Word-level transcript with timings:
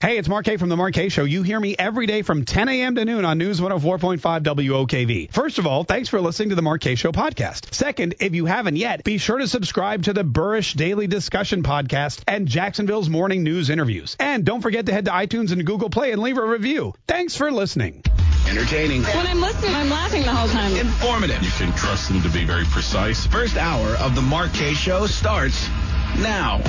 Hey, 0.00 0.16
it's 0.16 0.28
Mark 0.28 0.44
Kaye 0.44 0.58
from 0.58 0.68
the 0.68 0.76
Mark 0.76 0.94
Kaye 0.94 1.08
Show. 1.08 1.24
You 1.24 1.42
hear 1.42 1.58
me 1.58 1.74
every 1.76 2.06
day 2.06 2.22
from 2.22 2.44
10 2.44 2.68
a.m. 2.68 2.94
to 2.94 3.04
noon 3.04 3.24
on 3.24 3.36
News 3.36 3.60
104.5 3.60 4.20
WOKV. 4.44 5.32
First 5.32 5.58
of 5.58 5.66
all, 5.66 5.82
thanks 5.82 6.08
for 6.08 6.20
listening 6.20 6.50
to 6.50 6.54
the 6.54 6.62
Mark 6.62 6.82
Kaye 6.82 6.94
Show 6.94 7.10
podcast. 7.10 7.74
Second, 7.74 8.14
if 8.20 8.32
you 8.32 8.46
haven't 8.46 8.76
yet, 8.76 9.02
be 9.02 9.18
sure 9.18 9.38
to 9.38 9.48
subscribe 9.48 10.04
to 10.04 10.12
the 10.12 10.22
Burrish 10.22 10.76
Daily 10.76 11.08
Discussion 11.08 11.64
podcast 11.64 12.22
and 12.28 12.46
Jacksonville's 12.46 13.08
morning 13.10 13.42
news 13.42 13.70
interviews. 13.70 14.14
And 14.20 14.44
don't 14.44 14.60
forget 14.60 14.86
to 14.86 14.92
head 14.92 15.06
to 15.06 15.10
iTunes 15.10 15.50
and 15.50 15.66
Google 15.66 15.90
Play 15.90 16.12
and 16.12 16.22
leave 16.22 16.38
a 16.38 16.46
review. 16.46 16.94
Thanks 17.08 17.34
for 17.34 17.50
listening. 17.50 18.04
Entertaining. 18.48 19.02
When 19.02 19.26
I'm 19.26 19.40
listening, 19.40 19.74
I'm 19.74 19.90
laughing 19.90 20.22
the 20.22 20.32
whole 20.32 20.48
time. 20.48 20.76
Informative. 20.76 21.42
You 21.42 21.50
can 21.50 21.74
trust 21.76 22.06
them 22.08 22.22
to 22.22 22.28
be 22.28 22.44
very 22.44 22.64
precise. 22.66 23.26
First 23.26 23.56
hour 23.56 23.96
of 23.96 24.14
the 24.14 24.22
Mark 24.22 24.52
Kaye 24.52 24.74
Show 24.74 25.06
starts 25.08 25.68
now. 26.20 26.60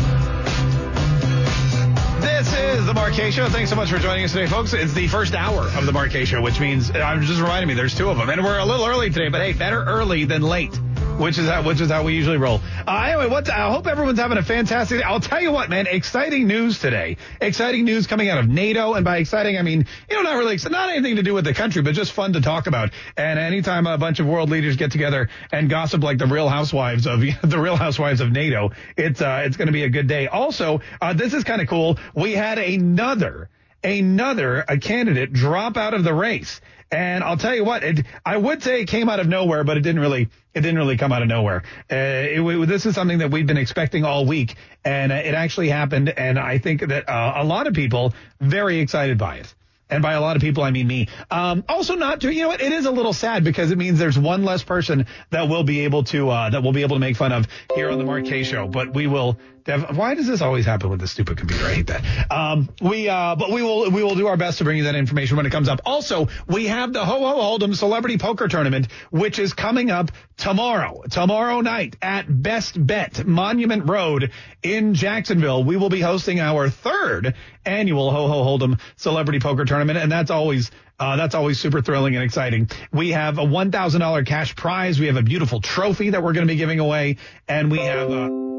This 2.21 2.53
is 2.53 2.85
the 2.85 2.93
Mark 2.93 3.13
Show. 3.13 3.47
Thanks 3.47 3.69
so 3.69 3.77
much 3.77 3.89
for 3.89 3.97
joining 3.97 4.25
us 4.25 4.33
today, 4.33 4.45
folks. 4.45 4.73
It's 4.73 4.91
the 4.91 5.07
first 5.07 5.33
hour 5.33 5.61
of 5.77 5.85
the 5.85 5.93
Mark 5.93 6.11
Show, 6.11 6.41
which 6.41 6.59
means 6.59 6.91
uh, 6.91 6.99
I'm 6.99 7.21
just 7.21 7.39
reminding 7.39 7.69
me 7.69 7.75
there's 7.75 7.95
two 7.95 8.09
of 8.09 8.17
them, 8.17 8.29
and 8.29 8.43
we're 8.43 8.57
a 8.57 8.65
little 8.65 8.85
early 8.85 9.09
today. 9.09 9.29
But 9.29 9.39
hey, 9.39 9.53
better 9.53 9.85
early 9.85 10.25
than 10.25 10.41
late, 10.41 10.77
which 11.19 11.37
is 11.37 11.47
how 11.47 11.63
which 11.63 11.81
is 11.81 11.89
how 11.89 12.03
we 12.03 12.13
usually 12.13 12.37
roll. 12.37 12.61
Uh, 12.87 13.03
anyway, 13.07 13.27
what 13.27 13.49
I 13.49 13.71
hope 13.71 13.87
everyone's 13.87 14.19
having 14.19 14.37
a 14.37 14.43
fantastic. 14.43 15.03
I'll 15.03 15.19
tell 15.19 15.41
you 15.41 15.51
what, 15.51 15.69
man, 15.69 15.85
exciting 15.87 16.47
news 16.47 16.79
today. 16.79 17.17
Exciting 17.41 17.85
news 17.85 18.07
coming 18.07 18.29
out 18.29 18.39
of 18.39 18.47
NATO, 18.47 18.93
and 18.93 19.03
by 19.03 19.17
exciting 19.17 19.57
I 19.57 19.61
mean 19.61 19.85
you 20.09 20.15
know 20.15 20.21
not 20.21 20.37
really 20.37 20.57
not 20.69 20.89
anything 20.89 21.17
to 21.17 21.23
do 21.23 21.33
with 21.33 21.45
the 21.45 21.53
country, 21.53 21.81
but 21.81 21.93
just 21.93 22.13
fun 22.13 22.33
to 22.33 22.41
talk 22.41 22.67
about. 22.67 22.91
And 23.17 23.37
anytime 23.37 23.85
a 23.85 23.97
bunch 23.97 24.19
of 24.19 24.25
world 24.25 24.49
leaders 24.49 24.77
get 24.77 24.91
together 24.91 25.29
and 25.51 25.69
gossip 25.69 26.01
like 26.01 26.17
the 26.17 26.27
Real 26.27 26.49
Housewives 26.49 27.05
of 27.05 27.19
the 27.43 27.59
Real 27.59 27.75
Housewives 27.75 28.21
of 28.21 28.31
NATO, 28.31 28.71
it's 28.95 29.21
uh, 29.21 29.43
it's 29.45 29.57
going 29.57 29.67
to 29.67 29.73
be 29.73 29.83
a 29.83 29.89
good 29.89 30.07
day. 30.07 30.27
Also, 30.27 30.81
uh, 31.01 31.13
this 31.13 31.33
is 31.33 31.43
kind 31.43 31.61
of 31.61 31.67
cool. 31.67 31.97
We 32.15 32.33
had 32.33 32.57
another 32.57 33.49
another 33.83 34.63
a 34.67 34.77
candidate 34.77 35.33
drop 35.33 35.77
out 35.77 35.93
of 35.93 36.03
the 36.03 36.13
race. 36.13 36.61
And 36.91 37.23
I'll 37.23 37.37
tell 37.37 37.53
you 37.53 37.63
what, 37.63 37.83
it, 37.83 38.05
I 38.25 38.35
would 38.35 38.63
say 38.63 38.81
it 38.81 38.87
came 38.87 39.09
out 39.09 39.19
of 39.19 39.27
nowhere, 39.27 39.63
but 39.63 39.77
it 39.77 39.81
didn't 39.81 40.01
really, 40.01 40.29
it 40.53 40.61
didn't 40.61 40.77
really 40.77 40.97
come 40.97 41.11
out 41.11 41.21
of 41.21 41.27
nowhere. 41.27 41.63
Uh, 41.91 41.95
it, 41.95 42.41
it, 42.41 42.67
this 42.67 42.85
is 42.85 42.95
something 42.95 43.19
that 43.19 43.31
we've 43.31 43.47
been 43.47 43.57
expecting 43.57 44.03
all 44.03 44.25
week, 44.25 44.55
and 44.83 45.11
uh, 45.11 45.15
it 45.15 45.33
actually 45.33 45.69
happened. 45.69 46.09
And 46.09 46.39
I 46.39 46.57
think 46.57 46.81
that 46.81 47.07
uh, 47.07 47.33
a 47.37 47.43
lot 47.43 47.67
of 47.67 47.73
people 47.73 48.13
very 48.39 48.79
excited 48.79 49.17
by 49.17 49.37
it. 49.37 49.53
And 49.91 50.03
by 50.03 50.13
a 50.13 50.21
lot 50.21 50.35
of 50.35 50.43
people, 50.43 50.63
I 50.63 50.69
mean 50.69 50.85
me. 50.85 51.07
Um, 51.31 51.63
also, 51.67 51.95
not 51.95 52.21
to 52.21 52.31
you 52.31 52.43
know 52.43 52.49
what, 52.49 52.61
it 52.61 52.71
is 52.71 52.85
a 52.85 52.91
little 52.91 53.13
sad 53.13 53.43
because 53.43 53.71
it 53.71 53.77
means 53.77 53.97
there's 53.97 54.19
one 54.19 54.43
less 54.43 54.61
person 54.63 55.07
that 55.31 55.49
will 55.49 55.63
be 55.63 55.79
able 55.81 56.03
to 56.05 56.29
uh, 56.29 56.51
that 56.51 56.61
will 56.61 56.73
be 56.73 56.83
able 56.83 56.97
to 56.97 56.99
make 56.99 57.17
fun 57.17 57.31
of 57.31 57.47
here 57.73 57.89
on 57.89 57.97
the 57.97 58.29
Kaye 58.29 58.43
Show. 58.43 58.67
But 58.67 58.93
we 58.93 59.07
will. 59.07 59.39
Dev- 59.63 59.97
why 59.97 60.15
does 60.15 60.27
this 60.27 60.41
always 60.41 60.65
happen 60.65 60.89
with 60.89 60.99
this 60.99 61.11
stupid 61.11 61.37
computer? 61.37 61.65
I 61.65 61.73
hate 61.73 61.87
that. 61.87 62.31
Um, 62.31 62.69
we 62.81 63.09
uh, 63.09 63.35
but 63.35 63.51
we 63.51 63.61
will 63.61 63.89
we 63.91 64.03
will 64.03 64.15
do 64.15 64.27
our 64.27 64.37
best 64.37 64.59
to 64.59 64.63
bring 64.63 64.77
you 64.77 64.83
that 64.85 64.95
information 64.95 65.37
when 65.37 65.45
it 65.45 65.51
comes 65.51 65.69
up. 65.69 65.81
Also, 65.85 66.27
we 66.47 66.67
have 66.67 66.93
the 66.93 67.03
Ho 67.05 67.19
Ho 67.19 67.57
Hold'em 67.57 67.75
Celebrity 67.75 68.17
Poker 68.17 68.47
Tournament, 68.47 68.87
which 69.11 69.39
is 69.39 69.53
coming 69.53 69.91
up 69.91 70.11
tomorrow, 70.37 71.03
tomorrow 71.09 71.61
night 71.61 71.95
at 72.01 72.25
Best 72.27 72.85
Bet 72.85 73.25
Monument 73.25 73.89
Road 73.89 74.31
in 74.63 74.93
Jacksonville. 74.93 75.63
We 75.63 75.77
will 75.77 75.89
be 75.89 76.01
hosting 76.01 76.39
our 76.39 76.69
third 76.69 77.35
annual 77.65 78.11
Ho 78.11 78.27
Ho 78.27 78.57
Hold'em 78.57 78.79
Celebrity 78.95 79.39
Poker 79.39 79.65
Tournament, 79.65 79.99
and 79.99 80.11
that's 80.11 80.31
always 80.31 80.71
uh, 80.99 81.15
that's 81.15 81.35
always 81.35 81.59
super 81.59 81.81
thrilling 81.81 82.15
and 82.15 82.23
exciting. 82.23 82.69
We 82.91 83.11
have 83.11 83.37
a 83.37 83.45
$1,000 83.45 84.25
cash 84.25 84.55
prize. 84.55 84.99
We 84.99 85.07
have 85.07 85.15
a 85.15 85.23
beautiful 85.23 85.61
trophy 85.61 86.09
that 86.09 86.21
we're 86.21 86.33
going 86.33 86.45
to 86.45 86.51
be 86.51 86.57
giving 86.57 86.79
away, 86.79 87.17
and 87.47 87.71
we 87.71 87.79
have. 87.79 88.11
Uh, 88.11 88.58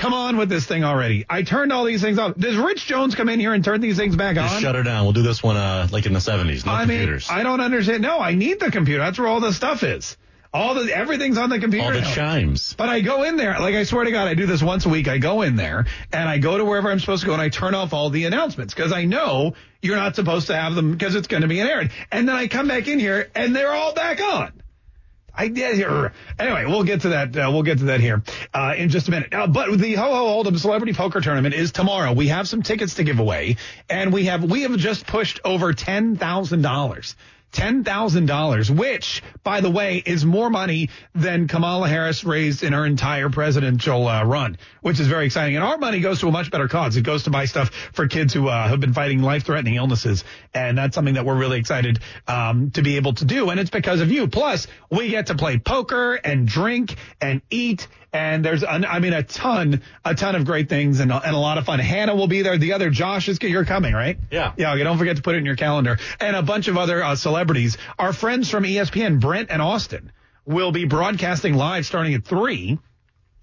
Come 0.00 0.14
on 0.14 0.38
with 0.38 0.48
this 0.48 0.64
thing 0.64 0.82
already. 0.82 1.26
I 1.28 1.42
turned 1.42 1.74
all 1.74 1.84
these 1.84 2.00
things 2.00 2.18
off. 2.18 2.34
Does 2.34 2.56
Rich 2.56 2.86
Jones 2.86 3.14
come 3.14 3.28
in 3.28 3.38
here 3.38 3.52
and 3.52 3.62
turn 3.62 3.82
these 3.82 3.98
things 3.98 4.16
back 4.16 4.38
on? 4.38 4.44
Just 4.44 4.56
on? 4.56 4.62
shut 4.62 4.74
her 4.74 4.82
down. 4.82 5.04
We'll 5.04 5.12
do 5.12 5.20
this 5.20 5.42
one 5.42 5.58
uh, 5.58 5.88
like 5.92 6.06
in 6.06 6.14
the 6.14 6.20
70s. 6.20 6.64
No 6.64 6.72
I 6.72 6.86
computers. 6.86 7.28
mean, 7.28 7.38
I 7.38 7.42
don't 7.42 7.60
understand. 7.60 8.02
No, 8.02 8.18
I 8.18 8.34
need 8.34 8.60
the 8.60 8.70
computer. 8.70 9.00
That's 9.00 9.18
where 9.18 9.28
all 9.28 9.40
the 9.40 9.52
stuff 9.52 9.82
is. 9.82 10.16
All 10.54 10.72
the 10.72 10.90
everything's 10.90 11.36
on 11.36 11.50
the 11.50 11.60
computer. 11.60 11.84
All 11.84 11.92
the 11.92 12.00
now. 12.00 12.14
chimes. 12.14 12.72
But 12.72 12.88
I 12.88 13.02
go 13.02 13.24
in 13.24 13.36
there, 13.36 13.60
like 13.60 13.74
I 13.74 13.84
swear 13.84 14.04
to 14.04 14.10
God, 14.10 14.26
I 14.26 14.32
do 14.32 14.46
this 14.46 14.62
once 14.62 14.86
a 14.86 14.88
week. 14.88 15.06
I 15.06 15.18
go 15.18 15.42
in 15.42 15.54
there 15.56 15.84
and 16.12 16.28
I 16.28 16.38
go 16.38 16.56
to 16.56 16.64
wherever 16.64 16.90
I'm 16.90 16.98
supposed 16.98 17.20
to 17.20 17.26
go 17.26 17.34
and 17.34 17.42
I 17.42 17.50
turn 17.50 17.74
off 17.74 17.92
all 17.92 18.08
the 18.08 18.24
announcements 18.24 18.72
because 18.72 18.92
I 18.92 19.04
know 19.04 19.52
you're 19.82 19.96
not 19.96 20.16
supposed 20.16 20.46
to 20.46 20.56
have 20.56 20.74
them 20.74 20.92
because 20.92 21.14
it's 21.14 21.28
going 21.28 21.42
to 21.42 21.48
be 21.48 21.60
an 21.60 21.68
errand. 21.68 21.90
And 22.10 22.26
then 22.26 22.36
I 22.36 22.48
come 22.48 22.68
back 22.68 22.88
in 22.88 22.98
here 22.98 23.30
and 23.34 23.54
they're 23.54 23.72
all 23.72 23.92
back 23.92 24.20
on. 24.22 24.62
I 25.34 25.48
did. 25.48 25.80
Anyway, 26.38 26.64
we'll 26.66 26.84
get 26.84 27.02
to 27.02 27.10
that. 27.10 27.36
Uh, 27.36 27.50
we'll 27.52 27.62
get 27.62 27.78
to 27.78 27.84
that 27.84 28.00
here 28.00 28.22
uh, 28.52 28.74
in 28.76 28.88
just 28.88 29.08
a 29.08 29.10
minute. 29.10 29.32
Uh, 29.32 29.46
but 29.46 29.78
the 29.78 29.94
Ho 29.94 30.14
Ho 30.14 30.42
Hold'em 30.42 30.58
Celebrity 30.58 30.92
Poker 30.92 31.20
Tournament 31.20 31.54
is 31.54 31.72
tomorrow. 31.72 32.12
We 32.12 32.28
have 32.28 32.48
some 32.48 32.62
tickets 32.62 32.94
to 32.94 33.04
give 33.04 33.18
away, 33.18 33.56
and 33.88 34.12
we 34.12 34.26
have 34.26 34.44
we 34.44 34.62
have 34.62 34.76
just 34.76 35.06
pushed 35.06 35.40
over 35.44 35.72
ten 35.72 36.16
thousand 36.16 36.62
dollars. 36.62 37.16
$10,000, 37.52 38.70
which, 38.70 39.22
by 39.42 39.60
the 39.60 39.70
way, 39.70 40.02
is 40.04 40.24
more 40.24 40.50
money 40.50 40.90
than 41.14 41.48
Kamala 41.48 41.88
Harris 41.88 42.24
raised 42.24 42.62
in 42.62 42.72
her 42.72 42.86
entire 42.86 43.28
presidential 43.28 44.06
uh, 44.06 44.24
run, 44.24 44.56
which 44.82 45.00
is 45.00 45.08
very 45.08 45.26
exciting. 45.26 45.56
And 45.56 45.64
our 45.64 45.78
money 45.78 46.00
goes 46.00 46.20
to 46.20 46.28
a 46.28 46.32
much 46.32 46.50
better 46.50 46.68
cause. 46.68 46.96
It 46.96 47.02
goes 47.02 47.24
to 47.24 47.30
buy 47.30 47.46
stuff 47.46 47.70
for 47.92 48.06
kids 48.06 48.32
who 48.32 48.48
uh, 48.48 48.68
have 48.68 48.80
been 48.80 48.94
fighting 48.94 49.20
life-threatening 49.20 49.74
illnesses. 49.74 50.24
And 50.54 50.78
that's 50.78 50.94
something 50.94 51.14
that 51.14 51.24
we're 51.24 51.38
really 51.38 51.58
excited 51.58 52.00
um, 52.28 52.70
to 52.72 52.82
be 52.82 52.96
able 52.96 53.14
to 53.14 53.24
do. 53.24 53.50
And 53.50 53.58
it's 53.58 53.70
because 53.70 54.00
of 54.00 54.10
you. 54.10 54.28
Plus, 54.28 54.66
we 54.90 55.10
get 55.10 55.26
to 55.26 55.34
play 55.34 55.58
poker 55.58 56.14
and 56.14 56.46
drink 56.46 56.96
and 57.20 57.42
eat 57.50 57.88
and 58.12 58.44
there's, 58.44 58.62
an, 58.62 58.84
I 58.84 58.98
mean, 58.98 59.12
a 59.12 59.22
ton, 59.22 59.82
a 60.04 60.14
ton 60.14 60.34
of 60.34 60.44
great 60.44 60.68
things 60.68 61.00
and, 61.00 61.12
and 61.12 61.34
a 61.34 61.38
lot 61.38 61.58
of 61.58 61.66
fun. 61.66 61.78
Hannah 61.78 62.14
will 62.14 62.26
be 62.26 62.42
there. 62.42 62.58
The 62.58 62.72
other 62.72 62.90
Josh 62.90 63.28
is, 63.28 63.38
you're 63.40 63.64
coming, 63.64 63.94
right? 63.94 64.18
Yeah. 64.30 64.52
Yeah. 64.56 64.72
Okay, 64.74 64.82
don't 64.82 64.98
forget 64.98 65.16
to 65.16 65.22
put 65.22 65.34
it 65.36 65.38
in 65.38 65.44
your 65.44 65.56
calendar. 65.56 65.98
And 66.18 66.34
a 66.34 66.42
bunch 66.42 66.68
of 66.68 66.76
other 66.76 67.02
uh, 67.02 67.14
celebrities. 67.14 67.78
Our 67.98 68.12
friends 68.12 68.50
from 68.50 68.64
ESPN, 68.64 69.20
Brent 69.20 69.50
and 69.50 69.62
Austin, 69.62 70.12
will 70.44 70.72
be 70.72 70.84
broadcasting 70.84 71.54
live 71.54 71.86
starting 71.86 72.14
at 72.14 72.24
three. 72.24 72.78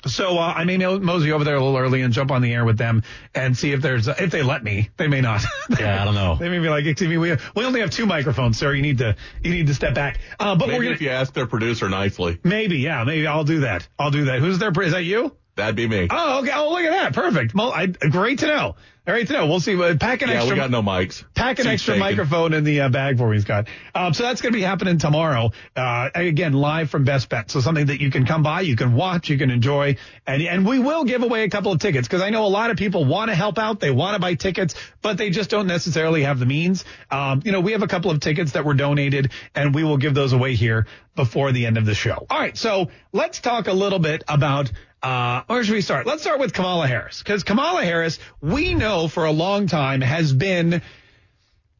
So 0.05 0.37
uh, 0.37 0.53
I 0.55 0.63
may 0.63 0.77
mo- 0.77 0.99
mosey 0.99 1.31
over 1.31 1.43
there 1.43 1.55
a 1.55 1.59
little 1.63 1.77
early 1.77 2.01
and 2.01 2.13
jump 2.13 2.31
on 2.31 2.41
the 2.41 2.53
air 2.53 2.63
with 2.65 2.77
them 2.77 3.03
and 3.33 3.57
see 3.57 3.71
if 3.71 3.81
there's 3.81 4.07
uh, 4.07 4.15
if 4.19 4.29
they 4.31 4.43
let 4.43 4.63
me. 4.63 4.89
They 4.97 5.07
may 5.07 5.21
not. 5.21 5.41
Yeah, 5.79 6.01
I 6.01 6.05
don't 6.05 6.15
know. 6.15 6.35
they 6.37 6.49
may 6.49 6.59
be 6.59 6.69
like, 6.69 6.85
"Excuse 6.85 7.09
me, 7.09 7.17
we 7.17 7.35
we 7.55 7.65
only 7.65 7.81
have 7.81 7.89
two 7.89 8.05
microphones, 8.05 8.57
sir. 8.57 8.73
You 8.73 8.81
need 8.81 8.99
to 8.99 9.15
you 9.43 9.51
need 9.51 9.67
to 9.67 9.73
step 9.73 9.93
back." 9.95 10.19
Uh, 10.39 10.55
but 10.55 10.67
we're 10.67 10.73
Maybe 10.73 10.85
gonna 10.85 10.95
if 10.95 11.01
you 11.01 11.09
ask 11.09 11.33
their 11.33 11.45
producer 11.47 11.89
nicely, 11.89 12.39
maybe 12.43 12.77
yeah 12.77 13.03
maybe 13.03 13.27
I'll 13.27 13.43
do 13.43 13.61
that. 13.61 13.87
I'll 13.99 14.11
do 14.11 14.25
that. 14.25 14.39
Who's 14.39 14.59
there? 14.59 14.71
Is 14.81 14.93
that 14.93 15.03
you? 15.03 15.35
that'd 15.57 15.75
be 15.75 15.87
me. 15.87 16.07
Oh, 16.09 16.39
okay. 16.39 16.51
Oh, 16.53 16.69
look 16.69 16.83
at 16.83 16.91
that. 16.91 17.13
Perfect. 17.13 17.53
Well, 17.55 17.71
I, 17.73 17.87
great 17.87 18.39
to 18.39 18.47
know. 18.47 18.75
Great 19.07 19.29
so. 19.29 19.45
We'll 19.45 19.61
see. 19.61 19.77
Pack 19.77 20.21
an 20.21 20.27
yeah, 20.27 20.35
extra. 20.35 20.53
we 20.53 20.59
got 20.59 20.69
no 20.69 20.81
mics. 20.81 21.23
Pack 21.33 21.59
an 21.59 21.63
Seats 21.63 21.73
extra 21.75 21.93
taken. 21.93 21.99
microphone 22.01 22.53
in 22.53 22.65
the 22.65 22.81
uh, 22.81 22.89
bag 22.89 23.17
for 23.17 23.29
me, 23.29 23.39
Scott. 23.39 23.69
Um, 23.95 24.13
so 24.13 24.23
that's 24.23 24.41
going 24.41 24.51
to 24.51 24.57
be 24.57 24.63
happening 24.63 24.97
tomorrow. 24.97 25.51
Uh, 25.77 26.09
again, 26.13 26.51
live 26.51 26.89
from 26.89 27.05
Best 27.05 27.29
Bet. 27.29 27.49
So 27.49 27.61
something 27.61 27.85
that 27.85 28.01
you 28.01 28.11
can 28.11 28.25
come 28.25 28.43
by, 28.43 28.61
you 28.61 28.75
can 28.75 28.93
watch, 28.93 29.29
you 29.29 29.37
can 29.37 29.49
enjoy, 29.49 29.95
and 30.25 30.41
and 30.41 30.67
we 30.67 30.79
will 30.79 31.05
give 31.05 31.23
away 31.23 31.43
a 31.45 31.49
couple 31.49 31.71
of 31.71 31.79
tickets 31.79 32.05
because 32.05 32.21
I 32.21 32.31
know 32.31 32.45
a 32.45 32.49
lot 32.49 32.69
of 32.69 32.75
people 32.75 33.05
want 33.05 33.29
to 33.29 33.35
help 33.35 33.57
out, 33.57 33.79
they 33.79 33.91
want 33.91 34.15
to 34.15 34.19
buy 34.19 34.35
tickets, 34.35 34.75
but 35.01 35.17
they 35.17 35.29
just 35.29 35.49
don't 35.49 35.67
necessarily 35.67 36.23
have 36.23 36.37
the 36.37 36.45
means. 36.45 36.83
Um, 37.09 37.41
you 37.45 37.53
know, 37.53 37.61
we 37.61 37.71
have 37.71 37.83
a 37.83 37.87
couple 37.87 38.11
of 38.11 38.19
tickets 38.19 38.51
that 38.51 38.65
were 38.65 38.73
donated, 38.73 39.31
and 39.55 39.73
we 39.73 39.85
will 39.85 39.97
give 39.97 40.15
those 40.15 40.33
away 40.33 40.55
here 40.55 40.85
before 41.15 41.53
the 41.53 41.65
end 41.65 41.77
of 41.77 41.85
the 41.85 41.95
show. 41.95 42.27
All 42.29 42.37
right, 42.37 42.57
so 42.57 42.89
let's 43.13 43.39
talk 43.39 43.67
a 43.67 43.73
little 43.73 43.99
bit 43.99 44.25
about 44.27 44.69
uh, 45.07 45.43
where 45.47 45.63
should 45.63 45.73
we 45.73 45.81
start? 45.81 46.05
Let's 46.05 46.21
start 46.21 46.39
with 46.39 46.53
Kamala 46.53 46.85
Harris 46.85 47.19
because 47.19 47.43
Kamala 47.43 47.83
Harris, 47.83 48.19
we 48.41 48.75
know 48.75 49.07
for 49.07 49.23
a 49.25 49.31
long 49.31 49.67
time 49.67 50.01
has 50.01 50.33
been 50.33 50.81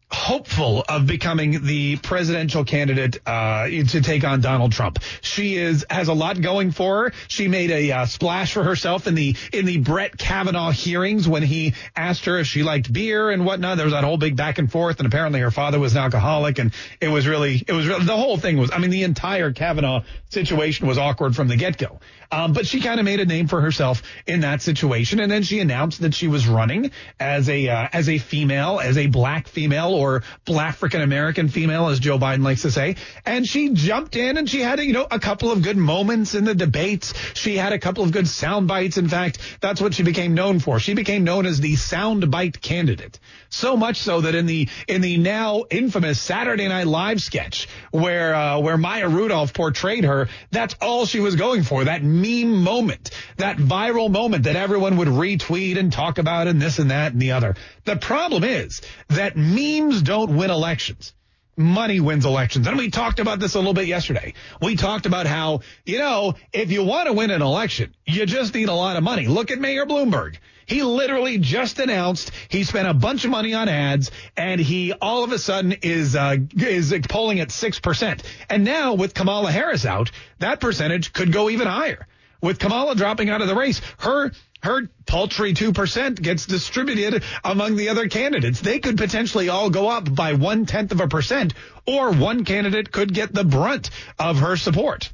hopeful 0.09 0.85
of 0.87 1.05
becoming 1.05 1.65
the 1.65 1.97
presidential 1.97 2.63
candidate 2.63 3.19
uh, 3.25 3.67
to 3.67 4.01
take 4.01 4.23
on 4.23 4.39
Donald 4.39 4.71
Trump. 4.71 4.99
She 5.19 5.57
is 5.57 5.85
has 5.89 6.07
a 6.07 6.13
lot 6.13 6.39
going 6.39 6.71
for 6.71 7.03
her. 7.03 7.13
She 7.27 7.49
made 7.49 7.69
a 7.71 7.91
uh, 7.91 8.05
splash 8.05 8.53
for 8.53 8.63
herself 8.63 9.07
in 9.07 9.15
the 9.15 9.35
in 9.51 9.65
the 9.65 9.77
Brett 9.79 10.17
Kavanaugh 10.17 10.71
hearings 10.71 11.27
when 11.27 11.43
he 11.43 11.73
asked 11.95 12.23
her 12.25 12.39
if 12.39 12.47
she 12.47 12.63
liked 12.63 12.91
beer 12.91 13.29
and 13.29 13.45
whatnot. 13.45 13.75
There 13.75 13.85
was 13.85 13.93
that 13.93 14.05
whole 14.05 14.17
big 14.17 14.37
back 14.37 14.57
and 14.57 14.71
forth, 14.71 14.99
and 14.99 15.07
apparently 15.07 15.41
her 15.41 15.51
father 15.51 15.79
was 15.79 15.93
an 15.93 15.99
alcoholic, 15.99 16.59
and 16.59 16.73
it 17.01 17.09
was 17.09 17.27
really 17.27 17.61
it 17.67 17.73
was 17.73 17.87
the 17.87 18.15
whole 18.15 18.37
thing 18.37 18.57
was. 18.57 18.71
I 18.71 18.77
mean, 18.77 18.91
the 18.91 19.03
entire 19.03 19.51
Kavanaugh 19.51 20.03
situation 20.29 20.87
was 20.87 20.97
awkward 20.97 21.35
from 21.35 21.49
the 21.49 21.57
get 21.57 21.77
go. 21.77 21.99
Um, 22.31 22.53
but 22.53 22.65
she 22.65 22.79
kind 22.79 22.99
of 22.99 23.05
made 23.05 23.19
a 23.19 23.25
name 23.25 23.47
for 23.47 23.61
herself 23.61 24.03
in 24.25 24.41
that 24.41 24.61
situation, 24.61 25.19
and 25.19 25.31
then 25.31 25.43
she 25.43 25.59
announced 25.59 26.01
that 26.01 26.13
she 26.13 26.27
was 26.27 26.47
running 26.47 26.91
as 27.19 27.49
a 27.49 27.67
uh, 27.67 27.87
as 27.91 28.07
a 28.07 28.17
female, 28.17 28.79
as 28.81 28.97
a 28.97 29.07
black 29.07 29.47
female 29.47 29.93
or 29.93 30.23
black 30.45 30.77
African 30.77 31.01
American 31.01 31.49
female, 31.49 31.87
as 31.87 31.99
Joe 31.99 32.19
Biden 32.19 32.43
likes 32.43 32.61
to 32.61 32.69
say, 32.69 32.97
and 33.25 33.47
she 33.47 33.69
jumped 33.69 34.15
in 34.15 34.37
and 34.37 34.47
she 34.47 34.59
had 34.59 34.79
you 34.79 34.93
know 34.93 35.07
a 35.09 35.19
couple 35.19 35.51
of 35.51 35.63
good 35.63 35.75
moments 35.75 36.35
in 36.35 36.43
the 36.43 36.53
debates. 36.53 37.15
She 37.33 37.57
had 37.57 37.73
a 37.73 37.79
couple 37.79 38.03
of 38.03 38.11
good 38.11 38.27
sound 38.27 38.67
bites. 38.67 38.97
In 38.97 39.09
fact, 39.09 39.39
that's 39.59 39.81
what 39.81 39.95
she 39.95 40.03
became 40.03 40.35
known 40.35 40.59
for. 40.59 40.79
She 40.79 40.93
became 40.93 41.23
known 41.23 41.47
as 41.47 41.59
the 41.59 41.77
sound 41.77 42.29
bite 42.29 42.61
candidate. 42.61 43.19
So 43.49 43.75
much 43.75 43.97
so 44.01 44.21
that 44.21 44.35
in 44.35 44.45
the 44.45 44.69
in 44.87 45.01
the 45.01 45.17
now 45.17 45.63
infamous 45.71 46.21
Saturday 46.21 46.67
Night 46.67 46.85
Live 46.85 47.21
sketch 47.21 47.67
where 47.89 48.35
uh, 48.35 48.59
where 48.59 48.77
Maya 48.77 49.09
Rudolph 49.09 49.53
portrayed 49.53 50.03
her, 50.03 50.29
that's 50.51 50.75
all 50.79 51.07
she 51.07 51.21
was 51.21 51.35
going 51.35 51.63
for. 51.63 51.85
That 51.85 52.03
meme 52.21 52.63
moment, 52.63 53.11
that 53.37 53.57
viral 53.57 54.09
moment 54.09 54.43
that 54.43 54.55
everyone 54.55 54.97
would 54.97 55.07
retweet 55.07 55.77
and 55.77 55.91
talk 55.91 56.17
about 56.17 56.47
and 56.47 56.61
this 56.61 56.79
and 56.79 56.91
that 56.91 57.13
and 57.13 57.21
the 57.21 57.31
other. 57.31 57.55
The 57.85 57.95
problem 57.95 58.43
is 58.43 58.81
that 59.09 59.37
memes 59.37 60.01
don't 60.01 60.35
win 60.35 60.49
elections 60.49 61.13
money 61.57 61.99
wins 61.99 62.25
elections. 62.25 62.67
And 62.67 62.77
we 62.77 62.91
talked 62.91 63.19
about 63.19 63.39
this 63.39 63.55
a 63.55 63.57
little 63.57 63.73
bit 63.73 63.87
yesterday. 63.87 64.35
We 64.61 64.75
talked 64.75 65.07
about 65.07 65.25
how, 65.25 65.61
you 65.85 65.97
know, 65.97 66.35
if 66.53 66.71
you 66.71 66.83
want 66.83 67.07
to 67.07 67.13
win 67.13 67.31
an 67.31 67.41
election, 67.41 67.95
you 68.05 68.25
just 68.27 68.53
need 68.53 68.69
a 68.69 68.73
lot 68.73 68.95
of 68.95 69.03
money. 69.03 69.27
Look 69.27 69.49
at 69.49 69.59
Mayor 69.59 69.85
Bloomberg. 69.85 70.37
He 70.67 70.83
literally 70.83 71.37
just 71.37 71.79
announced 71.79 72.31
he 72.49 72.65
spent 72.65 72.87
a 72.87 72.93
bunch 72.93 73.23
of 73.23 73.31
money 73.31 73.53
on 73.53 73.69
ads 73.69 74.11
and 74.35 74.59
he 74.59 74.91
all 74.93 75.23
of 75.23 75.31
a 75.31 75.39
sudden 75.39 75.75
is 75.81 76.15
uh, 76.15 76.35
is 76.55 76.93
polling 77.09 77.39
at 77.39 77.49
6%. 77.49 78.21
And 78.49 78.63
now 78.65 78.93
with 78.93 79.13
Kamala 79.13 79.51
Harris 79.51 79.85
out, 79.85 80.11
that 80.39 80.59
percentage 80.59 81.13
could 81.13 81.31
go 81.31 81.49
even 81.49 81.67
higher. 81.67 82.05
With 82.41 82.59
Kamala 82.59 82.95
dropping 82.95 83.29
out 83.29 83.41
of 83.41 83.47
the 83.47 83.55
race, 83.55 83.81
her 83.99 84.31
her 84.61 84.89
paltry 85.05 85.53
2% 85.53 86.21
gets 86.21 86.45
distributed 86.45 87.23
among 87.43 87.75
the 87.75 87.89
other 87.89 88.09
candidates. 88.09 88.59
They 88.59 88.79
could 88.79 88.97
potentially 88.97 89.49
all 89.49 89.69
go 89.69 89.87
up 89.87 90.13
by 90.13 90.33
one 90.33 90.65
tenth 90.65 90.91
of 90.91 90.99
a 90.99 91.07
percent, 91.07 91.53
or 91.85 92.11
one 92.11 92.43
candidate 92.43 92.91
could 92.91 93.13
get 93.13 93.33
the 93.33 93.43
brunt 93.43 93.89
of 94.19 94.39
her 94.39 94.57
support. 94.57 95.11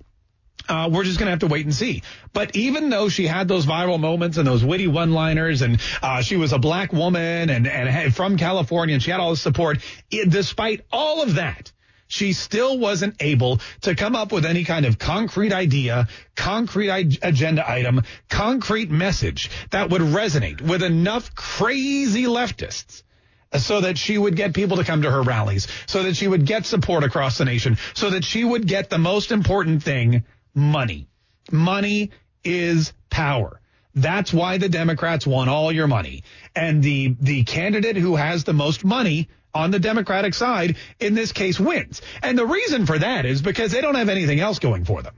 Uh, 0.67 0.89
we're 0.91 1.03
just 1.03 1.19
going 1.19 1.27
to 1.27 1.31
have 1.31 1.39
to 1.39 1.47
wait 1.47 1.65
and 1.65 1.75
see. 1.75 2.03
But 2.31 2.55
even 2.55 2.89
though 2.89 3.09
she 3.09 3.27
had 3.27 3.47
those 3.47 3.65
viral 3.65 3.99
moments 3.99 4.37
and 4.37 4.47
those 4.47 4.63
witty 4.63 4.87
one-liners, 4.87 5.61
and 5.61 5.79
uh, 6.01 6.21
she 6.21 6.37
was 6.37 6.53
a 6.53 6.59
black 6.59 6.93
woman 6.93 7.49
and 7.49 7.67
and 7.67 8.15
from 8.15 8.37
California, 8.37 8.93
and 8.93 9.03
she 9.03 9.11
had 9.11 9.19
all 9.19 9.31
the 9.31 9.37
support, 9.37 9.79
it, 10.09 10.29
despite 10.29 10.81
all 10.91 11.21
of 11.21 11.35
that, 11.35 11.71
she 12.07 12.33
still 12.33 12.77
wasn't 12.77 13.15
able 13.19 13.59
to 13.81 13.95
come 13.95 14.15
up 14.15 14.31
with 14.31 14.45
any 14.45 14.63
kind 14.63 14.85
of 14.85 14.99
concrete 14.99 15.51
idea, 15.51 16.07
concrete 16.35 16.91
I- 16.91 17.17
agenda 17.21 17.69
item, 17.69 18.03
concrete 18.29 18.91
message 18.91 19.49
that 19.71 19.89
would 19.89 20.01
resonate 20.01 20.61
with 20.61 20.83
enough 20.83 21.33
crazy 21.35 22.23
leftists 22.23 23.03
so 23.55 23.81
that 23.81 23.97
she 23.97 24.17
would 24.17 24.35
get 24.35 24.53
people 24.53 24.77
to 24.77 24.83
come 24.83 25.03
to 25.03 25.11
her 25.11 25.21
rallies, 25.21 25.67
so 25.85 26.03
that 26.03 26.15
she 26.15 26.27
would 26.27 26.45
get 26.45 26.65
support 26.65 27.03
across 27.03 27.37
the 27.37 27.45
nation, 27.45 27.77
so 27.93 28.11
that 28.11 28.23
she 28.23 28.43
would 28.43 28.67
get 28.67 28.89
the 28.89 28.97
most 28.97 29.31
important 29.31 29.83
thing 29.83 30.23
money. 30.53 31.07
Money 31.51 32.11
is 32.43 32.93
power. 33.09 33.59
That's 33.95 34.33
why 34.33 34.57
the 34.57 34.69
Democrats 34.69 35.27
want 35.27 35.49
all 35.49 35.71
your 35.71 35.87
money. 35.87 36.23
And 36.55 36.81
the, 36.81 37.15
the 37.19 37.43
candidate 37.43 37.95
who 37.95 38.15
has 38.15 38.43
the 38.43 38.53
most 38.53 38.83
money 38.83 39.29
on 39.53 39.69
the 39.69 39.79
Democratic 39.79 40.33
side 40.33 40.77
in 40.99 41.13
this 41.13 41.31
case 41.31 41.59
wins. 41.59 42.01
And 42.23 42.37
the 42.37 42.45
reason 42.45 42.85
for 42.87 42.97
that 42.97 43.25
is 43.25 43.41
because 43.41 43.71
they 43.71 43.81
don't 43.81 43.95
have 43.95 44.09
anything 44.09 44.39
else 44.39 44.59
going 44.59 44.83
for 44.85 45.01
them. 45.03 45.13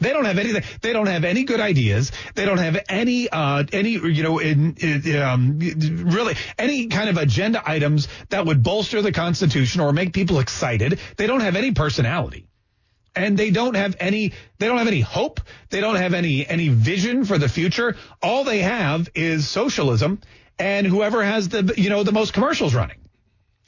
They 0.00 0.12
don't 0.12 0.26
have 0.26 0.38
anything. 0.38 0.62
They 0.80 0.92
don't 0.92 1.06
have 1.06 1.24
any 1.24 1.42
good 1.42 1.58
ideas. 1.58 2.12
They 2.34 2.44
don't 2.44 2.58
have 2.58 2.84
any, 2.88 3.28
uh, 3.28 3.64
any, 3.72 3.92
you 3.92 4.22
know, 4.22 4.38
in, 4.38 4.76
in, 4.76 5.16
um, 5.20 5.58
really 5.58 6.36
any 6.56 6.86
kind 6.86 7.08
of 7.08 7.16
agenda 7.16 7.62
items 7.68 8.06
that 8.28 8.46
would 8.46 8.62
bolster 8.62 9.02
the 9.02 9.10
Constitution 9.10 9.80
or 9.80 9.92
make 9.92 10.12
people 10.12 10.38
excited. 10.38 11.00
They 11.16 11.26
don't 11.26 11.40
have 11.40 11.56
any 11.56 11.72
personality 11.72 12.47
and 13.18 13.36
they 13.36 13.50
don't 13.50 13.74
have 13.74 13.96
any 14.00 14.32
they 14.58 14.66
don't 14.66 14.78
have 14.78 14.86
any 14.86 15.00
hope. 15.00 15.40
They 15.70 15.80
don't 15.80 15.96
have 15.96 16.14
any 16.14 16.46
any 16.46 16.68
vision 16.68 17.24
for 17.24 17.36
the 17.36 17.48
future. 17.48 17.96
All 18.22 18.44
they 18.44 18.60
have 18.60 19.08
is 19.14 19.48
socialism 19.48 20.20
and 20.58 20.86
whoever 20.86 21.22
has 21.24 21.48
the 21.48 21.74
you 21.76 21.90
know 21.90 22.02
the 22.04 22.12
most 22.12 22.32
commercials 22.32 22.74
running. 22.74 22.98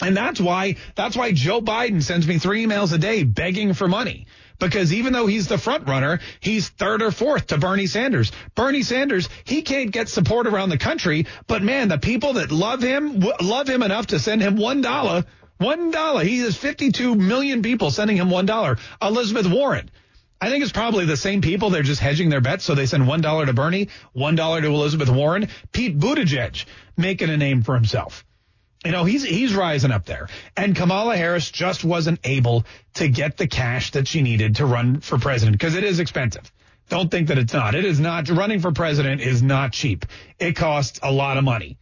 And 0.00 0.16
that's 0.16 0.40
why 0.40 0.76
that's 0.94 1.16
why 1.16 1.32
Joe 1.32 1.60
Biden 1.60 2.02
sends 2.02 2.26
me 2.26 2.38
3 2.38 2.66
emails 2.66 2.92
a 2.92 2.98
day 2.98 3.22
begging 3.24 3.74
for 3.74 3.88
money. 3.88 4.26
Because 4.58 4.92
even 4.92 5.14
though 5.14 5.26
he's 5.26 5.48
the 5.48 5.56
front 5.56 5.88
runner, 5.88 6.20
he's 6.38 6.68
third 6.68 7.00
or 7.00 7.10
fourth 7.10 7.46
to 7.48 7.56
Bernie 7.56 7.86
Sanders. 7.86 8.30
Bernie 8.54 8.82
Sanders, 8.82 9.28
he 9.44 9.62
can't 9.62 9.90
get 9.90 10.10
support 10.10 10.46
around 10.46 10.68
the 10.68 10.76
country, 10.76 11.26
but 11.46 11.62
man, 11.62 11.88
the 11.88 11.96
people 11.96 12.34
that 12.34 12.52
love 12.52 12.82
him 12.82 13.24
love 13.40 13.68
him 13.68 13.82
enough 13.82 14.08
to 14.08 14.18
send 14.18 14.42
him 14.42 14.58
$1 14.58 15.24
one 15.60 15.90
dollar. 15.90 16.24
He 16.24 16.38
has 16.38 16.56
52 16.56 17.14
million 17.14 17.62
people 17.62 17.90
sending 17.90 18.16
him 18.16 18.30
one 18.30 18.46
dollar. 18.46 18.78
Elizabeth 19.00 19.46
Warren. 19.46 19.90
I 20.40 20.48
think 20.48 20.62
it's 20.62 20.72
probably 20.72 21.04
the 21.04 21.18
same 21.18 21.42
people. 21.42 21.68
They're 21.68 21.82
just 21.82 22.00
hedging 22.00 22.30
their 22.30 22.40
bets. 22.40 22.64
So 22.64 22.74
they 22.74 22.86
send 22.86 23.06
one 23.06 23.20
dollar 23.20 23.44
to 23.44 23.52
Bernie, 23.52 23.88
one 24.14 24.36
dollar 24.36 24.62
to 24.62 24.68
Elizabeth 24.68 25.10
Warren. 25.10 25.48
Pete 25.70 25.98
Buttigieg 25.98 26.64
making 26.96 27.28
a 27.28 27.36
name 27.36 27.62
for 27.62 27.74
himself. 27.74 28.24
You 28.86 28.92
know, 28.92 29.04
he's 29.04 29.22
he's 29.22 29.54
rising 29.54 29.90
up 29.90 30.06
there. 30.06 30.28
And 30.56 30.74
Kamala 30.74 31.14
Harris 31.14 31.50
just 31.50 31.84
wasn't 31.84 32.20
able 32.24 32.64
to 32.94 33.08
get 33.08 33.36
the 33.36 33.46
cash 33.46 33.90
that 33.90 34.08
she 34.08 34.22
needed 34.22 34.56
to 34.56 34.66
run 34.66 35.00
for 35.00 35.18
president 35.18 35.58
because 35.58 35.74
it 35.74 35.84
is 35.84 36.00
expensive. 36.00 36.50
Don't 36.88 37.10
think 37.10 37.28
that 37.28 37.36
it's 37.36 37.52
not. 37.52 37.74
It 37.74 37.84
is 37.84 38.00
not. 38.00 38.30
Running 38.30 38.60
for 38.60 38.72
president 38.72 39.20
is 39.20 39.42
not 39.42 39.72
cheap. 39.72 40.06
It 40.38 40.56
costs 40.56 41.00
a 41.02 41.12
lot 41.12 41.36
of 41.36 41.44
money 41.44 41.76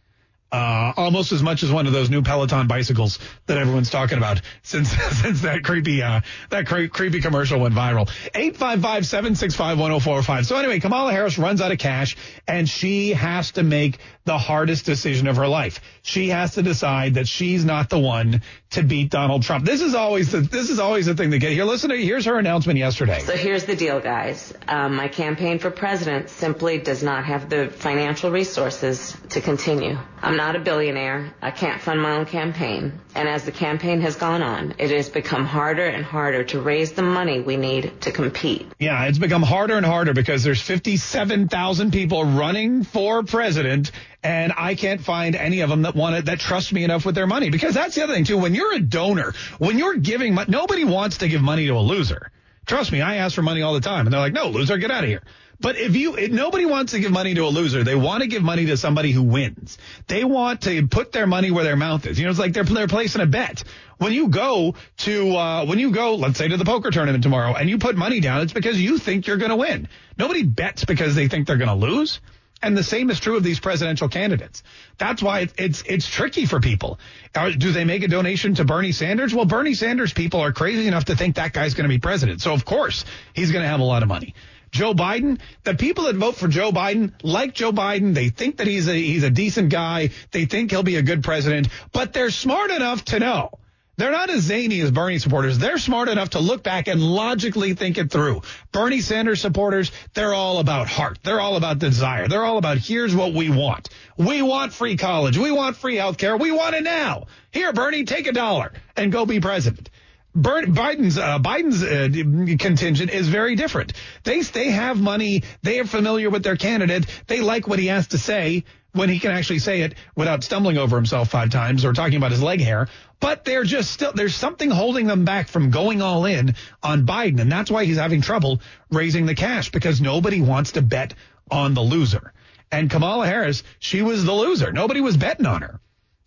uh, 0.51 0.93
almost 0.97 1.31
as 1.31 1.41
much 1.43 1.61
as 1.63 1.71
one 1.71 1.87
of 1.87 1.93
those 1.93 2.09
new 2.09 2.21
Peloton 2.21 2.67
bicycles 2.67 3.19
that 3.45 3.57
everyone's 3.57 3.89
talking 3.89 4.17
about 4.17 4.41
since 4.63 4.91
since 5.21 5.41
that 5.41 5.63
creepy 5.63 6.01
uh, 6.01 6.19
that 6.49 6.67
cre- 6.67 6.87
creepy 6.87 7.21
commercial 7.21 7.59
went 7.59 7.75
viral. 7.75 8.09
855-765-1045. 8.33 10.45
So 10.45 10.57
anyway, 10.57 10.79
Kamala 10.79 11.11
Harris 11.11 11.37
runs 11.37 11.61
out 11.61 11.71
of 11.71 11.77
cash 11.77 12.17
and 12.47 12.67
she 12.67 13.11
has 13.11 13.51
to 13.51 13.61
make 13.63 13.99
the 14.25 14.37
hardest 14.37 14.85
decision 14.85 15.27
of 15.27 15.37
her 15.37 15.47
life. 15.47 15.79
She 16.03 16.29
has 16.29 16.53
to 16.55 16.61
decide 16.61 17.15
that 17.15 17.27
she's 17.27 17.65
not 17.65 17.89
the 17.89 17.97
one 17.99 18.41
to 18.71 18.83
beat 18.83 19.09
Donald 19.09 19.43
Trump. 19.43 19.65
This 19.65 19.81
is 19.81 19.95
always 19.95 20.31
the 20.31 20.41
this 20.41 20.69
is 20.69 20.79
always 20.79 21.07
the 21.07 21.15
thing 21.15 21.31
to 21.31 21.39
get 21.39 21.51
here. 21.51 21.65
Listen 21.65 21.89
to 21.89 21.97
here's 21.97 22.25
her 22.25 22.37
announcement 22.37 22.79
yesterday. 22.79 23.19
So 23.21 23.35
here's 23.35 23.65
the 23.65 23.75
deal, 23.75 23.99
guys. 23.99 24.53
Um, 24.67 24.95
my 24.95 25.07
campaign 25.07 25.59
for 25.59 25.71
president 25.71 26.29
simply 26.29 26.77
does 26.77 27.03
not 27.03 27.25
have 27.25 27.49
the 27.49 27.69
financial 27.69 28.31
resources 28.31 29.17
to 29.29 29.41
continue. 29.41 29.97
I'm 30.21 30.37
not 30.37 30.55
a 30.55 30.59
billionaire. 30.59 31.33
I 31.41 31.51
can't 31.51 31.81
fund 31.81 32.01
my 32.01 32.17
own 32.17 32.25
campaign. 32.25 32.99
And 33.15 33.27
as 33.27 33.45
the 33.45 33.51
campaign 33.51 34.01
has 34.01 34.15
gone 34.15 34.43
on, 34.43 34.75
it 34.77 34.91
has 34.91 35.09
become 35.09 35.45
harder 35.45 35.85
and 35.85 36.03
harder 36.03 36.43
to 36.45 36.61
raise 36.61 36.91
the 36.91 37.01
money 37.01 37.39
we 37.39 37.57
need 37.57 38.01
to 38.01 38.11
compete. 38.11 38.69
Yeah, 38.79 39.05
it's 39.05 39.17
become 39.17 39.43
harder 39.43 39.75
and 39.75 39.85
harder 39.85 40.13
because 40.13 40.43
there's 40.43 40.61
57,000 40.61 41.91
people 41.91 42.23
running 42.23 42.83
for 42.83 43.23
president 43.23 43.91
and 44.21 44.51
I 44.55 44.75
can't 44.75 45.01
find 45.01 45.35
any 45.35 45.61
of 45.61 45.69
them 45.69 45.83
that 45.83 45.95
want 45.95 46.15
it, 46.15 46.25
that 46.25 46.39
trust 46.39 46.73
me 46.73 46.83
enough 46.83 47.05
with 47.05 47.15
their 47.15 47.27
money. 47.27 47.49
Because 47.49 47.73
that's 47.73 47.95
the 47.95 48.03
other 48.03 48.13
thing 48.13 48.25
too. 48.25 48.37
When 48.37 48.53
you're 48.53 48.73
a 48.73 48.79
donor, 48.79 49.33
when 49.57 49.77
you're 49.77 49.95
giving, 49.95 50.33
money, 50.33 50.51
nobody 50.51 50.83
wants 50.83 51.19
to 51.19 51.29
give 51.29 51.41
money 51.41 51.67
to 51.67 51.73
a 51.73 51.79
loser. 51.79 52.31
Trust 52.65 52.91
me, 52.91 53.01
I 53.01 53.15
ask 53.15 53.33
for 53.33 53.41
money 53.41 53.61
all 53.63 53.73
the 53.73 53.81
time, 53.81 54.05
and 54.05 54.13
they're 54.13 54.19
like, 54.19 54.33
"No, 54.33 54.49
loser, 54.49 54.77
get 54.77 54.91
out 54.91 55.03
of 55.03 55.09
here." 55.09 55.23
But 55.61 55.77
if 55.77 55.95
you, 55.95 56.15
if 56.15 56.31
nobody 56.31 56.65
wants 56.65 56.93
to 56.93 56.99
give 56.99 57.11
money 57.11 57.33
to 57.33 57.41
a 57.41 57.49
loser. 57.49 57.83
They 57.83 57.95
want 57.95 58.21
to 58.21 58.27
give 58.27 58.41
money 58.41 58.67
to 58.67 58.77
somebody 58.77 59.11
who 59.11 59.23
wins. 59.23 59.77
They 60.07 60.23
want 60.23 60.61
to 60.61 60.87
put 60.87 61.11
their 61.11 61.27
money 61.27 61.51
where 61.51 61.65
their 61.65 61.75
mouth 61.75 62.05
is. 62.05 62.17
You 62.17 62.25
know, 62.25 62.31
it's 62.31 62.39
like 62.39 62.53
they're, 62.53 62.63
they're 62.63 62.87
placing 62.87 63.21
a 63.21 63.25
bet. 63.25 63.63
When 63.97 64.13
you 64.13 64.29
go 64.29 64.75
to, 64.99 65.35
uh, 65.35 65.65
when 65.65 65.79
you 65.79 65.91
go, 65.91 66.15
let's 66.15 66.37
say 66.37 66.47
to 66.47 66.55
the 66.55 66.63
poker 66.63 66.91
tournament 66.91 67.23
tomorrow 67.23 67.53
and 67.55 67.69
you 67.69 67.77
put 67.77 67.97
money 67.97 68.21
down, 68.21 68.41
it's 68.41 68.53
because 68.53 68.79
you 68.79 68.97
think 68.97 69.27
you're 69.27 69.37
going 69.37 69.49
to 69.49 69.57
win. 69.57 69.89
Nobody 70.17 70.43
bets 70.43 70.85
because 70.85 71.15
they 71.15 71.27
think 71.27 71.47
they're 71.47 71.57
going 71.57 71.67
to 71.67 71.75
lose. 71.75 72.21
And 72.61 72.77
the 72.77 72.83
same 72.83 73.09
is 73.09 73.19
true 73.19 73.37
of 73.37 73.43
these 73.43 73.59
presidential 73.59 74.09
candidates. 74.09 74.63
That's 74.97 75.23
why 75.23 75.47
it's 75.57 75.81
it's 75.83 76.09
tricky 76.09 76.45
for 76.45 76.59
people. 76.59 76.99
do 77.33 77.71
they 77.71 77.85
make 77.85 78.03
a 78.03 78.09
donation 78.09 78.55
to 78.55 78.65
Bernie 78.65 78.91
Sanders? 78.91 79.33
Well, 79.33 79.45
Bernie 79.45 79.75
Sanders 79.75 80.11
people 80.11 80.41
are 80.41 80.51
crazy 80.51 80.85
enough 80.85 81.05
to 81.05 81.15
think 81.15 81.35
that 81.35 81.53
guy's 81.53 81.73
going 81.73 81.85
to 81.85 81.89
be 81.89 81.99
president. 81.99 82.41
So 82.41 82.53
of 82.53 82.65
course 82.65 83.05
he's 83.33 83.51
going 83.51 83.63
to 83.63 83.69
have 83.69 83.79
a 83.79 83.85
lot 83.85 84.03
of 84.03 84.09
money. 84.09 84.35
Joe 84.71 84.93
Biden, 84.93 85.39
the 85.63 85.75
people 85.75 86.05
that 86.05 86.15
vote 86.15 86.35
for 86.35 86.47
Joe 86.47 86.71
Biden 86.71 87.13
like 87.23 87.53
Joe 87.53 87.71
Biden. 87.71 88.13
They 88.13 88.29
think 88.29 88.57
that 88.57 88.67
he's 88.67 88.87
a 88.87 88.93
he's 88.93 89.23
a 89.23 89.29
decent 89.29 89.69
guy. 89.69 90.09
They 90.31 90.45
think 90.45 90.71
he'll 90.71 90.83
be 90.83 90.97
a 90.97 91.01
good 91.01 91.23
president, 91.23 91.69
but 91.91 92.13
they're 92.13 92.31
smart 92.31 92.71
enough 92.71 93.05
to 93.05 93.19
know 93.19 93.51
They're 93.99 94.11
not 94.11 94.29
as 94.29 94.43
zany 94.43 94.79
as 94.79 94.91
Bernie 94.91 95.19
supporters. 95.19 95.57
They're 95.59 95.77
smart 95.77 96.07
enough 96.07 96.29
to 96.29 96.39
look 96.39 96.63
back 96.63 96.87
and 96.87 97.01
logically 97.01 97.73
think 97.73 97.97
it 97.97 98.09
through. 98.09 98.43
Bernie 98.71 99.01
Sanders 99.01 99.41
supporters, 99.41 99.91
they're 100.13 100.33
all 100.33 100.59
about 100.59 100.87
heart. 100.87 101.19
They're 101.21 101.41
all 101.41 101.57
about 101.57 101.79
desire. 101.79 102.29
They're 102.29 102.45
all 102.45 102.57
about 102.57 102.77
here's 102.77 103.13
what 103.13 103.33
we 103.33 103.49
want. 103.49 103.89
We 104.17 104.41
want 104.41 104.71
free 104.71 104.95
college. 104.95 105.37
We 105.37 105.51
want 105.51 105.75
free 105.75 105.97
health 105.97 106.17
care. 106.17 106.37
We 106.37 106.51
want 106.51 106.75
it 106.75 106.83
now. 106.83 107.25
Here, 107.51 107.73
Bernie, 107.73 108.05
take 108.05 108.27
a 108.27 108.31
dollar 108.31 108.71
and 108.95 109.11
go 109.11 109.25
be 109.25 109.41
president. 109.41 109.89
Biden's 110.37 111.17
uh, 111.17 111.39
Biden's 111.39 111.83
uh, 111.83 112.57
contingent 112.57 113.11
is 113.11 113.27
very 113.27 113.55
different. 113.55 113.93
They 114.23 114.41
they 114.41 114.69
have 114.69 115.01
money. 115.01 115.43
They 115.63 115.79
are 115.79 115.85
familiar 115.85 116.29
with 116.29 116.43
their 116.43 116.55
candidate. 116.55 117.05
They 117.27 117.41
like 117.41 117.67
what 117.67 117.79
he 117.79 117.87
has 117.87 118.07
to 118.09 118.17
say 118.17 118.63
when 118.93 119.09
he 119.09 119.19
can 119.19 119.31
actually 119.31 119.59
say 119.59 119.81
it 119.81 119.95
without 120.15 120.43
stumbling 120.43 120.77
over 120.77 120.95
himself 120.95 121.29
five 121.29 121.49
times 121.49 121.85
or 121.85 121.93
talking 121.93 122.17
about 122.17 122.31
his 122.31 122.41
leg 122.41 122.61
hair. 122.61 122.87
But 123.19 123.43
they're 123.43 123.63
just 123.63 123.91
still 123.91 124.13
there's 124.13 124.35
something 124.35 124.69
holding 124.69 125.07
them 125.07 125.25
back 125.25 125.47
from 125.47 125.71
going 125.71 126.01
all 126.01 126.25
in 126.25 126.55
on 126.81 127.05
Biden, 127.05 127.39
and 127.39 127.51
that's 127.51 127.71
why 127.71 127.85
he's 127.85 127.97
having 127.97 128.21
trouble 128.21 128.61
raising 128.91 129.25
the 129.25 129.35
cash 129.35 129.71
because 129.71 129.99
nobody 129.99 130.41
wants 130.41 130.73
to 130.73 130.81
bet 130.81 131.15
on 131.51 131.73
the 131.73 131.81
loser. 131.81 132.33
And 132.71 132.89
Kamala 132.89 133.25
Harris, 133.25 133.63
she 133.79 134.03
was 134.03 134.25
the 134.25 134.33
loser. 134.33 134.71
Nobody 134.71 135.01
was 135.01 135.17
betting 135.17 135.47
on 135.47 135.63
her. 135.63 135.79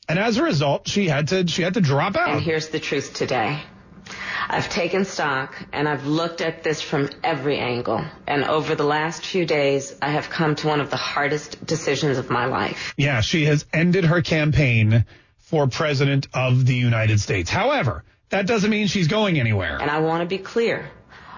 And 0.08 0.18
as 0.18 0.36
a 0.36 0.42
result, 0.42 0.88
she 0.88 1.08
had 1.08 1.28
to 1.28 1.46
she 1.46 1.62
had 1.62 1.74
to 1.74 1.80
drop 1.80 2.16
out. 2.16 2.30
And 2.30 2.42
here's 2.42 2.68
the 2.68 2.80
truth 2.80 3.14
today. 3.14 3.62
I've 4.48 4.68
taken 4.68 5.04
stock 5.04 5.54
and 5.72 5.88
I've 5.88 6.06
looked 6.06 6.40
at 6.40 6.62
this 6.62 6.80
from 6.80 7.10
every 7.22 7.58
angle. 7.58 8.04
And 8.26 8.44
over 8.44 8.74
the 8.74 8.84
last 8.84 9.24
few 9.24 9.46
days, 9.46 9.94
I 10.02 10.10
have 10.10 10.30
come 10.30 10.54
to 10.56 10.68
one 10.68 10.80
of 10.80 10.90
the 10.90 10.96
hardest 10.96 11.64
decisions 11.64 12.18
of 12.18 12.30
my 12.30 12.46
life. 12.46 12.94
Yeah, 12.96 13.20
she 13.20 13.44
has 13.46 13.64
ended 13.72 14.04
her 14.04 14.22
campaign 14.22 15.04
for 15.38 15.66
president 15.66 16.28
of 16.34 16.66
the 16.66 16.74
United 16.74 17.20
States. 17.20 17.50
However, 17.50 18.04
that 18.30 18.46
doesn't 18.46 18.70
mean 18.70 18.86
she's 18.86 19.08
going 19.08 19.38
anywhere. 19.38 19.78
And 19.80 19.90
I 19.90 20.00
want 20.00 20.22
to 20.22 20.26
be 20.26 20.42
clear. 20.42 20.90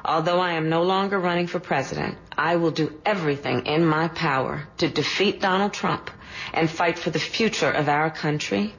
Although 0.04 0.38
I 0.38 0.52
am 0.52 0.68
no 0.68 0.82
longer 0.82 1.18
running 1.18 1.46
for 1.46 1.58
president, 1.58 2.18
I 2.36 2.56
will 2.56 2.70
do 2.70 3.00
everything 3.06 3.66
in 3.66 3.86
my 3.86 4.08
power 4.08 4.68
to 4.78 4.88
defeat 4.88 5.40
Donald 5.40 5.72
Trump 5.72 6.10
and 6.52 6.70
fight 6.70 6.98
for 6.98 7.10
the 7.10 7.18
future 7.18 7.70
of 7.70 7.88
our 7.88 8.10
country 8.10 8.74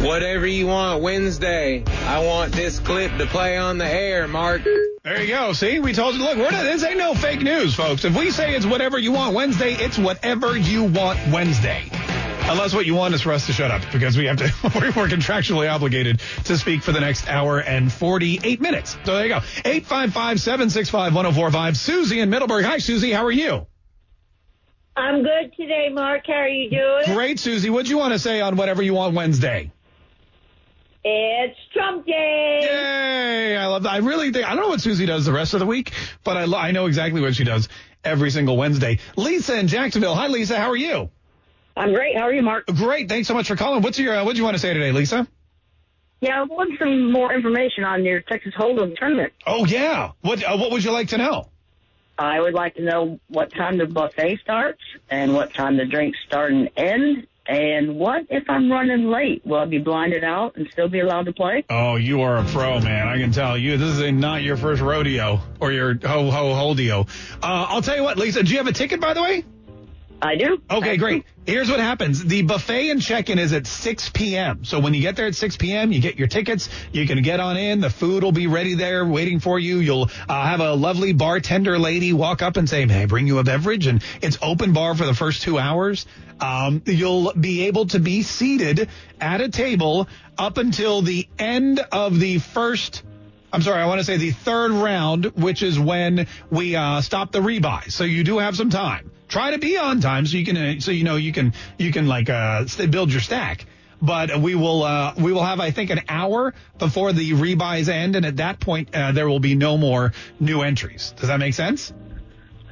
Whatever 0.00 0.46
you 0.46 0.68
want 0.68 1.02
Wednesday. 1.02 1.82
I 1.86 2.24
want 2.24 2.52
this 2.52 2.78
clip 2.78 3.18
to 3.18 3.26
play 3.26 3.56
on 3.56 3.78
the 3.78 3.84
air, 3.84 4.28
Mark. 4.28 4.62
There 5.02 5.20
you 5.20 5.26
go. 5.28 5.52
See, 5.52 5.80
we 5.80 5.92
told 5.92 6.14
you. 6.14 6.22
Look, 6.22 6.38
we're 6.38 6.52
not, 6.52 6.62
this 6.62 6.84
ain't 6.84 6.98
no 6.98 7.14
fake 7.14 7.40
news, 7.40 7.74
folks. 7.74 8.04
If 8.04 8.16
we 8.16 8.30
say 8.30 8.54
it's 8.54 8.64
whatever 8.64 8.96
you 8.96 9.10
want 9.10 9.34
Wednesday, 9.34 9.72
it's 9.72 9.98
whatever 9.98 10.56
you 10.56 10.84
want 10.84 11.18
Wednesday. 11.32 11.90
Unless 12.42 12.74
what 12.74 12.86
you 12.86 12.94
want 12.94 13.12
is 13.14 13.22
for 13.22 13.32
us 13.32 13.46
to 13.46 13.52
shut 13.52 13.72
up 13.72 13.82
because 13.92 14.16
we 14.16 14.26
have 14.26 14.36
to, 14.36 14.44
we're 14.62 15.08
contractually 15.08 15.68
obligated 15.68 16.20
to 16.44 16.56
speak 16.56 16.84
for 16.84 16.92
the 16.92 17.00
next 17.00 17.28
hour 17.28 17.58
and 17.58 17.92
48 17.92 18.60
minutes. 18.60 18.96
So 19.04 19.16
there 19.16 19.24
you 19.24 19.30
go. 19.30 19.40
855-765-1045. 19.40 21.76
Susie 21.76 22.20
in 22.20 22.30
Middleburg. 22.30 22.64
Hi, 22.64 22.78
Susie. 22.78 23.10
How 23.10 23.24
are 23.26 23.32
you? 23.32 23.66
I'm 24.96 25.24
good 25.24 25.52
today, 25.56 25.88
Mark. 25.92 26.22
How 26.26 26.34
are 26.34 26.48
you 26.48 26.70
doing? 26.70 27.02
Great, 27.16 27.40
Susie. 27.40 27.70
What'd 27.70 27.88
you 27.90 27.98
want 27.98 28.12
to 28.14 28.18
say 28.18 28.40
on 28.40 28.56
whatever 28.56 28.82
you 28.82 28.94
want 28.94 29.14
Wednesday? 29.14 29.70
It's 31.10 31.58
Trump 31.72 32.04
Day. 32.04 32.60
Yay! 32.62 33.56
I 33.56 33.66
love 33.66 33.84
that. 33.84 33.92
I 33.92 33.98
really 33.98 34.30
think, 34.30 34.44
I 34.46 34.54
don't 34.54 34.62
know 34.64 34.68
what 34.68 34.82
Susie 34.82 35.06
does 35.06 35.24
the 35.24 35.32
rest 35.32 35.54
of 35.54 35.60
the 35.60 35.66
week, 35.66 35.92
but 36.22 36.36
I, 36.36 36.68
I 36.68 36.70
know 36.72 36.84
exactly 36.84 37.22
what 37.22 37.34
she 37.34 37.44
does 37.44 37.68
every 38.04 38.30
single 38.30 38.58
Wednesday. 38.58 38.98
Lisa 39.16 39.58
in 39.58 39.68
Jacksonville. 39.68 40.14
Hi, 40.14 40.26
Lisa. 40.26 40.58
How 40.58 40.68
are 40.68 40.76
you? 40.76 41.08
I'm 41.76 41.94
great. 41.94 42.14
How 42.14 42.24
are 42.24 42.32
you, 42.32 42.42
Mark? 42.42 42.66
Great. 42.66 43.08
Thanks 43.08 43.26
so 43.26 43.32
much 43.32 43.48
for 43.48 43.56
calling. 43.56 43.82
What's 43.82 43.98
your, 43.98 44.18
uh, 44.18 44.24
what 44.24 44.32
do 44.32 44.38
you 44.38 44.44
want 44.44 44.56
to 44.56 44.60
say 44.60 44.74
today, 44.74 44.92
Lisa? 44.92 45.26
Yeah, 46.20 46.40
I 46.40 46.44
want 46.44 46.78
some 46.78 47.10
more 47.10 47.32
information 47.32 47.84
on 47.84 48.04
your 48.04 48.20
Texas 48.20 48.52
Hold'em 48.54 48.94
tournament. 48.98 49.32
Oh, 49.46 49.64
yeah. 49.64 50.12
What, 50.20 50.44
uh, 50.44 50.58
what 50.58 50.72
would 50.72 50.84
you 50.84 50.90
like 50.90 51.08
to 51.08 51.16
know? 51.16 51.48
I 52.18 52.40
would 52.40 52.54
like 52.54 52.74
to 52.74 52.82
know 52.82 53.20
what 53.28 53.54
time 53.54 53.78
the 53.78 53.86
buffet 53.86 54.40
starts 54.42 54.82
and 55.08 55.32
what 55.32 55.54
time 55.54 55.76
the 55.76 55.86
drinks 55.86 56.18
start 56.26 56.52
and 56.52 56.68
end 56.76 57.28
and 57.48 57.96
what 57.96 58.26
if 58.28 58.44
I'm 58.48 58.70
running 58.70 59.10
late? 59.10 59.44
Will 59.44 59.56
I 59.56 59.64
be 59.64 59.78
blinded 59.78 60.22
out 60.22 60.56
and 60.56 60.68
still 60.70 60.88
be 60.88 61.00
allowed 61.00 61.24
to 61.24 61.32
play? 61.32 61.64
Oh, 61.70 61.96
you 61.96 62.20
are 62.20 62.36
a 62.36 62.44
pro, 62.44 62.78
man. 62.80 63.08
I 63.08 63.18
can 63.18 63.32
tell 63.32 63.56
you. 63.56 63.78
This 63.78 63.98
is 63.98 64.12
not 64.12 64.42
your 64.42 64.58
first 64.58 64.82
rodeo 64.82 65.40
or 65.58 65.72
your 65.72 65.94
ho 65.94 66.30
ho 66.30 66.52
holdeo. 66.52 67.08
Uh, 67.42 67.66
I'll 67.68 67.82
tell 67.82 67.96
you 67.96 68.02
what, 68.02 68.18
Lisa. 68.18 68.42
Do 68.42 68.50
you 68.52 68.58
have 68.58 68.66
a 68.66 68.72
ticket, 68.72 69.00
by 69.00 69.14
the 69.14 69.22
way? 69.22 69.44
I 70.20 70.34
do. 70.34 70.60
Okay, 70.68 70.96
great. 70.96 71.24
Here's 71.46 71.70
what 71.70 71.78
happens. 71.78 72.24
The 72.24 72.42
buffet 72.42 72.90
and 72.90 73.00
check-in 73.00 73.38
is 73.38 73.52
at 73.52 73.66
6 73.66 74.10
p.m. 74.10 74.64
So 74.64 74.80
when 74.80 74.92
you 74.92 75.00
get 75.00 75.14
there 75.14 75.26
at 75.26 75.36
6 75.36 75.56
p.m., 75.56 75.92
you 75.92 76.00
get 76.00 76.18
your 76.18 76.26
tickets. 76.26 76.68
You 76.92 77.06
can 77.06 77.22
get 77.22 77.38
on 77.38 77.56
in. 77.56 77.80
The 77.80 77.90
food 77.90 78.24
will 78.24 78.32
be 78.32 78.48
ready 78.48 78.74
there 78.74 79.04
waiting 79.06 79.38
for 79.38 79.58
you. 79.58 79.78
You'll 79.78 80.10
uh, 80.28 80.44
have 80.44 80.60
a 80.60 80.74
lovely 80.74 81.12
bartender 81.12 81.78
lady 81.78 82.12
walk 82.12 82.42
up 82.42 82.56
and 82.56 82.68
say, 82.68 82.84
may 82.84 83.02
I 83.02 83.06
bring 83.06 83.28
you 83.28 83.38
a 83.38 83.44
beverage? 83.44 83.86
And 83.86 84.02
it's 84.20 84.38
open 84.42 84.72
bar 84.72 84.96
for 84.96 85.06
the 85.06 85.14
first 85.14 85.42
two 85.42 85.58
hours. 85.58 86.04
Um, 86.40 86.82
you'll 86.84 87.32
be 87.32 87.66
able 87.66 87.86
to 87.86 88.00
be 88.00 88.22
seated 88.22 88.88
at 89.20 89.40
a 89.40 89.48
table 89.48 90.08
up 90.36 90.58
until 90.58 91.02
the 91.02 91.28
end 91.38 91.80
of 91.92 92.18
the 92.18 92.38
first 92.38 93.04
I'm 93.50 93.62
sorry, 93.62 93.80
I 93.80 93.86
want 93.86 94.00
to 94.00 94.04
say 94.04 94.18
the 94.18 94.30
third 94.30 94.72
round, 94.72 95.24
which 95.24 95.62
is 95.62 95.80
when 95.80 96.26
we 96.50 96.76
uh, 96.76 97.00
stop 97.00 97.32
the 97.32 97.38
rebuy. 97.40 97.90
So 97.90 98.04
you 98.04 98.22
do 98.22 98.36
have 98.36 98.54
some 98.54 98.68
time. 98.68 99.10
Try 99.28 99.50
to 99.50 99.58
be 99.58 99.76
on 99.76 100.00
time 100.00 100.26
so 100.26 100.36
you 100.36 100.44
can, 100.44 100.56
uh, 100.56 100.80
so 100.80 100.90
you 100.90 101.04
know 101.04 101.16
you 101.16 101.32
can 101.32 101.52
you 101.78 101.92
can 101.92 102.06
like 102.06 102.30
uh, 102.30 102.64
build 102.90 103.12
your 103.12 103.20
stack. 103.20 103.66
But 104.00 104.40
we 104.40 104.54
will 104.54 104.84
uh, 104.84 105.14
we 105.18 105.32
will 105.32 105.42
have 105.42 105.60
I 105.60 105.70
think 105.70 105.90
an 105.90 106.02
hour 106.08 106.54
before 106.78 107.12
the 107.12 107.32
rebuys 107.32 107.88
end, 107.88 108.16
and 108.16 108.24
at 108.24 108.36
that 108.36 108.60
point 108.60 108.94
uh, 108.94 109.12
there 109.12 109.28
will 109.28 109.40
be 109.40 109.54
no 109.54 109.76
more 109.76 110.12
new 110.38 110.62
entries. 110.62 111.12
Does 111.16 111.28
that 111.28 111.40
make 111.40 111.54
sense? 111.54 111.92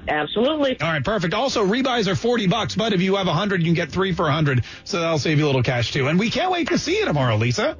Absolutely. 0.08 0.80
All 0.80 0.88
right, 0.88 1.04
perfect. 1.04 1.34
Also, 1.34 1.66
rebuys 1.66 2.06
are 2.06 2.14
40 2.14 2.46
bucks, 2.46 2.76
but 2.76 2.92
if 2.92 3.00
you 3.02 3.16
have 3.16 3.26
100, 3.26 3.60
you 3.60 3.66
can 3.66 3.74
get 3.74 3.90
three 3.90 4.12
for 4.12 4.22
100. 4.22 4.64
So 4.84 5.00
that'll 5.00 5.18
save 5.18 5.38
you 5.38 5.44
a 5.44 5.48
little 5.48 5.64
cash 5.64 5.92
too. 5.92 6.06
And 6.06 6.16
we 6.16 6.30
can't 6.30 6.52
wait 6.52 6.68
to 6.68 6.78
see 6.78 6.98
you 6.98 7.06
tomorrow, 7.06 7.36
Lisa. 7.36 7.76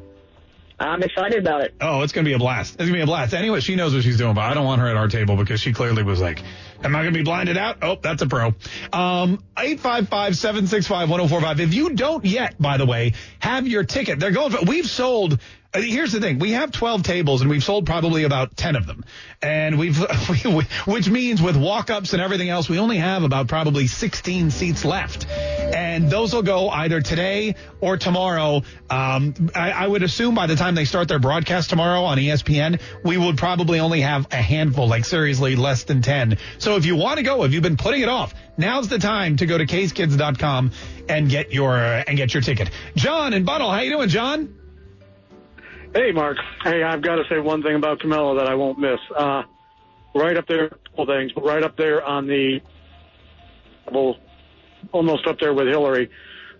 I'm 0.79 1.03
excited 1.03 1.39
about 1.39 1.63
it. 1.63 1.75
Oh, 1.81 2.03
it's 2.03 2.13
going 2.13 2.25
to 2.25 2.29
be 2.29 2.35
a 2.35 2.39
blast. 2.39 2.75
It's 2.75 2.83
going 2.83 2.93
to 2.93 2.97
be 2.99 3.01
a 3.01 3.07
blast. 3.07 3.33
Anyway, 3.33 3.61
she 3.61 3.77
knows 3.77 3.95
what 3.95 4.03
she's 4.03 4.19
doing, 4.19 4.35
but 4.35 4.43
I 4.43 4.53
don't 4.53 4.67
want 4.67 4.83
her 4.83 4.89
at 4.89 4.97
our 4.97 5.09
table 5.09 5.37
because 5.37 5.61
she 5.61 5.73
clearly 5.73 6.03
was 6.03 6.21
like, 6.21 6.43
am 6.85 6.95
I 6.95 7.03
going 7.03 7.13
to 7.13 7.19
be 7.19 7.25
blinded 7.25 7.57
out? 7.57 7.79
Oh, 7.83 7.99
that's 8.01 8.23
a 8.23 8.27
pro. 8.27 8.55
Um, 8.93 9.43
855-765-1045. 9.57 11.61
If 11.61 11.75
you 11.75 11.91
don't 11.91 12.25
yet, 12.25 12.61
by 12.61 12.77
the 12.77 12.87
way, 12.87 13.15
have 13.39 13.67
your 13.67 13.85
ticket. 13.85 14.21
They're 14.21 14.31
going 14.31 14.53
for, 14.53 14.65
we've 14.65 14.87
sold 14.87 15.41
here's 15.75 16.13
the 16.13 16.21
thing. 16.21 16.39
We 16.39 16.53
have 16.53 16.73
12 16.73 17.03
tables 17.03 17.41
and 17.41 17.51
we've 17.51 17.65
sold 17.65 17.87
probably 17.87 18.25
about 18.25 18.57
10 18.57 18.77
of 18.77 18.87
them. 18.87 19.05
And 19.43 19.79
we've, 19.79 19.99
which 20.87 21.09
means 21.09 21.43
with 21.43 21.57
walk-ups 21.57 22.13
and 22.13 22.23
everything 22.23 22.49
else, 22.49 22.69
we 22.69 22.79
only 22.79 22.99
have 22.99 23.23
about 23.23 23.49
probably 23.49 23.87
16 23.87 24.51
seats 24.51 24.85
left. 24.85 25.27
And 25.29 26.11
those 26.11 26.35
will 26.35 26.43
go 26.43 26.69
either 26.69 27.01
today 27.01 27.55
or 27.81 27.97
tomorrow. 27.97 28.63
Um, 28.91 29.51
I, 29.55 29.73
I 29.73 29.87
would 29.87 30.03
assume 30.03 30.35
by 30.35 30.47
the 30.47 30.57
time 30.57 30.75
they 30.75 30.85
start 30.85 31.09
their 31.09 31.19
broadcast 31.19 31.71
tomorrow 31.71 32.03
on 32.05 32.19
ESPN, 32.19 32.81
we 33.05 33.17
would 33.17 33.37
probably 33.37 33.81
only 33.81 34.01
have 34.01 34.27
a 34.33 34.37
handful, 34.37 34.89
like 34.89 35.05
seriously 35.05 35.57
less 35.57 35.85
than 35.85 36.03
10. 36.03 36.39
So 36.59 36.77
if 36.77 36.87
you 36.87 36.97
want 36.97 37.19
to 37.19 37.23
go, 37.23 37.45
if 37.45 37.53
you've 37.53 37.63
been 37.63 37.77
putting 37.77 38.03
it 38.03 38.09
off, 38.09 38.35
now's 38.57 38.89
the 38.89 38.99
time 38.99 39.37
to 39.37 39.47
go 39.47 39.59
to 39.59 39.67
casekids.com 39.67 40.73
and 41.09 41.29
get 41.29 41.53
your, 41.53 41.77
uh, 41.77 42.05
and 42.07 42.17
get 42.17 42.35
your 42.35 42.43
ticket. 42.43 42.71
John 42.95 43.33
and 43.33 43.45
Bunnell, 43.47 43.71
how 43.71 43.81
you 43.81 43.91
doing, 43.91 44.09
John? 44.09 44.56
Hey, 45.97 46.13
Mark. 46.13 46.37
Hey, 46.63 46.83
I've 46.83 47.01
got 47.01 47.15
to 47.17 47.23
say 47.31 47.39
one 47.39 47.63
thing 47.63 47.75
about 47.75 48.01
Camilla 48.01 48.37
that 48.37 48.47
I 48.47 48.55
won't 48.55 48.79
miss. 48.79 48.99
Uh, 49.17 49.45
right 50.15 50.37
up 50.37 50.47
there, 50.47 50.69
couple 50.69 51.07
things, 51.07 51.33
but 51.33 51.43
right 51.43 51.63
up 51.63 51.79
there 51.79 52.05
on 52.05 52.27
the, 52.27 52.61
well, 53.91 54.17
almost 54.93 55.27
up 55.27 55.41
there 55.41 55.55
with 55.55 55.69
Hillary. 55.69 56.11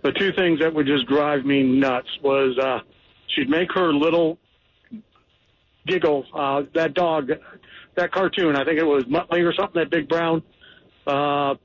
The 0.03 0.13
two 0.13 0.33
things 0.33 0.61
that 0.61 0.73
would 0.73 0.87
just 0.87 1.07
drive 1.07 1.45
me 1.45 1.63
nuts 1.63 2.09
was 2.23 2.57
uh, 2.59 2.79
she'd 3.29 3.51
make 3.51 3.71
her 3.75 3.93
little 3.93 4.39
giggle. 5.87 6.25
Uh, 6.33 6.63
that 6.75 6.95
dog, 6.95 7.31
that 7.95 8.13
cartoon, 8.13 8.57
I 8.57 8.65
think 8.65 8.79
it 8.79 8.87
was 8.87 9.05
Muttley 9.05 9.47
or 9.47 9.53
something, 9.53 9.83
that 9.83 9.91
big 9.91 10.09
brown 10.09 10.43
uh, 11.07 11.57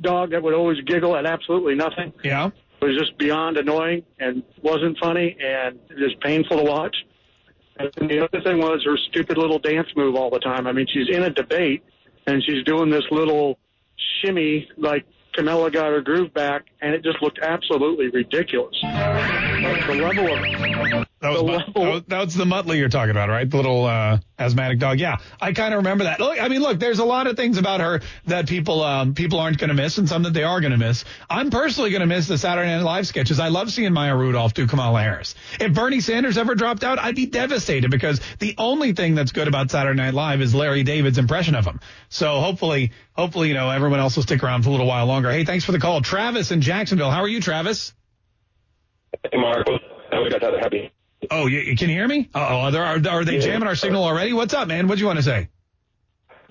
dog 0.00 0.32
that 0.32 0.42
would 0.42 0.54
always 0.54 0.80
giggle 0.80 1.14
at 1.14 1.24
absolutely 1.24 1.76
nothing. 1.76 2.12
Yeah. 2.24 2.50
It 2.80 2.84
was 2.84 2.98
just 2.98 3.16
beyond 3.16 3.58
annoying 3.58 4.02
and 4.18 4.42
wasn't 4.60 4.98
funny 4.98 5.36
and 5.40 5.78
just 5.96 6.18
painful 6.20 6.56
to 6.56 6.64
watch. 6.64 6.96
And 7.78 8.10
the 8.10 8.20
other 8.24 8.40
thing 8.42 8.58
was 8.58 8.82
her 8.84 8.96
stupid 9.10 9.38
little 9.38 9.58
dance 9.58 9.88
move 9.96 10.14
all 10.14 10.30
the 10.30 10.38
time. 10.38 10.66
I 10.66 10.72
mean, 10.72 10.86
she's 10.92 11.08
in 11.14 11.22
a 11.22 11.30
debate 11.30 11.82
and 12.26 12.42
she's 12.44 12.62
doing 12.64 12.90
this 12.90 13.04
little 13.10 13.58
shimmy 14.22 14.68
like 14.76 15.04
Camilla 15.32 15.70
got 15.70 15.86
her 15.86 16.02
groove 16.02 16.32
back, 16.34 16.66
and 16.82 16.94
it 16.94 17.02
just 17.02 17.22
looked 17.22 17.38
absolutely 17.40 18.08
ridiculous. 18.08 18.76
Like 18.82 19.86
the 19.86 19.94
level 19.94 20.30
of 20.30 21.06
That 21.22 21.30
was, 21.30 21.38
the 21.38 21.46
Mut- 21.46 21.68
level- 21.68 21.82
that 21.84 21.90
was, 21.92 22.02
that's 22.08 22.34
the 22.34 22.44
Muttley 22.44 22.78
you're 22.78 22.88
talking 22.88 23.12
about, 23.12 23.28
right? 23.28 23.48
The 23.48 23.56
little 23.56 23.84
uh, 23.84 24.18
asthmatic 24.40 24.80
dog. 24.80 24.98
Yeah, 24.98 25.18
I 25.40 25.52
kind 25.52 25.72
of 25.72 25.78
remember 25.78 26.02
that. 26.04 26.18
Look, 26.18 26.42
I 26.42 26.48
mean, 26.48 26.60
look, 26.60 26.80
there's 26.80 26.98
a 26.98 27.04
lot 27.04 27.28
of 27.28 27.36
things 27.36 27.58
about 27.58 27.80
her 27.80 28.00
that 28.26 28.48
people 28.48 28.82
um, 28.82 29.14
people 29.14 29.38
aren't 29.38 29.56
going 29.58 29.68
to 29.68 29.74
miss, 29.74 29.98
and 29.98 30.08
some 30.08 30.24
that 30.24 30.32
they 30.32 30.42
are 30.42 30.60
going 30.60 30.72
to 30.72 30.78
miss. 30.78 31.04
I'm 31.30 31.50
personally 31.50 31.90
going 31.90 32.00
to 32.00 32.06
miss 32.06 32.26
the 32.26 32.38
Saturday 32.38 32.68
Night 32.68 32.82
Live 32.82 33.06
sketches. 33.06 33.38
I 33.38 33.48
love 33.48 33.70
seeing 33.70 33.92
Maya 33.92 34.16
Rudolph 34.16 34.52
do 34.52 34.66
Kamala 34.66 35.00
Harris. 35.00 35.36
If 35.60 35.74
Bernie 35.74 36.00
Sanders 36.00 36.36
ever 36.36 36.56
dropped 36.56 36.82
out, 36.82 36.98
I'd 36.98 37.14
be 37.14 37.26
devastated 37.26 37.88
because 37.92 38.20
the 38.40 38.56
only 38.58 38.92
thing 38.92 39.14
that's 39.14 39.30
good 39.30 39.46
about 39.46 39.70
Saturday 39.70 39.96
Night 39.96 40.14
Live 40.14 40.40
is 40.40 40.56
Larry 40.56 40.82
David's 40.82 41.18
impression 41.18 41.54
of 41.54 41.64
him. 41.64 41.78
So 42.08 42.40
hopefully, 42.40 42.90
hopefully, 43.12 43.46
you 43.46 43.54
know, 43.54 43.70
everyone 43.70 44.00
else 44.00 44.16
will 44.16 44.24
stick 44.24 44.42
around 44.42 44.62
for 44.64 44.70
a 44.70 44.72
little 44.72 44.88
while 44.88 45.06
longer. 45.06 45.30
Hey, 45.30 45.44
thanks 45.44 45.64
for 45.64 45.70
the 45.70 45.78
call, 45.78 46.00
Travis 46.00 46.50
in 46.50 46.62
Jacksonville. 46.62 47.12
How 47.12 47.20
are 47.20 47.28
you, 47.28 47.40
Travis? 47.40 47.94
Hey, 49.30 49.38
Mark. 49.38 49.68
We 49.68 50.28
got 50.28 50.40
that 50.40 50.58
happy. 50.60 50.90
Oh, 51.30 51.46
you, 51.46 51.60
you 51.60 51.76
can 51.76 51.88
hear 51.88 52.06
me? 52.06 52.28
Uh 52.34 52.70
oh, 52.72 52.76
are, 52.76 53.08
are, 53.08 53.24
they 53.24 53.38
jamming 53.38 53.68
our 53.68 53.76
signal 53.76 54.04
already? 54.04 54.32
What's 54.32 54.54
up, 54.54 54.68
man? 54.68 54.88
What 54.88 54.96
do 54.96 55.00
you 55.00 55.06
want 55.06 55.18
to 55.18 55.22
say? 55.22 55.48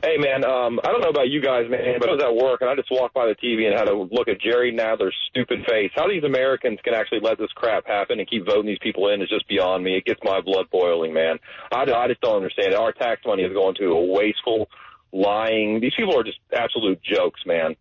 Hey, 0.03 0.17
man. 0.17 0.43
Um, 0.43 0.79
I 0.83 0.87
don't 0.87 1.01
know 1.01 1.09
about 1.09 1.29
you 1.29 1.41
guys, 1.41 1.69
man, 1.69 1.99
but 1.99 2.09
I 2.09 2.13
was 2.13 2.23
at 2.23 2.33
work 2.33 2.61
and 2.61 2.69
I 2.69 2.75
just 2.75 2.89
walked 2.89 3.13
by 3.13 3.27
the 3.27 3.35
TV 3.35 3.67
and 3.67 3.77
had 3.77 3.85
to 3.85 3.93
look 3.93 4.27
at 4.27 4.41
Jerry 4.41 4.73
Nadler's 4.73 5.15
stupid 5.29 5.59
face. 5.69 5.91
How 5.93 6.07
these 6.07 6.23
Americans 6.23 6.79
can 6.83 6.95
actually 6.95 7.19
let 7.19 7.37
this 7.37 7.51
crap 7.53 7.85
happen 7.85 8.19
and 8.19 8.27
keep 8.27 8.45
voting 8.45 8.65
these 8.65 8.79
people 8.81 9.09
in 9.09 9.21
is 9.21 9.29
just 9.29 9.47
beyond 9.47 9.83
me. 9.83 9.97
It 9.97 10.05
gets 10.05 10.19
my 10.23 10.41
blood 10.41 10.71
boiling, 10.71 11.13
man. 11.13 11.37
I, 11.71 11.83
I 11.83 12.07
just 12.07 12.21
don't 12.21 12.37
understand 12.37 12.73
it. 12.73 12.79
Our 12.79 12.93
tax 12.93 13.21
money 13.25 13.43
is 13.43 13.53
going 13.53 13.75
to 13.75 13.91
a 13.91 14.05
wasteful, 14.05 14.69
lying. 15.11 15.81
These 15.81 15.93
people 15.95 16.17
are 16.17 16.23
just 16.23 16.39
absolute 16.51 16.99
jokes, 17.03 17.41
man. 17.45 17.75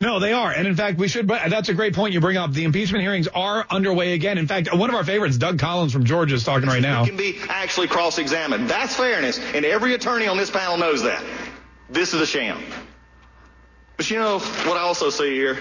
No, 0.00 0.18
they 0.18 0.32
are. 0.32 0.50
And 0.50 0.66
in 0.66 0.74
fact, 0.76 0.98
we 0.98 1.08
should, 1.08 1.28
that's 1.28 1.68
a 1.68 1.74
great 1.74 1.94
point 1.94 2.14
you 2.14 2.20
bring 2.20 2.38
up. 2.38 2.52
The 2.52 2.64
impeachment 2.64 3.02
hearings 3.02 3.28
are 3.28 3.66
underway 3.68 4.14
again. 4.14 4.38
In 4.38 4.46
fact, 4.46 4.74
one 4.74 4.88
of 4.88 4.96
our 4.96 5.04
favorites, 5.04 5.36
Doug 5.36 5.58
Collins 5.58 5.92
from 5.92 6.04
Georgia, 6.04 6.36
is 6.36 6.44
talking 6.44 6.68
right 6.68 6.80
now. 6.80 7.04
can 7.04 7.18
be 7.18 7.38
actually 7.48 7.86
cross-examined. 7.86 8.68
That's 8.68 8.96
fairness, 8.96 9.38
and 9.38 9.64
every 9.66 9.92
attorney 9.92 10.26
on 10.26 10.38
this 10.38 10.50
panel 10.50 10.78
knows 10.78 11.02
that. 11.02 11.22
This 11.90 12.14
is 12.14 12.20
a 12.22 12.26
sham. 12.26 12.62
But 13.98 14.10
you 14.10 14.18
know 14.18 14.38
what 14.38 14.78
I 14.78 14.80
also 14.80 15.10
see 15.10 15.34
here 15.34 15.58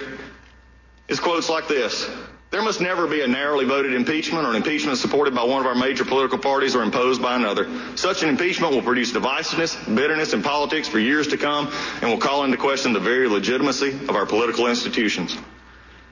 is 1.10 1.20
quotes 1.20 1.50
like 1.50 1.68
this. 1.68 2.10
There 2.52 2.64
must 2.64 2.82
never 2.82 3.06
be 3.06 3.22
a 3.22 3.28
narrowly 3.28 3.66
voted 3.66 3.94
impeachment 3.94 4.44
or 4.46 4.50
an 4.50 4.56
impeachment 4.56 4.98
supported 4.98 5.36
by 5.36 5.44
one 5.44 5.62
of 5.62 5.68
our 5.68 5.76
major 5.76 6.04
political 6.04 6.40
parties 6.40 6.76
or 6.76 6.82
imposed 6.82 7.22
by 7.22 7.36
another. 7.36 7.70
Such 7.96 8.24
an 8.24 8.30
impeachment 8.30 8.74
will 8.74 8.82
produce 8.82 9.12
divisiveness, 9.12 9.76
bitterness 9.96 10.34
in 10.34 10.42
politics 10.42 10.88
for 10.88 10.98
years 10.98 11.28
to 11.28 11.38
come 11.38 11.72
and 12.02 12.10
will 12.10 12.18
call 12.18 12.44
into 12.46 12.58
question 12.58 12.92
the 12.92 13.00
very 13.00 13.28
legitimacy 13.28 13.92
of 13.92 14.16
our 14.16 14.26
political 14.26 14.66
institutions. 14.66 15.38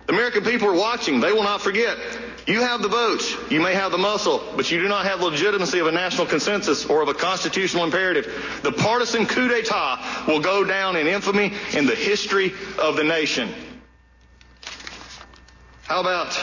The 0.05 0.13
American 0.13 0.43
people 0.43 0.69
are 0.69 0.75
watching. 0.75 1.19
They 1.19 1.33
will 1.33 1.43
not 1.43 1.61
forget. 1.61 1.97
You 2.45 2.61
have 2.61 2.83
the 2.83 2.87
votes. 2.87 3.35
You 3.49 3.59
may 3.59 3.73
have 3.73 3.91
the 3.91 3.97
muscle, 3.97 4.53
but 4.55 4.69
you 4.69 4.79
do 4.79 4.87
not 4.87 5.05
have 5.05 5.19
the 5.19 5.25
legitimacy 5.25 5.79
of 5.79 5.87
a 5.87 5.91
national 5.91 6.27
consensus 6.27 6.85
or 6.85 7.01
of 7.01 7.09
a 7.09 7.15
constitutional 7.15 7.83
imperative. 7.83 8.59
The 8.61 8.71
partisan 8.71 9.25
coup 9.25 9.47
d'etat 9.47 10.25
will 10.27 10.39
go 10.39 10.63
down 10.63 10.95
in 10.95 11.07
infamy 11.07 11.51
in 11.73 11.87
the 11.87 11.95
history 11.95 12.53
of 12.77 12.95
the 12.95 13.03
nation. 13.03 13.49
How 15.87 16.01
about 16.01 16.37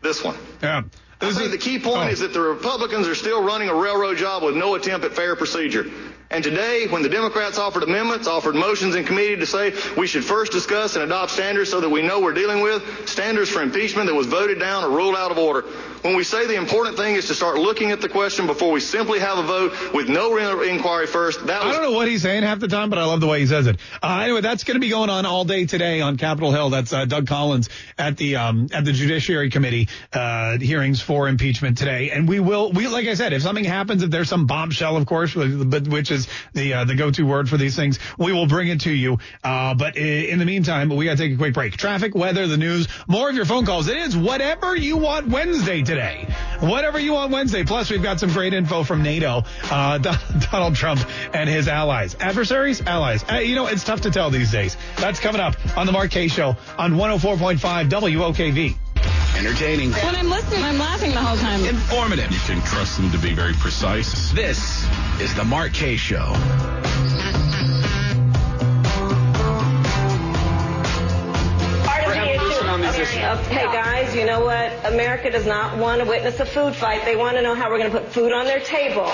this 0.00 0.24
one? 0.24 0.36
Yeah. 0.62 0.82
I 1.20 1.32
think 1.32 1.50
the 1.50 1.58
key 1.58 1.78
point 1.78 2.08
Oh. 2.08 2.12
is 2.12 2.20
that 2.20 2.32
the 2.32 2.40
Republicans 2.40 3.06
are 3.08 3.14
still 3.14 3.42
running 3.42 3.68
a 3.68 3.74
railroad 3.74 4.16
job 4.16 4.42
with 4.44 4.54
no 4.56 4.76
attempt 4.76 5.04
at 5.04 5.12
fair 5.14 5.34
procedure. 5.36 5.86
And 6.30 6.44
today, 6.44 6.86
when 6.88 7.02
the 7.02 7.08
Democrats 7.08 7.58
offered 7.58 7.82
amendments, 7.82 8.26
offered 8.28 8.54
motions 8.54 8.94
in 8.94 9.04
committee 9.04 9.36
to 9.36 9.46
say 9.46 9.72
we 9.96 10.06
should 10.06 10.24
first 10.24 10.52
discuss 10.52 10.94
and 10.94 11.02
adopt 11.04 11.32
standards 11.32 11.70
so 11.70 11.80
that 11.80 11.88
we 11.88 12.02
know 12.02 12.20
we're 12.20 12.34
dealing 12.34 12.60
with 12.62 13.08
standards 13.08 13.50
for 13.50 13.62
impeachment 13.62 14.06
that 14.08 14.14
was 14.14 14.26
voted 14.26 14.58
down 14.58 14.84
or 14.84 14.90
ruled 14.90 15.16
out 15.16 15.30
of 15.30 15.38
order. 15.38 15.64
When 16.02 16.16
we 16.16 16.22
say 16.22 16.46
the 16.46 16.54
important 16.54 16.96
thing 16.96 17.16
is 17.16 17.26
to 17.26 17.34
start 17.34 17.58
looking 17.58 17.90
at 17.90 18.00
the 18.00 18.08
question 18.08 18.46
before 18.46 18.70
we 18.70 18.80
simply 18.80 19.18
have 19.18 19.38
a 19.38 19.42
vote 19.42 19.92
with 19.92 20.08
no 20.08 20.32
re- 20.32 20.70
inquiry 20.70 21.06
first, 21.06 21.46
that 21.46 21.62
I 21.62 21.72
don't 21.72 21.82
know 21.82 21.92
what 21.92 22.06
he's 22.06 22.22
saying 22.22 22.44
half 22.44 22.60
the 22.60 22.68
time, 22.68 22.88
but 22.88 22.98
I 22.98 23.04
love 23.04 23.20
the 23.20 23.26
way 23.26 23.40
he 23.40 23.46
says 23.46 23.66
it. 23.66 23.78
Uh, 24.02 24.20
anyway, 24.22 24.40
that's 24.40 24.64
going 24.64 24.76
to 24.76 24.80
be 24.80 24.90
going 24.90 25.10
on 25.10 25.26
all 25.26 25.44
day 25.44 25.66
today 25.66 26.00
on 26.00 26.16
Capitol 26.16 26.52
Hill. 26.52 26.70
That's 26.70 26.92
uh, 26.92 27.04
Doug 27.04 27.26
Collins 27.26 27.68
at 27.98 28.16
the 28.16 28.36
um, 28.36 28.68
at 28.72 28.84
the 28.84 28.92
Judiciary 28.92 29.50
Committee 29.50 29.88
uh, 30.12 30.58
hearings 30.58 31.00
for 31.00 31.28
impeachment 31.28 31.78
today, 31.78 32.10
and 32.10 32.28
we 32.28 32.38
will 32.38 32.70
we 32.70 32.86
like 32.86 33.08
I 33.08 33.14
said, 33.14 33.32
if 33.32 33.42
something 33.42 33.64
happens, 33.64 34.02
if 34.02 34.10
there's 34.10 34.28
some 34.28 34.46
bombshell, 34.46 34.96
of 34.96 35.06
course, 35.06 35.34
but 35.34 35.88
which 35.88 36.10
is 36.10 36.28
the 36.52 36.74
uh, 36.74 36.84
the 36.84 36.94
go-to 36.94 37.24
word 37.24 37.48
for 37.48 37.56
these 37.56 37.74
things, 37.74 37.98
we 38.18 38.32
will 38.32 38.46
bring 38.46 38.68
it 38.68 38.82
to 38.82 38.92
you. 38.92 39.18
Uh, 39.42 39.74
but 39.74 39.96
in 39.96 40.38
the 40.38 40.44
meantime, 40.44 40.90
we 40.90 41.06
got 41.06 41.16
to 41.16 41.22
take 41.24 41.32
a 41.32 41.36
quick 41.36 41.54
break. 41.54 41.76
Traffic, 41.76 42.14
weather, 42.14 42.46
the 42.46 42.56
news, 42.56 42.86
more 43.08 43.28
of 43.28 43.34
your 43.34 43.44
phone 43.44 43.66
calls. 43.66 43.88
It 43.88 43.96
is 43.96 44.16
whatever 44.16 44.76
you 44.76 44.96
want 44.96 45.28
Wednesday 45.28 45.82
today. 45.88 46.26
Whatever 46.60 47.00
you 47.00 47.14
want 47.14 47.32
Wednesday. 47.32 47.64
Plus, 47.64 47.90
we've 47.90 48.02
got 48.02 48.20
some 48.20 48.30
great 48.30 48.52
info 48.52 48.84
from 48.84 49.02
NATO, 49.02 49.42
uh, 49.70 49.98
Donald 50.50 50.76
Trump 50.76 51.00
and 51.34 51.48
his 51.48 51.66
allies. 51.66 52.14
Adversaries? 52.20 52.82
Allies. 52.82 53.24
Uh, 53.30 53.36
you 53.36 53.54
know, 53.54 53.66
it's 53.66 53.84
tough 53.84 54.02
to 54.02 54.10
tell 54.10 54.30
these 54.30 54.52
days. 54.52 54.76
That's 54.98 55.18
coming 55.18 55.40
up 55.40 55.56
on 55.76 55.86
the 55.86 55.92
Mark 55.92 56.10
Kaye 56.10 56.28
Show 56.28 56.56
on 56.76 56.92
104.5 56.92 57.88
WOKV. 57.88 58.76
Entertaining. 59.38 59.92
When 59.92 60.16
I'm 60.16 60.28
listening, 60.28 60.62
I'm 60.62 60.78
laughing 60.78 61.12
the 61.12 61.22
whole 61.22 61.36
time. 61.36 61.64
Informative. 61.64 62.30
You 62.30 62.38
can 62.40 62.60
trust 62.62 62.98
them 62.98 63.10
to 63.12 63.18
be 63.18 63.34
very 63.34 63.54
precise. 63.54 64.30
This 64.32 64.84
is 65.20 65.34
the 65.34 65.44
Mark 65.44 65.72
Kaye 72.98 73.04
Show. 73.04 73.40
Okay, 73.46 73.64
guys, 73.64 74.14
you 74.14 74.26
know 74.26 74.44
what? 74.44 74.72
America 74.92 75.30
does 75.30 75.46
not 75.46 75.78
want 75.78 76.02
to 76.02 76.08
witness 76.08 76.40
a 76.40 76.46
food 76.46 76.74
fight. 76.74 77.04
They 77.04 77.16
want 77.16 77.36
to 77.36 77.42
know 77.42 77.54
how 77.54 77.70
we're 77.70 77.78
going 77.78 77.92
to 77.92 77.98
put 77.98 78.08
food 78.08 78.32
on 78.32 78.44
their 78.44 78.60
table. 78.60 79.10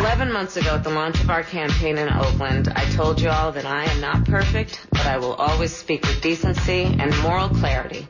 11 0.00 0.32
months 0.32 0.56
ago 0.56 0.76
at 0.76 0.84
the 0.84 0.90
launch 0.90 1.20
of 1.20 1.28
our 1.28 1.42
campaign 1.42 1.98
in 1.98 2.08
Oakland, 2.08 2.68
I 2.74 2.84
told 2.92 3.20
you 3.20 3.28
all 3.28 3.52
that 3.52 3.66
I 3.66 3.84
am 3.84 4.00
not 4.00 4.24
perfect, 4.24 4.86
but 4.90 5.06
I 5.06 5.18
will 5.18 5.34
always 5.34 5.74
speak 5.74 6.02
with 6.02 6.22
decency 6.22 6.84
and 6.84 7.16
moral 7.18 7.50
clarity 7.50 8.08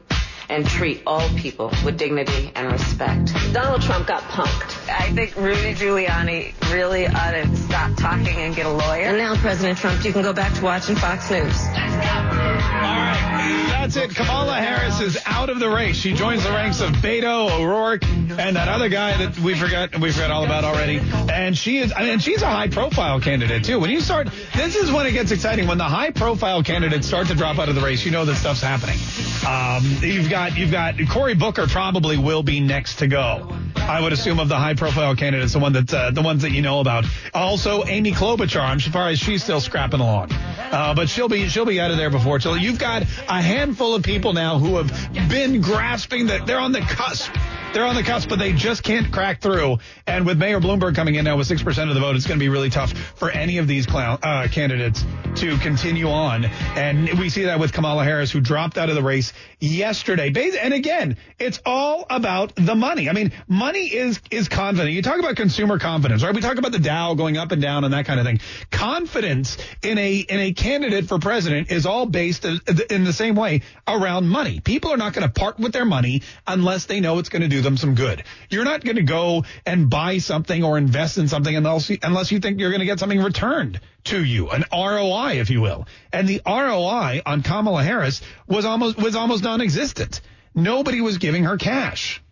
and 0.49 0.67
treat 0.67 1.03
all 1.07 1.29
people 1.31 1.73
with 1.85 1.97
dignity 1.97 2.53
and 2.55 2.71
respect. 2.71 3.33
Donald 3.53 3.83
Trump 3.83 4.07
got 4.07 4.23
punked. 4.23 4.89
I 4.89 5.13
think 5.13 5.35
Rudy 5.37 5.75
Giuliani 5.75 6.53
really 6.73 7.07
ought 7.07 7.33
to 7.33 7.57
stop 7.57 7.97
talking 7.97 8.37
and 8.37 8.55
get 8.55 8.67
a 8.67 8.71
lawyer. 8.71 9.07
And 9.07 9.19
now, 9.19 9.35
President 9.37 9.79
Trump, 9.79 10.05
you 10.05 10.13
can 10.13 10.23
go 10.23 10.33
back 10.33 10.53
to 10.55 10.63
watching 10.63 10.97
Fox 10.97 11.31
News. 11.31 12.20
All 12.51 12.57
right, 12.57 13.67
that's 13.71 13.97
it. 13.97 14.15
Kamala 14.15 14.55
Harris 14.55 15.01
is 15.01 15.19
out 15.27 15.51
of 15.51 15.59
the 15.59 15.69
race. 15.69 15.97
She 15.97 16.13
joins 16.13 16.45
the 16.45 16.51
ranks 16.51 16.81
of 16.81 16.91
Beto 16.91 17.51
O'Rourke 17.51 18.05
and 18.05 18.57
that 18.57 18.69
other 18.69 18.89
guy 18.89 19.17
that 19.17 19.39
we 19.39 19.55
forgot 19.55 19.99
we 19.99 20.11
forgot 20.13 20.31
all 20.31 20.45
about 20.45 20.65
already. 20.65 21.01
And 21.33 21.57
she 21.57 21.79
is, 21.79 21.93
I 21.95 22.05
mean, 22.05 22.19
she's 22.19 22.43
a 22.43 22.51
high-profile 22.51 23.21
candidate 23.21 23.65
too. 23.65 23.79
When 23.79 23.91
you 23.91 24.01
start, 24.01 24.29
this 24.55 24.77
is 24.77 24.91
when 24.91 25.07
it 25.07 25.13
gets 25.13 25.31
exciting. 25.31 25.67
When 25.67 25.79
the 25.79 25.85
high-profile 25.85 26.63
candidates 26.63 27.07
start 27.07 27.29
to 27.29 27.35
drop 27.35 27.59
out 27.59 27.69
of 27.69 27.75
the 27.75 27.81
race, 27.81 28.05
you 28.05 28.11
know 28.11 28.25
that 28.25 28.37
stuff's 28.37 28.63
happening. 28.63 28.99
Um, 29.47 29.85
you've 30.03 30.29
got 30.29 30.57
you've 30.57 30.71
got 30.71 30.97
Cory 31.09 31.35
Booker 31.35 31.67
probably 31.67 32.19
will 32.19 32.43
be 32.43 32.61
next 32.61 32.97
to 32.97 33.07
go. 33.07 33.49
I 33.77 34.01
would 34.01 34.13
assume 34.13 34.39
of 34.39 34.49
the 34.49 34.57
high-profile 34.57 35.17
candidates, 35.17 35.55
the 35.55 35.59
one 35.59 35.73
that 35.73 35.93
uh, 35.93 36.11
the 36.11 36.23
ones 36.23 36.43
that 36.43 36.53
you 36.53 36.63
know 36.63 36.81
about. 36.81 37.07
Also, 37.33 37.85
Amy 37.87 38.13
Klobuchar. 38.13 38.61
I'm 38.61 38.81
surprised 38.81 39.23
she's 39.23 39.43
still 39.43 39.61
scrapping 39.61 40.01
along, 40.01 40.33
uh, 40.33 40.95
but 40.95 41.09
she'll 41.09 41.29
be 41.29 41.49
she'll 41.49 41.65
be 41.65 41.81
out 41.81 41.91
of 41.91 41.97
there 41.97 42.11
before. 42.11 42.41
So 42.41 42.55
you've 42.55 42.79
got 42.79 43.03
a 43.03 43.43
handful 43.43 43.95
of 43.95 44.03
people 44.03 44.33
now 44.33 44.59
who 44.59 44.77
have 44.77 44.91
been 45.29 45.61
grasping 45.61 46.27
that 46.27 46.47
they're 46.47 46.61
on 46.61 46.73
the 46.73 46.81
cusp. 46.81 47.33
They're 47.73 47.87
on 47.87 47.95
the 47.95 48.03
cusp, 48.03 48.29
but 48.29 48.41
they 48.41 48.53
just 48.53 48.83
can't 48.83 49.13
crack 49.13 49.41
through. 49.41 49.79
And 50.05 50.27
with 50.27 50.39
Mayor 50.39 50.59
Bloomberg 50.59 50.97
coming 50.97 51.15
in 51.15 51.25
now 51.25 51.37
with 51.37 51.49
6% 51.49 51.89
of 51.89 51.95
the 51.95 52.01
vote, 52.01 52.17
it's 52.17 52.27
going 52.27 52.37
to 52.37 52.43
be 52.43 52.49
really 52.49 52.69
tough 52.69 52.93
for 52.93 53.31
any 53.31 53.59
of 53.59 53.69
these 53.69 53.87
clown, 53.87 54.19
uh, 54.25 54.49
candidates 54.51 55.05
to 55.37 55.57
continue 55.59 56.09
on. 56.09 56.47
And 56.47 57.17
we 57.21 57.29
see 57.29 57.45
that 57.45 57.61
with 57.61 57.73
Kamala 57.73 58.03
Harris, 58.03 58.33
who 58.33 58.41
dropped 58.41 58.77
out 58.77 58.89
of 58.89 58.97
the 58.97 59.05
race 59.05 59.33
yesterday. 59.61 60.33
And 60.61 60.75
again, 60.75 61.17
it's 61.39 61.61
all 61.65 62.07
about 62.11 62.57
the 62.57 62.75
money. 62.75 63.09
I 63.09 63.13
mean, 63.13 63.31
money 63.47 63.87
is, 63.87 64.21
is 64.33 64.49
confident. 64.49 64.93
You 64.93 65.03
talk 65.03 65.21
about 65.21 65.37
consumer 65.37 65.79
confidence, 65.79 66.25
right? 66.25 66.35
We 66.35 66.41
talk 66.41 66.59
about 66.59 66.73
the 66.73 66.81
Dow 66.81 67.15
going 67.15 67.37
up 67.37 67.53
and 67.53 67.63
down 67.63 67.85
and 67.85 67.95
that 67.95 68.05
kind 68.05 68.19
of 68.19 68.27
thing. 68.27 68.41
Confidence 68.73 69.59
in 69.85 69.97
a, 69.97 70.17
in 70.17 70.41
a 70.41 70.53
candidate 70.55 71.07
for 71.07 71.21
president 71.21 71.71
is 71.71 71.87
all 71.87 72.07
based 72.07 72.45
in 72.45 73.05
the 73.05 73.13
same 73.13 73.37
way 73.37 73.63
around 73.87 74.29
money. 74.29 74.59
People 74.59 74.93
are 74.93 74.97
not 74.97 75.13
going 75.13 75.25
to 75.27 75.33
part 75.33 75.61
with 75.61 75.73
their 75.73 75.85
money 75.85 76.23
unless 76.49 76.87
they 76.87 76.99
know 76.99 77.21
it's 77.21 77.29
going 77.29 77.43
to 77.43 77.49
do 77.49 77.60
them 77.63 77.77
some 77.77 77.95
good. 77.95 78.25
You're 78.49 78.65
not 78.65 78.85
going 78.85 78.97
to 78.97 79.03
go 79.03 79.45
and 79.67 79.89
buy 79.91 80.19
something 80.19 80.65
or 80.65 80.79
invest 80.79 81.19
in 81.19 81.29
something 81.29 81.55
unless 81.55 81.91
you, 81.91 81.99
unless 82.03 82.33
you 82.33 82.41
think 82.41 82.61
you're 82.61 82.71
going 82.71 82.81
to 82.81 82.87
get 82.87 82.99
something 82.99 83.21
returned 83.21 83.81
to 84.05 84.23
you, 84.23 84.51
an 84.51 84.65
ROI, 84.73 85.41
if 85.41 85.51
you 85.51 85.61
will. 85.61 85.87
And 86.13 86.29
the 86.29 86.41
ROI 86.47 87.23
on 87.25 87.43
Kamala 87.43 87.83
Harris 87.83 88.23
was 88.47 88.65
almost 88.65 88.97
was 88.97 89.15
almost 89.17 89.45
non-existent. 89.45 90.21
Nobody 90.55 91.01
was 91.01 91.19
giving 91.19 91.45
her 91.45 91.57
cash. 91.57 92.23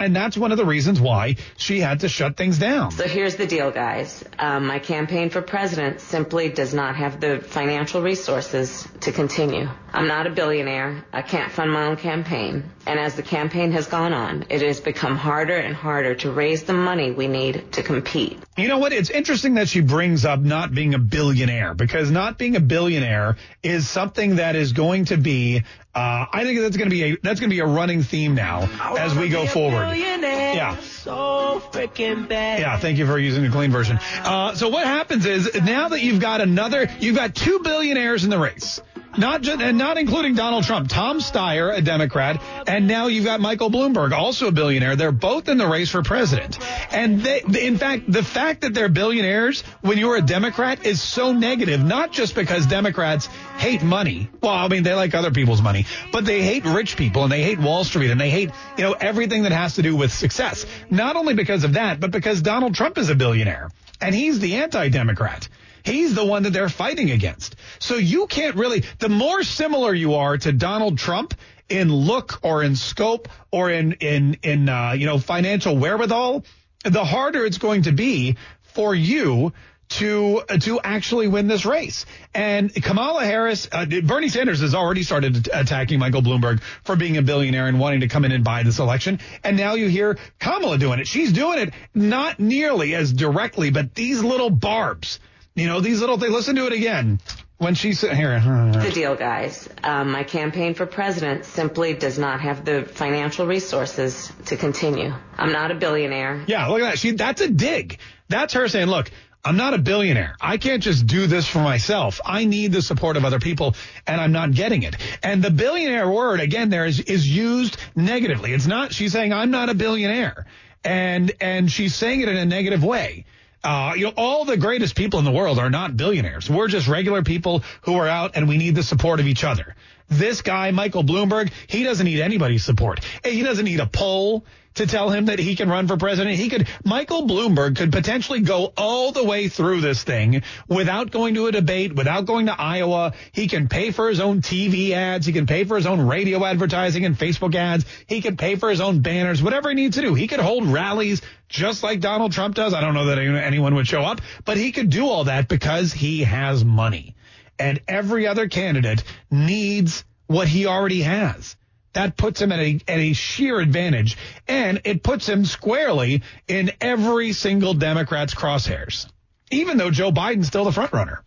And 0.00 0.16
that's 0.16 0.36
one 0.36 0.50
of 0.50 0.56
the 0.56 0.64
reasons 0.64 0.98
why 0.98 1.36
she 1.58 1.78
had 1.78 2.00
to 2.00 2.08
shut 2.08 2.36
things 2.36 2.58
down. 2.58 2.90
So 2.92 3.06
here's 3.06 3.36
the 3.36 3.46
deal, 3.46 3.70
guys. 3.70 4.24
Um, 4.38 4.66
my 4.66 4.78
campaign 4.78 5.28
for 5.28 5.42
president 5.42 6.00
simply 6.00 6.48
does 6.48 6.72
not 6.72 6.96
have 6.96 7.20
the 7.20 7.40
financial 7.40 8.00
resources 8.00 8.88
to 9.00 9.12
continue. 9.12 9.68
I'm 9.92 10.06
not 10.06 10.26
a 10.26 10.30
billionaire. 10.30 11.04
I 11.12 11.20
can't 11.22 11.52
fund 11.52 11.70
my 11.70 11.86
own 11.86 11.96
campaign. 11.96 12.64
And 12.86 12.98
as 12.98 13.14
the 13.14 13.22
campaign 13.22 13.72
has 13.72 13.86
gone 13.88 14.14
on, 14.14 14.46
it 14.48 14.62
has 14.62 14.80
become 14.80 15.16
harder 15.16 15.56
and 15.56 15.74
harder 15.74 16.14
to 16.16 16.32
raise 16.32 16.62
the 16.62 16.72
money 16.72 17.10
we 17.10 17.28
need 17.28 17.72
to 17.72 17.82
compete. 17.82 18.38
You 18.56 18.68
know 18.68 18.78
what? 18.78 18.92
It's 18.92 19.10
interesting 19.10 19.54
that 19.54 19.68
she 19.68 19.80
brings 19.80 20.24
up 20.24 20.40
not 20.40 20.74
being 20.74 20.94
a 20.94 20.98
billionaire 20.98 21.74
because 21.74 22.10
not 22.10 22.38
being 22.38 22.56
a 22.56 22.60
billionaire 22.60 23.36
is 23.62 23.88
something 23.88 24.36
that 24.36 24.56
is 24.56 24.72
going 24.72 25.06
to 25.06 25.16
be 25.16 25.64
uh, 25.94 26.26
I 26.32 26.44
think 26.44 26.60
that's 26.60 26.76
going 26.76 26.88
to 26.88 26.94
be 26.94 27.02
a 27.02 27.16
that's 27.22 27.40
going 27.40 27.50
to 27.50 27.54
be 27.56 27.60
a 27.60 27.66
running 27.66 28.02
theme 28.02 28.34
now 28.34 28.68
as 28.96 29.14
we 29.14 29.28
go 29.28 29.46
forward. 29.46 29.96
Yeah. 29.96 30.76
So 30.78 31.62
freaking 31.72 32.28
bad. 32.28 32.60
Yeah. 32.60 32.78
Thank 32.78 32.98
you 32.98 33.06
for 33.06 33.18
using 33.18 33.42
the 33.42 33.50
clean 33.50 33.70
version. 33.72 33.98
Uh, 34.22 34.54
so 34.54 34.68
what 34.68 34.86
happens 34.86 35.26
is 35.26 35.52
now 35.62 35.88
that 35.88 36.00
you've 36.00 36.20
got 36.20 36.40
another, 36.40 36.88
you've 37.00 37.16
got 37.16 37.34
two 37.34 37.60
billionaires 37.60 38.22
in 38.24 38.30
the 38.30 38.38
race. 38.38 38.80
Not 39.20 39.42
just, 39.42 39.60
and 39.60 39.76
not 39.76 39.98
including 39.98 40.34
Donald 40.34 40.64
Trump, 40.64 40.88
Tom 40.88 41.18
Steyer, 41.20 41.76
a 41.76 41.82
Democrat, 41.82 42.40
and 42.66 42.88
now 42.88 43.08
you've 43.08 43.26
got 43.26 43.38
Michael 43.38 43.70
Bloomberg, 43.70 44.12
also 44.12 44.48
a 44.48 44.50
billionaire. 44.50 44.96
They're 44.96 45.12
both 45.12 45.50
in 45.50 45.58
the 45.58 45.66
race 45.66 45.90
for 45.90 46.02
president. 46.02 46.58
And 46.90 47.20
they, 47.20 47.42
in 47.42 47.76
fact, 47.76 48.10
the 48.10 48.22
fact 48.22 48.62
that 48.62 48.72
they're 48.72 48.88
billionaires 48.88 49.60
when 49.82 49.98
you're 49.98 50.16
a 50.16 50.22
Democrat 50.22 50.86
is 50.86 51.02
so 51.02 51.34
negative, 51.34 51.84
not 51.84 52.12
just 52.12 52.34
because 52.34 52.64
Democrats 52.66 53.26
hate 53.58 53.82
money. 53.82 54.30
Well, 54.40 54.54
I 54.54 54.68
mean, 54.68 54.84
they 54.84 54.94
like 54.94 55.14
other 55.14 55.30
people's 55.30 55.60
money, 55.60 55.84
but 56.12 56.24
they 56.24 56.40
hate 56.40 56.64
rich 56.64 56.96
people 56.96 57.22
and 57.22 57.30
they 57.30 57.42
hate 57.42 57.58
Wall 57.58 57.84
Street 57.84 58.10
and 58.10 58.18
they 58.18 58.30
hate, 58.30 58.50
you 58.78 58.84
know, 58.84 58.92
everything 58.92 59.42
that 59.42 59.52
has 59.52 59.74
to 59.74 59.82
do 59.82 59.94
with 59.94 60.14
success. 60.14 60.64
Not 60.88 61.16
only 61.16 61.34
because 61.34 61.62
of 61.64 61.74
that, 61.74 62.00
but 62.00 62.10
because 62.10 62.40
Donald 62.40 62.74
Trump 62.74 62.96
is 62.96 63.10
a 63.10 63.14
billionaire 63.14 63.68
and 64.00 64.14
he's 64.14 64.40
the 64.40 64.56
anti-Democrat. 64.56 65.46
He's 65.84 66.14
the 66.14 66.24
one 66.24 66.44
that 66.44 66.52
they're 66.52 66.68
fighting 66.68 67.10
against. 67.10 67.56
So 67.78 67.96
you 67.96 68.26
can't 68.26 68.56
really, 68.56 68.84
the 68.98 69.08
more 69.08 69.42
similar 69.42 69.94
you 69.94 70.14
are 70.14 70.38
to 70.38 70.52
Donald 70.52 70.98
Trump 70.98 71.34
in 71.68 71.92
look 71.92 72.40
or 72.42 72.62
in 72.62 72.76
scope 72.76 73.28
or 73.50 73.70
in, 73.70 73.92
in, 73.94 74.38
in, 74.42 74.68
uh, 74.68 74.92
you 74.92 75.06
know, 75.06 75.18
financial 75.18 75.76
wherewithal, 75.76 76.44
the 76.84 77.04
harder 77.04 77.44
it's 77.44 77.58
going 77.58 77.82
to 77.82 77.92
be 77.92 78.36
for 78.62 78.94
you 78.94 79.52
to 79.90 80.42
to 80.60 80.80
actually 80.80 81.28
win 81.28 81.48
this 81.48 81.66
race. 81.66 82.06
And 82.32 82.72
Kamala 82.72 83.24
Harris, 83.24 83.68
uh, 83.70 83.84
Bernie 83.84 84.28
Sanders 84.28 84.60
has 84.60 84.74
already 84.74 85.02
started 85.02 85.48
attacking 85.52 85.98
Michael 85.98 86.22
Bloomberg 86.22 86.62
for 86.84 86.96
being 86.96 87.16
a 87.16 87.22
billionaire 87.22 87.66
and 87.66 87.78
wanting 87.78 88.00
to 88.00 88.08
come 88.08 88.24
in 88.24 88.32
and 88.32 88.44
buy 88.44 88.62
this 88.62 88.78
election. 88.78 89.18
And 89.42 89.56
now 89.56 89.74
you 89.74 89.88
hear 89.88 90.16
Kamala 90.38 90.78
doing 90.78 91.00
it. 91.00 91.08
She's 91.08 91.32
doing 91.32 91.58
it 91.58 91.74
not 91.92 92.38
nearly 92.38 92.94
as 92.94 93.12
directly, 93.12 93.70
but 93.70 93.94
these 93.94 94.22
little 94.22 94.50
barbs 94.50 95.18
you 95.54 95.66
know, 95.66 95.80
these 95.80 96.00
little 96.00 96.18
things. 96.18 96.32
Listen 96.32 96.56
to 96.56 96.66
it 96.66 96.72
again. 96.72 97.20
When 97.58 97.74
she 97.74 97.92
said, 97.92 98.16
here. 98.16 98.40
The 98.72 98.90
deal, 98.90 99.14
guys. 99.16 99.68
Um, 99.82 100.12
my 100.12 100.24
campaign 100.24 100.72
for 100.74 100.86
president 100.86 101.44
simply 101.44 101.92
does 101.92 102.18
not 102.18 102.40
have 102.40 102.64
the 102.64 102.84
financial 102.84 103.46
resources 103.46 104.32
to 104.46 104.56
continue. 104.56 105.12
I'm 105.36 105.52
not 105.52 105.70
a 105.70 105.74
billionaire. 105.74 106.42
Yeah, 106.46 106.66
look 106.68 106.80
at 106.80 106.92
that. 106.92 106.98
She, 106.98 107.10
that's 107.10 107.42
a 107.42 107.50
dig. 107.50 107.98
That's 108.28 108.54
her 108.54 108.66
saying, 108.68 108.86
look, 108.86 109.10
I'm 109.44 109.56
not 109.56 109.72
a 109.72 109.78
billionaire. 109.78 110.36
I 110.40 110.58
can't 110.58 110.82
just 110.82 111.06
do 111.06 111.26
this 111.26 111.46
for 111.46 111.60
myself. 111.60 112.20
I 112.24 112.44
need 112.44 112.72
the 112.72 112.82
support 112.82 113.16
of 113.16 113.24
other 113.24 113.40
people 113.40 113.74
and 114.06 114.20
I'm 114.20 114.32
not 114.32 114.52
getting 114.52 114.82
it. 114.82 114.96
And 115.22 115.42
the 115.42 115.50
billionaire 115.50 116.08
word 116.10 116.40
again 116.40 116.68
there 116.68 116.84
is, 116.84 117.00
is 117.00 117.28
used 117.28 117.78
negatively. 117.96 118.52
It's 118.52 118.66
not, 118.66 118.92
she's 118.92 119.12
saying 119.12 119.32
I'm 119.32 119.50
not 119.50 119.70
a 119.70 119.74
billionaire 119.74 120.46
and, 120.84 121.32
and 121.40 121.72
she's 121.72 121.94
saying 121.94 122.20
it 122.20 122.28
in 122.28 122.36
a 122.36 122.44
negative 122.44 122.84
way. 122.84 123.24
Uh, 123.62 123.92
you 123.96 124.06
know, 124.06 124.12
all 124.16 124.44
the 124.44 124.56
greatest 124.56 124.96
people 124.96 125.18
in 125.18 125.24
the 125.24 125.30
world 125.30 125.58
are 125.58 125.70
not 125.70 125.96
billionaires. 125.96 126.48
We're 126.48 126.68
just 126.68 126.88
regular 126.88 127.22
people 127.22 127.62
who 127.82 127.96
are 127.96 128.08
out 128.08 128.32
and 128.34 128.48
we 128.48 128.56
need 128.56 128.74
the 128.74 128.82
support 128.82 129.20
of 129.20 129.26
each 129.26 129.44
other. 129.44 129.74
This 130.08 130.42
guy, 130.42 130.70
Michael 130.70 131.04
Bloomberg, 131.04 131.52
he 131.66 131.84
doesn't 131.84 132.04
need 132.04 132.20
anybody's 132.20 132.64
support. 132.64 133.00
He 133.22 133.42
doesn't 133.42 133.64
need 133.64 133.80
a 133.80 133.86
poll 133.86 134.44
to 134.74 134.86
tell 134.86 135.10
him 135.10 135.26
that 135.26 135.38
he 135.38 135.56
can 135.56 135.68
run 135.68 135.88
for 135.88 135.96
president. 135.96 136.36
He 136.36 136.48
could, 136.48 136.68
Michael 136.84 137.26
Bloomberg 137.26 137.76
could 137.76 137.92
potentially 137.92 138.40
go 138.40 138.72
all 138.76 139.12
the 139.12 139.24
way 139.24 139.48
through 139.48 139.80
this 139.80 140.02
thing 140.02 140.42
without 140.68 141.10
going 141.10 141.34
to 141.34 141.46
a 141.46 141.52
debate, 141.52 141.94
without 141.94 142.24
going 142.26 142.46
to 142.46 142.60
Iowa. 142.60 143.12
He 143.32 143.48
can 143.48 143.68
pay 143.68 143.90
for 143.90 144.08
his 144.08 144.20
own 144.20 144.42
TV 144.42 144.92
ads. 144.92 145.26
He 145.26 145.32
can 145.32 145.46
pay 145.46 145.64
for 145.64 145.76
his 145.76 145.86
own 145.86 146.00
radio 146.00 146.44
advertising 146.44 147.04
and 147.04 147.18
Facebook 147.18 147.54
ads. 147.54 147.84
He 148.06 148.20
can 148.20 148.36
pay 148.36 148.56
for 148.56 148.70
his 148.70 148.80
own 148.80 149.00
banners, 149.00 149.42
whatever 149.42 149.70
he 149.70 149.74
needs 149.74 149.96
to 149.96 150.02
do. 150.02 150.14
He 150.14 150.28
could 150.28 150.40
hold 150.40 150.66
rallies 150.66 151.20
just 151.48 151.82
like 151.82 152.00
Donald 152.00 152.32
Trump 152.32 152.54
does. 152.54 152.72
I 152.72 152.80
don't 152.80 152.94
know 152.94 153.06
that 153.06 153.18
anyone 153.18 153.74
would 153.74 153.88
show 153.88 154.02
up, 154.02 154.20
but 154.44 154.56
he 154.56 154.70
could 154.72 154.90
do 154.90 155.08
all 155.08 155.24
that 155.24 155.48
because 155.48 155.92
he 155.92 156.22
has 156.22 156.64
money. 156.64 157.16
And 157.58 157.80
every 157.88 158.26
other 158.26 158.48
candidate 158.48 159.02
needs 159.30 160.04
what 160.26 160.48
he 160.48 160.66
already 160.66 161.02
has. 161.02 161.56
That 161.92 162.16
puts 162.16 162.40
him 162.40 162.52
at 162.52 162.60
a, 162.60 162.80
at 162.86 162.98
a 162.98 163.12
sheer 163.12 163.58
advantage, 163.58 164.16
and 164.46 164.80
it 164.84 165.02
puts 165.02 165.28
him 165.28 165.44
squarely 165.44 166.22
in 166.46 166.70
every 166.80 167.32
single 167.32 167.74
Democrat's 167.74 168.34
crosshairs, 168.34 169.06
even 169.50 169.76
though 169.76 169.90
Joe 169.90 170.12
Biden's 170.12 170.46
still 170.46 170.64
the 170.64 170.72
front 170.72 170.92
runner. 170.92 171.22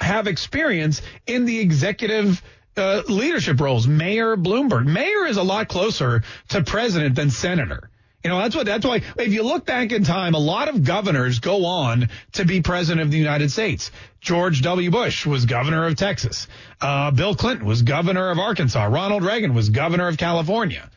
have 0.00 0.26
experience 0.26 1.00
in 1.26 1.44
the 1.44 1.60
executive 1.60 2.42
uh, 2.76 3.02
leadership 3.08 3.60
roles. 3.60 3.86
Mayor 3.86 4.36
Bloomberg. 4.36 4.86
Mayor 4.86 5.26
is 5.26 5.36
a 5.36 5.42
lot 5.42 5.68
closer 5.68 6.24
to 6.48 6.64
president 6.64 7.14
than 7.14 7.30
senator. 7.30 7.88
You 8.22 8.28
know, 8.28 8.38
that's 8.38 8.54
what, 8.54 8.66
that's 8.66 8.84
why 8.84 9.00
if 9.18 9.32
you 9.32 9.42
look 9.42 9.64
back 9.64 9.92
in 9.92 10.04
time, 10.04 10.34
a 10.34 10.38
lot 10.38 10.68
of 10.68 10.84
governors 10.84 11.38
go 11.38 11.64
on 11.64 12.10
to 12.32 12.44
be 12.44 12.60
president 12.60 13.00
of 13.00 13.10
the 13.10 13.16
United 13.16 13.50
States. 13.50 13.90
George 14.20 14.60
W. 14.60 14.90
Bush 14.90 15.24
was 15.24 15.46
governor 15.46 15.86
of 15.86 15.96
Texas. 15.96 16.46
Uh, 16.82 17.10
Bill 17.12 17.34
Clinton 17.34 17.66
was 17.66 17.80
governor 17.80 18.30
of 18.30 18.38
Arkansas. 18.38 18.84
Ronald 18.84 19.24
Reagan 19.24 19.54
was 19.54 19.70
governor 19.70 20.06
of 20.06 20.18
California. 20.18 20.90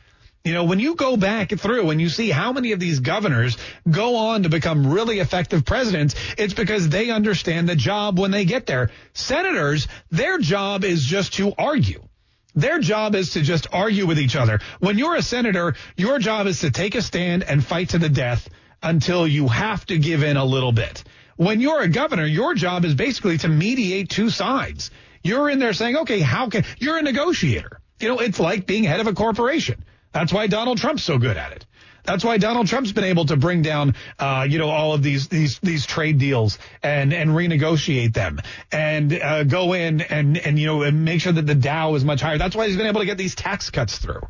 You 0.43 0.51
know, 0.51 0.65
when 0.65 0.81
you 0.81 0.95
go 0.95 1.15
back 1.15 1.51
through 1.51 1.89
and 1.91 2.01
you 2.01 2.09
see 2.09 2.29
how 2.29 2.51
many 2.51 2.73
of 2.73 2.79
these 2.81 2.99
governors 2.99 3.55
go 3.89 4.17
on 4.17 4.43
to 4.43 4.49
become 4.49 4.91
really 4.91 5.19
effective 5.19 5.63
presidents, 5.63 6.15
it's 6.37 6.53
because 6.53 6.89
they 6.89 7.09
understand 7.09 7.69
the 7.69 7.77
job 7.77 8.19
when 8.19 8.31
they 8.31 8.43
get 8.43 8.65
there. 8.65 8.89
Senators, 9.13 9.87
their 10.11 10.39
job 10.39 10.83
is 10.83 11.05
just 11.05 11.35
to 11.35 11.53
argue. 11.57 12.03
Their 12.55 12.79
job 12.79 13.15
is 13.15 13.31
to 13.31 13.41
just 13.41 13.67
argue 13.71 14.05
with 14.05 14.19
each 14.19 14.35
other. 14.35 14.59
When 14.79 14.97
you're 14.97 15.15
a 15.15 15.21
senator, 15.21 15.75
your 15.97 16.19
job 16.19 16.47
is 16.47 16.59
to 16.61 16.71
take 16.71 16.95
a 16.95 17.01
stand 17.01 17.43
and 17.43 17.65
fight 17.65 17.89
to 17.89 17.99
the 17.99 18.09
death 18.09 18.47
until 18.81 19.27
you 19.27 19.47
have 19.47 19.85
to 19.87 19.97
give 19.97 20.23
in 20.23 20.37
a 20.37 20.45
little 20.45 20.71
bit. 20.71 21.03
When 21.35 21.61
you're 21.61 21.81
a 21.81 21.87
governor, 21.87 22.25
your 22.25 22.53
job 22.53 22.85
is 22.85 22.93
basically 22.93 23.39
to 23.39 23.47
mediate 23.47 24.09
two 24.09 24.29
sides. 24.29 24.91
You're 25.23 25.49
in 25.49 25.59
there 25.59 25.73
saying, 25.73 25.97
okay, 25.97 26.19
how 26.19 26.49
can, 26.49 26.63
you're 26.77 26.97
a 26.97 27.01
negotiator. 27.01 27.79
You 27.99 28.09
know, 28.09 28.19
it's 28.19 28.39
like 28.39 28.67
being 28.67 28.83
head 28.83 28.99
of 28.99 29.07
a 29.07 29.13
corporation. 29.13 29.83
That's 30.11 30.31
why 30.31 30.47
Donald 30.47 30.77
Trump's 30.77 31.03
so 31.03 31.17
good 31.17 31.37
at 31.37 31.53
it. 31.53 31.65
That's 32.03 32.23
why 32.23 32.37
Donald 32.37 32.67
Trump's 32.67 32.91
been 32.91 33.05
able 33.05 33.25
to 33.25 33.37
bring 33.37 33.61
down, 33.61 33.95
uh, 34.19 34.45
you 34.49 34.57
know, 34.57 34.69
all 34.69 34.93
of 34.93 35.03
these 35.03 35.29
these 35.29 35.59
these 35.59 35.85
trade 35.85 36.17
deals 36.17 36.59
and 36.81 37.13
and 37.13 37.31
renegotiate 37.31 38.13
them 38.13 38.39
and 38.71 39.13
uh, 39.13 39.43
go 39.45 39.73
in 39.73 40.01
and 40.01 40.37
and 40.37 40.59
you 40.59 40.67
know 40.67 40.81
and 40.83 41.05
make 41.05 41.21
sure 41.21 41.31
that 41.31 41.45
the 41.45 41.55
Dow 41.55 41.95
is 41.95 42.03
much 42.03 42.21
higher. 42.21 42.37
That's 42.37 42.55
why 42.55 42.67
he's 42.67 42.77
been 42.77 42.87
able 42.87 42.99
to 42.99 43.05
get 43.05 43.17
these 43.17 43.35
tax 43.35 43.69
cuts 43.69 43.97
through. 43.97 44.21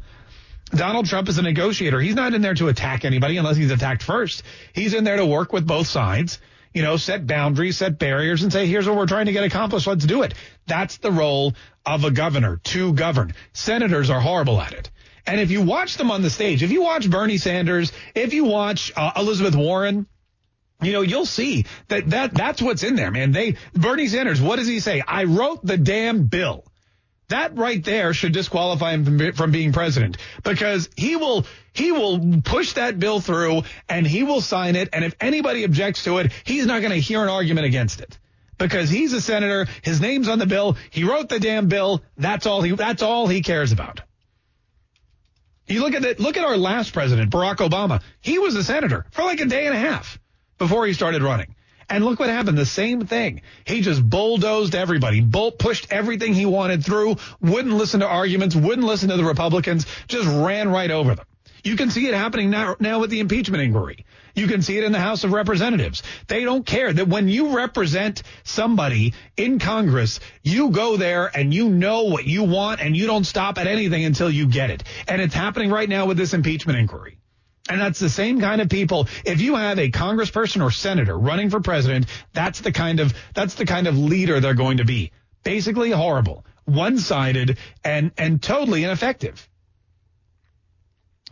Donald 0.70 1.06
Trump 1.06 1.30
is 1.30 1.38
a 1.38 1.42
negotiator. 1.42 2.00
He's 2.00 2.16
not 2.16 2.34
in 2.34 2.42
there 2.42 2.56
to 2.56 2.68
attack 2.68 3.06
anybody 3.06 3.38
unless 3.38 3.58
he's 3.58 3.72
attacked 3.72 4.02
first. 4.02 4.44
He's 4.74 4.94
in 4.94 5.04
there 5.04 5.18
to 5.18 5.26
work 5.26 5.54
with 5.54 5.68
both 5.68 5.88
sides, 5.88 6.40
you 6.74 6.82
know, 6.82 6.98
set 6.98 7.28
boundaries, 7.28 7.78
set 7.78 8.00
barriers, 8.00 8.42
and 8.42 8.52
say, 8.52 8.66
here's 8.66 8.88
what 8.88 8.98
we're 8.98 9.06
trying 9.06 9.28
to 9.28 9.32
get 9.32 9.44
accomplished. 9.44 9.86
Let's 9.86 10.06
do 10.06 10.24
it. 10.24 10.34
That's 10.66 10.98
the 10.98 11.12
role 11.12 11.54
of 11.86 12.06
a 12.06 12.12
governor 12.12 12.60
to 12.64 12.94
govern. 12.94 13.36
Senators 13.54 14.10
are 14.10 14.20
horrible 14.20 14.60
at 14.60 14.74
it. 14.74 14.90
And 15.26 15.40
if 15.40 15.52
you 15.52 15.62
watch 15.62 15.98
them 15.98 16.12
on 16.12 16.22
the 16.22 16.30
stage, 16.30 16.64
if 16.64 16.72
you 16.72 16.84
watch 16.84 17.10
Bernie 17.10 17.38
Sanders, 17.38 17.92
if 18.14 18.34
you 18.34 18.44
watch 18.44 18.92
uh, 18.96 19.12
Elizabeth 19.16 19.56
Warren, 19.56 20.06
you 20.82 20.92
know, 20.92 21.02
you'll 21.02 21.26
see 21.26 21.66
that, 21.88 22.10
that 22.10 22.34
that's 22.34 22.62
what's 22.62 22.84
in 22.84 22.96
there, 22.96 23.12
man. 23.12 23.32
They, 23.32 23.56
Bernie 23.74 24.08
Sanders, 24.08 24.42
what 24.42 24.58
does 24.58 24.68
he 24.68 24.80
say? 24.80 25.02
I 25.08 25.24
wrote 25.24 25.66
the 25.66 25.78
damn 25.78 26.28
bill. 26.28 26.66
That 27.30 27.58
right 27.58 27.84
there 27.84 28.14
should 28.14 28.34
disqualify 28.34 28.94
him 28.94 29.34
from, 29.34 29.52
being 29.52 29.72
president 29.72 30.18
because 30.44 30.90
he 30.98 31.16
will, 31.16 31.46
he 31.72 31.92
will 31.92 32.42
push 32.44 32.74
that 32.74 33.00
bill 33.00 33.22
through 33.22 33.64
and 33.88 34.06
he 34.06 34.24
will 34.24 34.42
sign 34.42 34.76
it. 34.76 34.90
And 34.92 35.06
if 35.06 35.16
anybody 35.22 35.64
objects 35.64 36.04
to 36.04 36.18
it, 36.18 36.32
he's 36.44 36.66
not 36.66 36.82
going 36.82 36.92
to 36.92 37.00
hear 37.00 37.24
an 37.24 37.30
argument 37.30 37.66
against 37.66 38.02
it 38.02 38.20
because 38.58 38.90
he's 38.90 39.14
a 39.14 39.22
senator. 39.22 39.68
His 39.82 40.02
name's 40.02 40.28
on 40.28 40.38
the 40.38 40.46
bill. 40.46 40.78
He 40.90 41.06
wrote 41.06 41.30
the 41.30 41.40
damn 41.40 41.70
bill. 41.70 42.04
That's 42.18 42.46
all 42.46 42.62
he, 42.62 42.74
that's 42.74 43.02
all 43.02 43.28
he 43.28 43.42
cares 43.42 43.72
about. 43.72 44.02
You 45.68 45.82
look 45.82 45.94
at 45.94 46.04
it, 46.04 46.20
look 46.20 46.38
at 46.38 46.44
our 46.44 46.58
last 46.58 46.94
president, 46.94 47.32
Barack 47.32 47.58
Obama. 47.58 48.02
He 48.20 48.38
was 48.38 48.56
a 48.56 48.64
senator 48.64 49.06
for 49.12 49.24
like 49.24 49.40
a 49.40 49.46
day 49.46 49.66
and 49.66 49.76
a 49.76 49.80
half 49.80 50.20
before 50.58 50.86
he 50.86 50.94
started 50.94 51.24
running. 51.24 51.56
And 51.90 52.04
look 52.06 52.20
what 52.20 52.30
happened. 52.30 52.58
The 52.58 52.66
same 52.66 53.06
thing. 53.06 53.42
He 53.66 53.82
just 53.82 54.08
bulldozed 54.08 54.76
everybody, 54.76 55.26
pushed 55.58 55.92
everything 55.92 56.34
he 56.34 56.46
wanted 56.46 56.84
through, 56.84 57.18
wouldn't 57.42 57.74
listen 57.74 58.00
to 58.00 58.08
arguments, 58.08 58.56
wouldn't 58.56 58.88
listen 58.88 59.10
to 59.10 59.18
the 59.18 59.24
Republicans, 59.24 59.86
just 60.08 60.28
ran 60.28 60.70
right 60.70 60.92
over 60.92 61.16
them. 61.16 61.26
You 61.64 61.76
can 61.76 61.92
see 61.92 62.08
it 62.08 62.14
happening 62.14 62.50
now, 62.50 62.76
now 62.80 63.00
with 63.00 63.10
the 63.10 63.20
impeachment 63.20 63.64
inquiry. 63.64 64.06
You 64.36 64.48
can 64.48 64.62
see 64.62 64.78
it 64.78 64.84
in 64.84 64.92
the 64.92 65.00
House 65.00 65.24
of 65.24 65.32
Representatives. 65.32 66.02
They 66.28 66.44
don't 66.44 66.66
care 66.66 66.92
that 66.92 67.08
when 67.08 67.28
you 67.28 67.56
represent 67.56 68.24
somebody 68.44 69.14
in 69.38 69.60
Congress, 69.60 70.20
you 70.42 70.72
go 70.72 70.98
there 70.98 71.30
and 71.36 71.54
you 71.54 71.70
know 71.70 72.04
what 72.06 72.26
you 72.26 72.44
want 72.44 72.82
and 72.82 72.98
you 72.98 73.06
don't 73.06 73.26
stop 73.26 73.58
at 73.60 73.68
anything 73.68 74.06
until 74.06 74.32
you 74.32 74.48
get 74.48 74.72
it. 74.72 74.84
And 75.08 75.22
it's 75.22 75.36
happening 75.36 75.70
right 75.70 75.88
now 75.88 76.08
with 76.08 76.18
this 76.18 76.34
impeachment 76.34 76.80
inquiry. 76.80 77.20
And 77.70 77.80
that's 77.80 78.00
the 78.00 78.10
same 78.10 78.42
kind 78.42 78.60
of 78.62 78.70
people. 78.70 79.08
If 79.24 79.40
you 79.40 79.56
have 79.56 79.80
a 79.80 79.90
congressperson 79.90 80.64
or 80.64 80.72
senator 80.72 81.18
running 81.18 81.50
for 81.50 81.62
president, 81.62 82.08
that's 82.34 82.60
the 82.60 82.72
kind 82.72 83.00
of, 83.00 83.14
that's 83.34 83.56
the 83.56 83.66
kind 83.66 83.88
of 83.88 83.98
leader 83.98 84.40
they're 84.40 84.54
going 84.54 84.78
to 84.78 84.86
be. 84.86 85.12
Basically 85.44 85.92
horrible, 85.92 86.46
one-sided, 86.66 87.58
and, 87.84 88.12
and 88.18 88.42
totally 88.42 88.84
ineffective. 88.84 89.48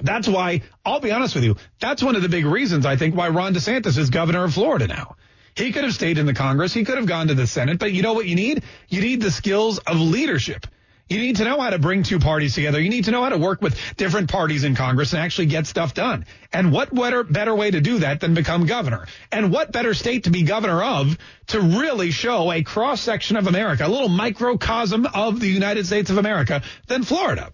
That's 0.01 0.27
why, 0.27 0.61
I'll 0.85 0.99
be 0.99 1.11
honest 1.11 1.35
with 1.35 1.43
you, 1.43 1.57
that's 1.79 2.03
one 2.03 2.15
of 2.15 2.21
the 2.21 2.29
big 2.29 2.45
reasons 2.45 2.85
I 2.85 2.95
think 2.95 3.15
why 3.15 3.29
Ron 3.29 3.53
DeSantis 3.53 3.97
is 3.97 4.09
governor 4.09 4.43
of 4.43 4.53
Florida 4.53 4.87
now. 4.87 5.15
He 5.55 5.71
could 5.71 5.83
have 5.83 5.93
stayed 5.93 6.17
in 6.17 6.25
the 6.25 6.33
Congress. 6.33 6.73
He 6.73 6.85
could 6.85 6.97
have 6.97 7.05
gone 7.05 7.27
to 7.27 7.33
the 7.33 7.47
Senate, 7.47 7.77
but 7.77 7.91
you 7.91 8.01
know 8.01 8.13
what 8.13 8.25
you 8.25 8.35
need? 8.35 8.63
You 8.87 9.01
need 9.01 9.21
the 9.21 9.31
skills 9.31 9.79
of 9.79 9.99
leadership. 9.99 10.65
You 11.09 11.19
need 11.19 11.35
to 11.37 11.43
know 11.43 11.59
how 11.59 11.71
to 11.71 11.77
bring 11.77 12.03
two 12.03 12.19
parties 12.19 12.55
together. 12.55 12.79
You 12.79 12.89
need 12.89 13.03
to 13.05 13.11
know 13.11 13.21
how 13.21 13.27
to 13.27 13.37
work 13.37 13.61
with 13.61 13.77
different 13.97 14.31
parties 14.31 14.63
in 14.63 14.75
Congress 14.75 15.11
and 15.11 15.21
actually 15.21 15.47
get 15.47 15.67
stuff 15.67 15.93
done. 15.93 16.25
And 16.53 16.71
what 16.71 16.95
better, 16.95 17.25
better 17.25 17.53
way 17.53 17.69
to 17.69 17.81
do 17.81 17.99
that 17.99 18.21
than 18.21 18.33
become 18.33 18.65
governor? 18.65 19.07
And 19.29 19.51
what 19.51 19.73
better 19.73 19.93
state 19.93 20.23
to 20.23 20.29
be 20.29 20.43
governor 20.43 20.81
of 20.81 21.17
to 21.47 21.59
really 21.59 22.11
show 22.11 22.49
a 22.49 22.63
cross 22.63 23.01
section 23.01 23.35
of 23.35 23.47
America, 23.47 23.85
a 23.85 23.89
little 23.89 24.07
microcosm 24.07 25.05
of 25.05 25.41
the 25.41 25.49
United 25.49 25.85
States 25.85 26.09
of 26.09 26.17
America 26.17 26.61
than 26.87 27.03
Florida? 27.03 27.51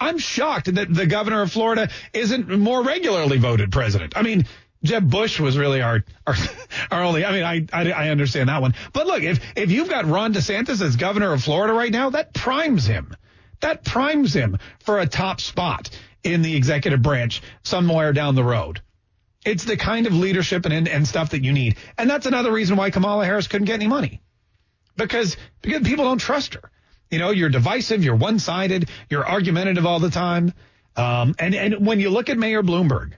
I'm 0.00 0.18
shocked 0.18 0.72
that 0.74 0.92
the 0.92 1.06
governor 1.06 1.42
of 1.42 1.52
Florida 1.52 1.90
isn't 2.12 2.48
more 2.48 2.82
regularly 2.82 3.38
voted 3.38 3.72
president. 3.72 4.16
I 4.16 4.22
mean, 4.22 4.46
Jeb 4.82 5.10
Bush 5.10 5.40
was 5.40 5.58
really 5.58 5.82
our, 5.82 6.04
our, 6.26 6.34
our 6.90 7.02
only, 7.02 7.24
I 7.24 7.32
mean, 7.32 7.44
I, 7.44 7.66
I, 7.72 7.90
I, 7.90 8.08
understand 8.10 8.48
that 8.48 8.62
one. 8.62 8.74
But 8.92 9.06
look, 9.06 9.22
if, 9.22 9.40
if 9.56 9.72
you've 9.72 9.88
got 9.88 10.06
Ron 10.06 10.32
DeSantis 10.32 10.80
as 10.80 10.96
governor 10.96 11.32
of 11.32 11.42
Florida 11.42 11.72
right 11.72 11.90
now, 11.90 12.10
that 12.10 12.32
primes 12.32 12.86
him. 12.86 13.16
That 13.60 13.84
primes 13.84 14.34
him 14.34 14.58
for 14.84 15.00
a 15.00 15.06
top 15.06 15.40
spot 15.40 15.90
in 16.22 16.42
the 16.42 16.54
executive 16.54 17.02
branch 17.02 17.42
somewhere 17.64 18.12
down 18.12 18.36
the 18.36 18.44
road. 18.44 18.80
It's 19.44 19.64
the 19.64 19.76
kind 19.76 20.06
of 20.06 20.12
leadership 20.14 20.64
and, 20.64 20.86
and 20.86 21.08
stuff 21.08 21.30
that 21.30 21.42
you 21.42 21.52
need. 21.52 21.76
And 21.96 22.08
that's 22.08 22.26
another 22.26 22.52
reason 22.52 22.76
why 22.76 22.90
Kamala 22.90 23.24
Harris 23.24 23.48
couldn't 23.48 23.66
get 23.66 23.74
any 23.74 23.88
money. 23.88 24.20
Because, 24.96 25.36
because 25.62 25.82
people 25.82 26.04
don't 26.04 26.18
trust 26.18 26.54
her. 26.54 26.70
You 27.10 27.18
know, 27.18 27.30
you're 27.30 27.48
divisive, 27.48 28.04
you're 28.04 28.16
one-sided, 28.16 28.90
you're 29.08 29.26
argumentative 29.26 29.86
all 29.86 29.98
the 29.98 30.10
time. 30.10 30.52
Um, 30.96 31.34
and, 31.38 31.54
and 31.54 31.86
when 31.86 32.00
you 32.00 32.10
look 32.10 32.28
at 32.28 32.36
Mayor 32.36 32.62
Bloomberg, 32.62 33.12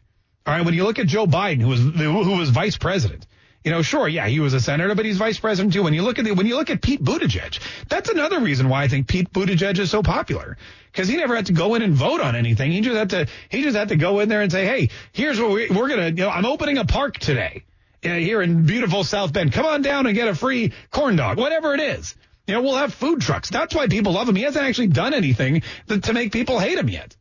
all 0.47 0.55
right, 0.55 0.65
when 0.65 0.75
you 0.75 0.85
look 0.85 0.99
at 0.99 1.07
Joe 1.07 1.27
Biden, 1.27 1.61
who 1.61 1.69
was 1.69 1.81
who 1.81 2.37
was 2.39 2.51
vice 2.51 2.77
president, 2.77 3.27
you 3.65 3.71
know, 3.71 3.83
sure, 3.83 4.09
yeah, 4.09 4.27
he 4.27 4.41
was 4.41 4.55
a 4.55 4.61
senator, 4.61 4.95
but 4.95 5.05
he's 5.05 5.19
vice 5.19 5.39
president 5.39 5.75
too. 5.75 5.83
When 5.83 5.93
you 5.93 6.03
look 6.03 6.19
at 6.19 6.25
the, 6.25 6.33
when 6.33 6.47
you 6.47 6.57
look 6.57 6.71
at 6.71 6.81
Pete 6.81 7.03
Buttigieg, 7.03 7.59
that's 7.89 8.09
another 8.09 8.41
reason 8.41 8.69
why 8.69 8.83
I 8.85 8.89
think 8.89 9.07
Pete 9.07 9.33
Buttigieg 9.33 9.79
is 9.79 9.91
so 9.91 10.03
popular 10.03 10.57
because 10.91 11.09
he 11.09 11.17
never 11.17 11.37
had 11.37 11.47
to 11.47 11.53
go 11.53 11.75
in 11.75 11.83
and 11.83 11.95
vote 11.95 12.21
on 12.21 12.37
anything. 12.37 12.73
He 12.73 12.81
just 12.81 12.97
had 12.97 13.11
to 13.11 13.27
he 13.49 13.63
just 13.63 13.77
had 13.77 13.89
to 13.89 13.97
go 13.97 14.21
in 14.21 14.29
there 14.29 14.41
and 14.41 14.51
say, 14.51 14.65
hey, 14.65 14.91
here's 15.13 15.41
what 15.41 15.51
we, 15.51 15.69
we're 15.69 15.89
gonna, 15.89 16.09
you 16.09 16.25
know, 16.25 16.31
I'm 16.31 16.47
opening 16.47 16.79
a 16.79 16.85
park 16.85 17.19
today 17.19 17.65
know, 18.09 18.19
here 18.19 18.41
in 18.41 18.65
beautiful 18.65 19.05
South 19.05 19.33
Bend. 19.33 19.53
Come 19.53 19.67
on 19.67 19.83
down 19.83 20.07
and 20.07 20.15
get 20.15 20.29
a 20.29 20.35
free 20.35 20.73
corn 20.91 21.17
dog, 21.17 21.39
whatever 21.39 21.75
it 21.75 21.81
is. 21.81 22.15
You 22.51 22.57
know, 22.57 22.63
we'll 22.63 22.79
have 22.79 22.93
food 22.93 23.21
trucks. 23.21 23.49
That's 23.49 23.77
why 23.77 23.87
people 23.87 24.15
love 24.15 24.29
him. 24.29 24.35
He 24.35 24.43
hasn't 24.43 24.65
actually 24.65 24.89
done 24.89 25.15
anything 25.15 25.63
to, 25.87 26.13
make 26.13 26.33
people 26.33 26.59
hate 26.59 26.77
him 26.77 26.89
yet. 26.89 27.15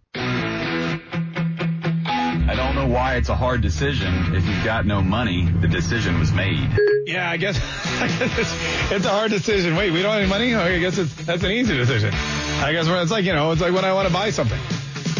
I 2.48 2.54
don't 2.54 2.74
know 2.74 2.86
why 2.86 3.16
it's 3.16 3.28
a 3.28 3.36
hard 3.36 3.60
decision. 3.60 4.34
If 4.34 4.46
you've 4.46 4.64
got 4.64 4.86
no 4.86 5.02
money, 5.02 5.46
the 5.60 5.68
decision 5.68 6.18
was 6.18 6.32
made. 6.32 6.70
Yeah, 7.06 7.30
I 7.30 7.36
guess, 7.36 7.56
I 8.00 8.06
guess 8.06 8.38
it's, 8.38 8.92
it's, 8.92 9.04
a 9.04 9.10
hard 9.10 9.30
decision. 9.30 9.76
Wait, 9.76 9.90
we 9.90 10.02
don't 10.02 10.12
have 10.12 10.22
any 10.22 10.30
money? 10.30 10.54
I 10.54 10.78
guess 10.78 10.96
it's, 10.98 11.14
that's 11.26 11.42
an 11.42 11.50
easy 11.50 11.76
decision. 11.76 12.10
I 12.14 12.72
guess 12.72 12.86
it's 12.88 13.10
like, 13.10 13.24
you 13.24 13.34
know, 13.34 13.52
it's 13.52 13.60
like 13.60 13.74
when 13.74 13.84
I 13.84 13.92
want 13.92 14.08
to 14.08 14.14
buy 14.14 14.30
something. 14.30 14.58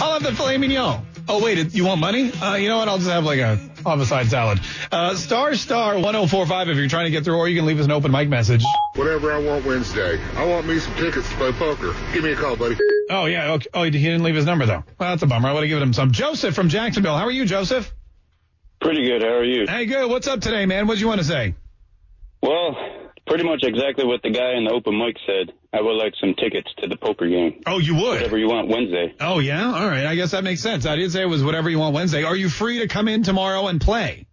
I'll 0.00 0.14
have 0.14 0.22
the 0.22 0.32
filet 0.32 0.58
mignon. 0.58 1.04
Oh, 1.28 1.42
wait, 1.42 1.74
you 1.74 1.84
want 1.84 2.00
money? 2.00 2.32
Uh, 2.32 2.54
you 2.54 2.68
know 2.68 2.78
what? 2.78 2.88
I'll 2.88 2.96
just 2.96 3.11
have 3.11 3.24
like 3.24 3.40
a 3.40 3.58
homicide 3.85 4.29
salad. 4.29 4.61
Uh, 4.91 5.14
star 5.14 5.55
star 5.55 5.95
1045 5.95 6.69
if 6.69 6.77
you're 6.77 6.88
trying 6.88 7.07
to 7.07 7.11
get 7.11 7.25
through, 7.25 7.37
or 7.37 7.49
you 7.49 7.57
can 7.57 7.67
leave 7.67 7.79
us 7.79 7.85
an 7.87 7.93
open 7.93 8.11
mic 8.11 8.29
message. 8.29 8.64
Whatever 8.95 9.33
I 9.33 9.38
want 9.38 9.64
Wednesday. 9.64 10.21
I 10.37 10.45
want 10.45 10.67
me 10.67 10.79
some 10.79 10.95
tickets 10.97 11.29
to 11.29 11.37
play 11.37 11.53
poker. 11.53 11.95
Give 12.12 12.25
me 12.25 12.33
a 12.33 12.37
call, 12.37 12.57
buddy. 12.57 12.77
Oh, 13.11 13.27
yeah. 13.27 13.53
Okay. 13.53 13.67
Oh, 13.73 13.83
he 13.85 13.91
didn't 13.91 14.23
leave 14.23 14.35
his 14.35 14.45
number, 14.45 14.67
though. 14.67 14.85
Well, 14.99 15.11
that's 15.11 15.23
a 15.23 15.27
bummer. 15.27 15.49
I 15.49 15.53
would 15.53 15.62
have 15.62 15.69
given 15.69 15.83
him 15.83 15.93
some. 15.93 16.12
Joseph 16.12 16.55
from 16.55 16.69
Jacksonville. 16.69 17.17
How 17.17 17.25
are 17.25 17.31
you, 17.31 17.45
Joseph? 17.47 17.93
Pretty 18.81 19.05
good. 19.07 19.23
How 19.23 19.29
are 19.29 19.45
you? 19.45 19.67
Hey, 19.67 19.87
good. 19.87 20.11
What's 20.11 20.29
up 20.29 20.41
today, 20.41 20.67
man? 20.67 20.87
What 20.87 20.95
do 20.95 21.01
you 21.01 21.09
want 21.09 21.21
to 21.21 21.27
say? 21.27 21.55
Well, 22.43 22.77
pretty 23.29 23.45
much 23.45 23.62
exactly 23.62 24.05
what 24.05 24.23
the 24.23 24.31
guy 24.31 24.55
in 24.57 24.64
the 24.64 24.73
open 24.73 24.99
mic 24.99 25.17
said. 25.27 25.53
I 25.73 25.81
would 25.83 25.95
like 25.95 26.14
some 26.21 26.35
tickets 26.35 26.69
to 26.79 26.88
the 26.88 26.97
poker 26.97 27.29
game. 27.29 27.62
Oh, 27.67 27.79
you 27.79 27.95
would? 27.95 28.17
Whatever 28.17 28.38
you 28.38 28.49
want 28.49 28.69
Wednesday. 28.69 29.14
Oh, 29.21 29.38
yeah? 29.38 29.67
All 29.67 29.87
right. 29.87 30.07
I 30.07 30.14
guess 30.14 30.31
that 30.33 30.45
makes 30.45 30.62
sense. 30.62 30.87
I 30.87 30.97
didn't 30.97 31.11
say 31.11 31.23
it 31.23 31.27
was 31.27 31.45
whatever 31.45 31.69
you 31.69 31.79
want 31.79 31.95
Wednesday. 31.95 32.25
Are 32.25 32.35
you 32.37 32.49
free 32.49 32.81
to 32.81 32.88
come 32.88 33.07
in 33.07 33.23
tomorrow 33.23 33.67
and 33.69 33.81
play? 33.81 34.27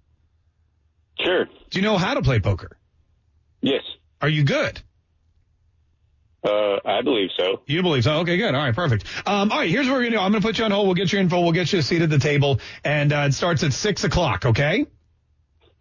Sure. 1.20 1.46
Do 1.46 1.80
you 1.80 1.82
know 1.82 1.98
how 1.98 2.14
to 2.14 2.22
play 2.22 2.40
poker? 2.40 2.78
Yes. 3.62 3.82
Are 4.22 4.30
you 4.30 4.44
good? 4.44 4.82
Uh, 6.44 6.78
I 6.86 7.02
believe 7.02 7.30
so. 7.38 7.62
You 7.66 7.82
believe 7.82 8.04
so? 8.04 8.20
Okay, 8.20 8.38
good. 8.38 8.54
All 8.54 8.62
right, 8.62 8.76
perfect. 8.76 9.06
Um, 9.26 9.52
all 9.52 9.60
right, 9.60 9.70
here's 9.70 9.88
what 9.88 9.94
we're 9.94 10.04
gonna 10.04 10.18
do. 10.18 10.20
I'm 10.20 10.32
gonna 10.32 10.42
put 10.42 10.60
you 10.60 10.66
on 10.66 10.72
hold. 10.72 10.86
We'll 10.86 10.94
get 10.96 11.12
your 11.12 11.20
info. 11.22 11.42
We'll 11.42 11.54
get 11.54 11.74
you 11.74 11.80
a 11.80 11.82
seat 11.82 12.04
at 12.04 12.10
the 12.12 12.20
table, 12.20 12.60
and 12.84 13.12
uh, 13.12 13.26
it 13.28 13.34
starts 13.34 13.64
at 13.64 13.74
six 13.74 14.04
o'clock. 14.04 14.46
Okay? 14.46 14.86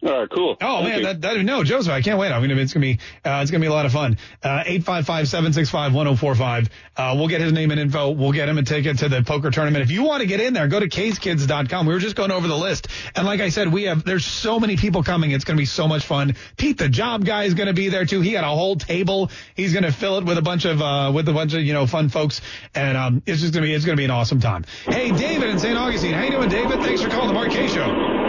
All 0.05 0.19
right, 0.19 0.29
cool. 0.29 0.55
Oh 0.61 0.83
Thank 0.83 1.03
man, 1.03 1.19
that, 1.19 1.21
that 1.21 1.43
no, 1.43 1.63
Joseph, 1.63 1.91
I 1.91 2.01
can't 2.01 2.19
wait. 2.19 2.31
I'm 2.31 2.39
gonna 2.41 2.61
it's 2.61 2.73
gonna 2.73 2.85
be 2.85 2.99
uh, 3.25 3.39
it's 3.41 3.49
gonna 3.49 3.61
be 3.61 3.67
a 3.67 3.73
lot 3.73 3.87
of 3.87 3.91
fun. 3.91 4.19
Uh, 4.43 4.61
Eight 4.63 4.83
five 4.83 5.07
five 5.07 5.27
seven 5.27 5.51
six 5.51 5.71
five 5.71 5.95
one 5.95 6.05
zero 6.05 6.15
four 6.15 6.35
five. 6.35 6.69
Uh, 6.95 7.15
we'll 7.17 7.27
get 7.27 7.41
his 7.41 7.51
name 7.51 7.71
and 7.71 7.79
info. 7.79 8.11
We'll 8.11 8.31
get 8.31 8.47
him 8.47 8.59
a 8.59 8.63
ticket 8.63 8.99
to 8.99 9.09
the 9.09 9.23
poker 9.23 9.49
tournament. 9.49 9.83
If 9.83 9.89
you 9.89 10.03
want 10.03 10.21
to 10.21 10.27
get 10.27 10.39
in 10.41 10.53
there, 10.53 10.67
go 10.67 10.79
to 10.79 10.87
casekids.com. 10.87 11.87
We 11.87 11.93
were 11.93 11.99
just 11.99 12.15
going 12.15 12.29
over 12.29 12.47
the 12.47 12.57
list, 12.57 12.87
and 13.15 13.25
like 13.25 13.41
I 13.41 13.49
said, 13.49 13.73
we 13.73 13.83
have 13.83 14.03
there's 14.03 14.25
so 14.25 14.59
many 14.59 14.77
people 14.77 15.01
coming. 15.01 15.31
It's 15.31 15.43
gonna 15.43 15.57
be 15.57 15.65
so 15.65 15.87
much 15.87 16.05
fun. 16.05 16.35
Pete, 16.55 16.77
the 16.77 16.89
job 16.89 17.25
guy, 17.25 17.45
is 17.45 17.55
gonna 17.55 17.73
be 17.73 17.89
there 17.89 18.05
too. 18.05 18.21
He 18.21 18.33
got 18.33 18.43
a 18.43 18.47
whole 18.47 18.75
table. 18.75 19.31
He's 19.55 19.73
gonna 19.73 19.91
fill 19.91 20.19
it 20.19 20.25
with 20.25 20.37
a 20.37 20.43
bunch 20.43 20.65
of 20.65 20.83
uh, 20.83 21.11
with 21.15 21.27
a 21.29 21.33
bunch 21.33 21.55
of 21.55 21.61
you 21.61 21.73
know 21.73 21.87
fun 21.87 22.09
folks, 22.09 22.41
and 22.75 22.95
um, 22.95 23.23
it's 23.25 23.41
just 23.41 23.55
gonna 23.55 23.65
be 23.65 23.73
it's 23.73 23.85
gonna 23.85 23.97
be 23.97 24.05
an 24.05 24.11
awesome 24.11 24.39
time. 24.39 24.65
Hey, 24.85 25.09
David 25.09 25.49
in 25.49 25.57
St. 25.57 25.75
Augustine, 25.75 26.13
how 26.13 26.25
you 26.25 26.31
doing, 26.31 26.49
David? 26.49 26.79
Thanks 26.81 27.01
for 27.01 27.09
calling 27.09 27.29
the 27.29 27.33
Mark 27.33 27.49
Kaye 27.49 27.67
Show. 27.67 28.24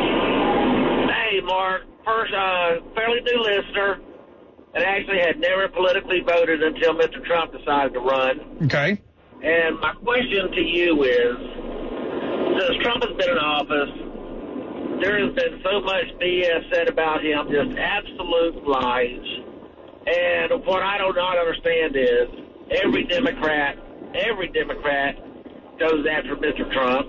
Mark. 1.46 1.82
First, 2.04 2.34
uh, 2.34 2.82
fairly 2.94 3.20
new 3.22 3.40
listener, 3.40 3.98
and 4.74 4.84
actually 4.84 5.18
had 5.18 5.38
never 5.38 5.68
politically 5.68 6.20
voted 6.20 6.62
until 6.62 6.94
Mr. 6.94 7.24
Trump 7.24 7.52
decided 7.56 7.94
to 7.94 8.00
run. 8.00 8.40
Okay. 8.64 9.00
And 9.42 9.80
my 9.80 9.94
question 10.04 10.50
to 10.52 10.60
you 10.60 11.02
is, 11.02 11.36
since 12.60 12.82
Trump 12.82 13.02
has 13.02 13.16
been 13.16 13.30
in 13.30 13.38
office, 13.38 15.00
there 15.00 15.24
has 15.24 15.34
been 15.34 15.62
so 15.64 15.80
much 15.80 16.04
BS 16.20 16.72
said 16.72 16.88
about 16.88 17.22
him, 17.24 17.46
just 17.50 17.78
absolute 17.78 18.66
lies. 18.66 19.26
And 20.06 20.64
what 20.64 20.82
I 20.82 20.98
do 20.98 21.12
not 21.14 21.38
understand 21.38 21.96
is, 21.96 22.28
every 22.84 23.04
Democrat, 23.04 23.76
every 24.14 24.48
Democrat 24.48 25.16
goes 25.78 26.06
after 26.10 26.36
Mr. 26.36 26.70
Trump. 26.72 27.06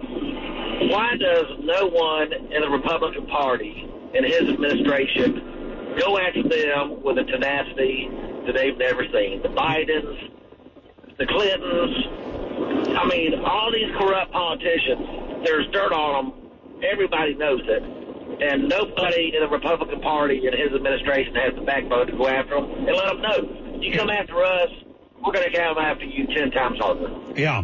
Why 0.92 1.16
does 1.18 1.46
no 1.62 1.88
one 1.88 2.34
in 2.34 2.62
the 2.62 2.70
Republican 2.70 3.26
Party 3.28 3.88
and 4.18 4.26
his 4.26 4.50
administration 4.50 5.96
go 6.00 6.18
after 6.18 6.44
them 6.44 7.02
with 7.04 7.18
a 7.18 7.24
tenacity 7.24 8.10
that 8.46 8.54
they've 8.56 8.78
never 8.78 9.04
seen? 9.14 9.42
The 9.42 9.50
Bidens, 9.50 10.32
the 11.18 11.26
Clintons, 11.26 12.98
I 12.98 13.08
mean, 13.08 13.40
all 13.46 13.72
these 13.72 13.92
corrupt 13.98 14.32
politicians, 14.32 15.46
there's 15.46 15.68
dirt 15.72 15.94
on 15.94 16.32
them. 16.32 16.84
Everybody 16.84 17.36
knows 17.36 17.62
it. 17.64 17.84
And 18.42 18.70
nobody 18.70 19.34
in 19.34 19.42
the 19.42 19.48
Republican 19.48 20.02
Party 20.02 20.46
and 20.46 20.56
his 20.56 20.74
administration 20.74 21.34
has 21.36 21.56
the 21.56 21.62
backbone 21.62 22.08
to 22.08 22.14
go 22.14 22.28
after 22.28 22.56
them 22.56 22.72
and 22.72 22.96
let 22.96 23.06
them 23.08 23.22
know. 23.22 23.80
You 23.82 23.98
come 23.98 24.10
after 24.10 24.44
us, 24.44 24.70
we're 25.26 25.34
going 25.34 25.52
to 25.52 25.58
come 25.58 25.78
after 25.78 26.06
you 26.06 26.28
ten 26.28 26.52
times 26.52 26.80
harder. 26.80 27.10
Yeah. 27.36 27.64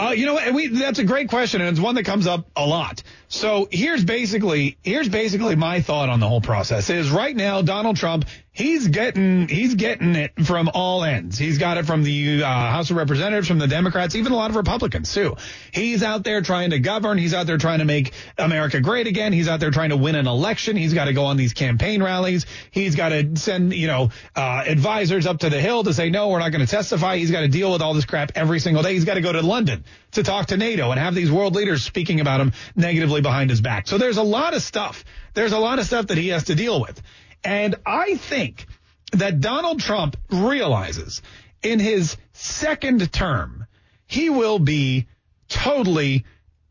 Uh, 0.00 0.12
you 0.12 0.24
know, 0.24 0.52
we 0.52 0.68
that's 0.68 0.98
a 0.98 1.04
great 1.04 1.28
question, 1.28 1.60
and 1.60 1.68
it's 1.68 1.78
one 1.78 1.94
that 1.96 2.04
comes 2.04 2.26
up 2.26 2.46
a 2.56 2.66
lot. 2.66 3.02
So 3.28 3.68
here's 3.70 4.02
basically 4.02 4.78
here's 4.82 5.10
basically 5.10 5.56
my 5.56 5.82
thought 5.82 6.08
on 6.08 6.20
the 6.20 6.28
whole 6.28 6.40
process 6.40 6.88
is 6.88 7.10
right 7.10 7.36
now 7.36 7.60
Donald 7.60 7.96
Trump 7.96 8.24
he's 8.52 8.88
getting 8.88 9.48
he's 9.48 9.74
getting 9.74 10.16
it 10.16 10.32
from 10.44 10.70
all 10.74 11.04
ends. 11.04 11.38
He's 11.38 11.58
got 11.58 11.78
it 11.78 11.86
from 11.86 12.02
the 12.02 12.42
uh, 12.42 12.46
House 12.46 12.90
of 12.90 12.96
Representatives, 12.96 13.48
from 13.48 13.58
the 13.58 13.68
Democrats, 13.68 14.14
even 14.14 14.32
a 14.32 14.36
lot 14.36 14.50
of 14.50 14.56
Republicans 14.56 15.12
too. 15.12 15.36
He's 15.72 16.02
out 16.02 16.24
there 16.24 16.42
trying 16.42 16.70
to 16.70 16.78
govern. 16.78 17.18
He's 17.18 17.34
out 17.34 17.46
there 17.46 17.58
trying 17.58 17.78
to 17.78 17.84
make 17.84 18.12
America 18.36 18.80
great 18.80 19.06
again. 19.06 19.32
He's 19.32 19.48
out 19.48 19.60
there 19.60 19.70
trying 19.70 19.90
to 19.90 19.96
win 19.96 20.14
an 20.16 20.26
election. 20.26 20.76
He's 20.76 20.94
got 20.94 21.04
to 21.04 21.12
go 21.12 21.24
on 21.24 21.36
these 21.36 21.52
campaign 21.52 22.02
rallies. 22.02 22.46
He's 22.70 22.96
got 22.96 23.10
to 23.10 23.36
send 23.36 23.72
you 23.72 23.86
know 23.86 24.10
uh, 24.34 24.64
advisors 24.66 25.26
up 25.26 25.40
to 25.40 25.50
the 25.50 25.60
hill 25.60 25.84
to 25.84 25.94
say 25.94 26.10
no, 26.10 26.28
we're 26.28 26.40
not 26.40 26.50
going 26.50 26.64
to 26.64 26.70
testify. 26.70 27.16
He's 27.16 27.30
got 27.30 27.40
to 27.40 27.48
deal 27.48 27.72
with 27.72 27.82
all 27.82 27.94
this 27.94 28.04
crap 28.04 28.32
every 28.34 28.60
single 28.60 28.82
day. 28.82 28.94
He's 28.94 29.04
got 29.04 29.14
to 29.14 29.20
go 29.20 29.32
to 29.32 29.42
London 29.42 29.84
to 30.12 30.22
talk 30.22 30.46
to 30.46 30.56
NATO 30.56 30.90
and 30.90 30.98
have 30.98 31.14
these 31.14 31.30
world 31.30 31.54
leaders 31.54 31.84
speaking 31.84 32.20
about 32.20 32.40
him 32.40 32.52
negatively 32.74 33.20
behind 33.20 33.50
his 33.50 33.60
back. 33.60 33.86
So 33.86 33.98
there's 33.98 34.16
a 34.16 34.22
lot 34.22 34.54
of 34.54 34.62
stuff. 34.62 35.04
There's 35.34 35.52
a 35.52 35.58
lot 35.58 35.78
of 35.78 35.86
stuff 35.86 36.08
that 36.08 36.18
he 36.18 36.28
has 36.28 36.44
to 36.44 36.54
deal 36.54 36.80
with. 36.80 37.00
And 37.44 37.76
I 37.86 38.16
think 38.16 38.66
that 39.12 39.40
Donald 39.40 39.80
Trump 39.80 40.16
realizes 40.30 41.22
in 41.62 41.78
his 41.78 42.16
second 42.32 43.12
term, 43.12 43.66
he 44.06 44.30
will 44.30 44.58
be 44.58 45.06
totally 45.48 46.24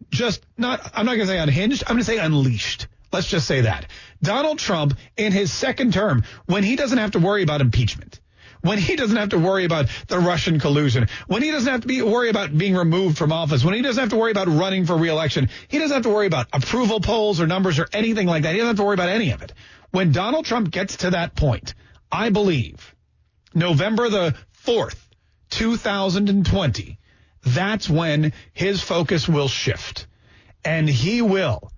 just 0.09 0.43
not, 0.57 0.91
I'm 0.93 1.05
not 1.05 1.15
going 1.15 1.27
to 1.27 1.27
say 1.27 1.39
unhinged. 1.39 1.83
I'm 1.85 1.95
going 1.95 1.99
to 1.99 2.05
say 2.05 2.17
unleashed. 2.17 2.87
Let's 3.11 3.27
just 3.27 3.47
say 3.47 3.61
that. 3.61 3.87
Donald 4.21 4.59
Trump 4.59 4.95
in 5.17 5.31
his 5.31 5.51
second 5.51 5.93
term, 5.93 6.23
when 6.45 6.63
he 6.63 6.75
doesn't 6.75 6.97
have 6.97 7.11
to 7.11 7.19
worry 7.19 7.43
about 7.43 7.61
impeachment, 7.61 8.19
when 8.61 8.77
he 8.77 8.95
doesn't 8.95 9.15
have 9.15 9.29
to 9.29 9.39
worry 9.39 9.63
about 9.65 9.87
the 10.07 10.19
Russian 10.19 10.59
collusion, 10.59 11.07
when 11.27 11.41
he 11.41 11.51
doesn't 11.51 11.71
have 11.71 11.81
to 11.81 11.87
be 11.87 12.01
worry 12.01 12.29
about 12.29 12.55
being 12.55 12.75
removed 12.75 13.17
from 13.17 13.31
office, 13.31 13.63
when 13.63 13.73
he 13.73 13.81
doesn't 13.81 13.99
have 13.99 14.09
to 14.09 14.17
worry 14.17 14.31
about 14.31 14.47
running 14.47 14.85
for 14.85 14.97
reelection, 14.97 15.49
he 15.69 15.79
doesn't 15.79 15.93
have 15.93 16.03
to 16.03 16.09
worry 16.09 16.27
about 16.27 16.47
approval 16.51 16.99
polls 16.99 17.39
or 17.39 17.47
numbers 17.47 17.79
or 17.79 17.87
anything 17.93 18.27
like 18.27 18.43
that. 18.43 18.51
He 18.51 18.57
doesn't 18.57 18.75
have 18.75 18.77
to 18.77 18.83
worry 18.83 18.95
about 18.95 19.09
any 19.09 19.31
of 19.31 19.41
it. 19.41 19.53
When 19.91 20.11
Donald 20.11 20.45
Trump 20.45 20.71
gets 20.71 20.97
to 20.97 21.11
that 21.11 21.35
point, 21.35 21.73
I 22.11 22.29
believe 22.29 22.95
November 23.53 24.09
the 24.09 24.35
4th, 24.65 24.99
2020, 25.49 26.99
that's 27.43 27.89
when 27.89 28.33
his 28.53 28.81
focus 28.81 29.27
will 29.27 29.47
shift. 29.47 30.07
And 30.63 30.87
he 30.87 31.21
will 31.21 31.71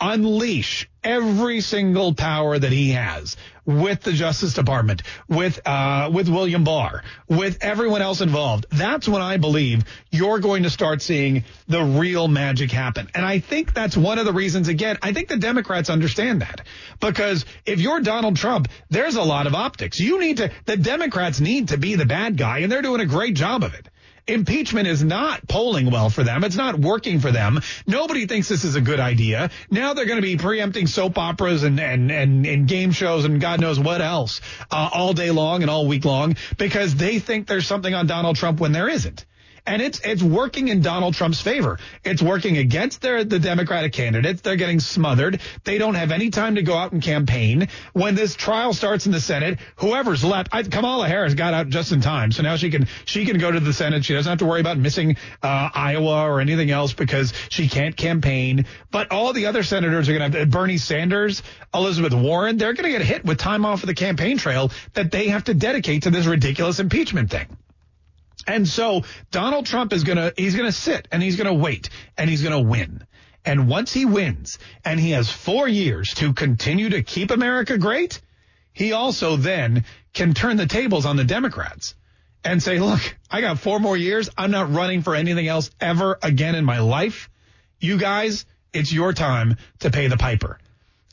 unleash 0.00 0.88
every 1.02 1.60
single 1.60 2.14
power 2.14 2.58
that 2.58 2.72
he 2.72 2.90
has 2.90 3.36
with 3.64 4.02
the 4.02 4.12
Justice 4.12 4.54
Department, 4.54 5.02
with 5.28 5.60
uh, 5.66 6.10
with 6.12 6.28
William 6.28 6.64
Barr, 6.64 7.02
with 7.28 7.58
everyone 7.60 8.02
else 8.02 8.20
involved. 8.20 8.66
That's 8.70 9.08
when 9.08 9.22
I 9.22 9.36
believe 9.36 9.84
you're 10.10 10.40
going 10.40 10.64
to 10.64 10.70
start 10.70 11.02
seeing 11.02 11.44
the 11.68 11.82
real 11.82 12.28
magic 12.28 12.70
happen. 12.70 13.08
And 13.14 13.24
I 13.24 13.38
think 13.38 13.74
that's 13.74 13.96
one 13.96 14.18
of 14.18 14.24
the 14.24 14.32
reasons. 14.32 14.68
Again, 14.68 14.98
I 15.02 15.12
think 15.12 15.28
the 15.28 15.36
Democrats 15.36 15.90
understand 15.90 16.42
that 16.42 16.62
because 17.00 17.44
if 17.66 17.80
you're 17.80 18.00
Donald 18.00 18.36
Trump, 18.36 18.68
there's 18.88 19.16
a 19.16 19.22
lot 19.22 19.46
of 19.46 19.54
optics. 19.54 20.00
You 20.00 20.18
need 20.18 20.38
to. 20.38 20.50
The 20.66 20.76
Democrats 20.76 21.40
need 21.40 21.68
to 21.68 21.76
be 21.76 21.94
the 21.94 22.06
bad 22.06 22.36
guy, 22.36 22.58
and 22.58 22.72
they're 22.72 22.82
doing 22.82 23.00
a 23.00 23.06
great 23.06 23.34
job 23.34 23.62
of 23.62 23.74
it. 23.74 23.88
Impeachment 24.26 24.86
is 24.86 25.02
not 25.02 25.46
polling 25.48 25.90
well 25.90 26.10
for 26.10 26.22
them. 26.22 26.44
It's 26.44 26.56
not 26.56 26.78
working 26.78 27.20
for 27.20 27.30
them. 27.30 27.60
Nobody 27.86 28.26
thinks 28.26 28.48
this 28.48 28.64
is 28.64 28.76
a 28.76 28.80
good 28.80 29.00
idea. 29.00 29.50
Now 29.70 29.94
they're 29.94 30.06
going 30.06 30.20
to 30.20 30.22
be 30.22 30.36
preempting 30.36 30.86
soap 30.86 31.18
operas 31.18 31.62
and, 31.62 31.80
and, 31.80 32.10
and, 32.10 32.46
and 32.46 32.68
game 32.68 32.92
shows 32.92 33.24
and 33.24 33.40
God 33.40 33.60
knows 33.60 33.78
what 33.78 34.00
else 34.00 34.40
uh, 34.70 34.90
all 34.92 35.12
day 35.12 35.30
long 35.30 35.62
and 35.62 35.70
all 35.70 35.86
week 35.86 36.04
long 36.04 36.36
because 36.58 36.94
they 36.94 37.18
think 37.18 37.46
there's 37.46 37.66
something 37.66 37.94
on 37.94 38.06
Donald 38.06 38.36
Trump 38.36 38.60
when 38.60 38.72
there 38.72 38.88
isn't. 38.88 39.24
And 39.66 39.82
it's 39.82 40.00
it's 40.00 40.22
working 40.22 40.68
in 40.68 40.82
Donald 40.82 41.14
Trump's 41.14 41.40
favor. 41.40 41.78
It's 42.04 42.22
working 42.22 42.58
against 42.58 43.00
their 43.00 43.24
the 43.24 43.38
Democratic 43.38 43.92
candidates. 43.92 44.40
They're 44.40 44.56
getting 44.56 44.80
smothered. 44.80 45.40
They 45.64 45.78
don't 45.78 45.94
have 45.94 46.10
any 46.10 46.30
time 46.30 46.56
to 46.56 46.62
go 46.62 46.74
out 46.74 46.92
and 46.92 47.02
campaign. 47.02 47.68
When 47.92 48.14
this 48.14 48.34
trial 48.34 48.72
starts 48.72 49.06
in 49.06 49.12
the 49.12 49.20
Senate, 49.20 49.58
whoever's 49.76 50.24
left, 50.24 50.48
I, 50.52 50.62
Kamala 50.62 51.08
Harris 51.08 51.34
got 51.34 51.54
out 51.54 51.68
just 51.68 51.92
in 51.92 52.00
time, 52.00 52.32
so 52.32 52.42
now 52.42 52.56
she 52.56 52.70
can 52.70 52.88
she 53.04 53.26
can 53.26 53.38
go 53.38 53.50
to 53.50 53.60
the 53.60 53.72
Senate. 53.72 54.04
She 54.04 54.14
doesn't 54.14 54.30
have 54.30 54.38
to 54.38 54.46
worry 54.46 54.60
about 54.60 54.78
missing 54.78 55.16
uh, 55.42 55.70
Iowa 55.74 56.28
or 56.28 56.40
anything 56.40 56.70
else 56.70 56.92
because 56.92 57.32
she 57.48 57.68
can't 57.68 57.96
campaign. 57.96 58.66
But 58.90 59.12
all 59.12 59.32
the 59.32 59.46
other 59.46 59.62
senators 59.62 60.08
are 60.08 60.18
going 60.18 60.32
to 60.32 60.38
have 60.40 60.50
Bernie 60.50 60.78
Sanders, 60.78 61.42
Elizabeth 61.74 62.14
Warren. 62.14 62.56
They're 62.56 62.72
going 62.72 62.90
to 62.92 62.98
get 62.98 63.06
hit 63.06 63.24
with 63.24 63.38
time 63.38 63.64
off 63.64 63.82
of 63.82 63.86
the 63.86 63.94
campaign 63.94 64.38
trail 64.38 64.70
that 64.94 65.10
they 65.10 65.28
have 65.28 65.44
to 65.44 65.54
dedicate 65.54 66.04
to 66.04 66.10
this 66.10 66.26
ridiculous 66.26 66.80
impeachment 66.80 67.30
thing. 67.30 67.46
And 68.46 68.66
so 68.66 69.04
Donald 69.30 69.66
Trump 69.66 69.92
is 69.92 70.04
going 70.04 70.16
to, 70.16 70.32
he's 70.36 70.54
going 70.54 70.68
to 70.68 70.72
sit 70.76 71.08
and 71.12 71.22
he's 71.22 71.36
going 71.36 71.46
to 71.46 71.54
wait 71.54 71.90
and 72.16 72.28
he's 72.28 72.42
going 72.42 72.52
to 72.52 72.68
win. 72.68 73.04
And 73.44 73.68
once 73.68 73.92
he 73.92 74.04
wins 74.04 74.58
and 74.84 75.00
he 75.00 75.12
has 75.12 75.30
four 75.30 75.66
years 75.66 76.14
to 76.14 76.32
continue 76.32 76.90
to 76.90 77.02
keep 77.02 77.30
America 77.30 77.78
great, 77.78 78.20
he 78.72 78.92
also 78.92 79.36
then 79.36 79.84
can 80.12 80.34
turn 80.34 80.56
the 80.56 80.66
tables 80.66 81.06
on 81.06 81.16
the 81.16 81.24
Democrats 81.24 81.94
and 82.44 82.62
say, 82.62 82.78
look, 82.78 83.00
I 83.30 83.40
got 83.40 83.58
four 83.58 83.80
more 83.80 83.96
years. 83.96 84.28
I'm 84.36 84.50
not 84.50 84.72
running 84.72 85.02
for 85.02 85.14
anything 85.14 85.46
else 85.46 85.70
ever 85.80 86.18
again 86.22 86.54
in 86.54 86.64
my 86.64 86.80
life. 86.80 87.30
You 87.78 87.98
guys, 87.98 88.44
it's 88.72 88.92
your 88.92 89.12
time 89.12 89.56
to 89.80 89.90
pay 89.90 90.08
the 90.08 90.16
piper. 90.16 90.58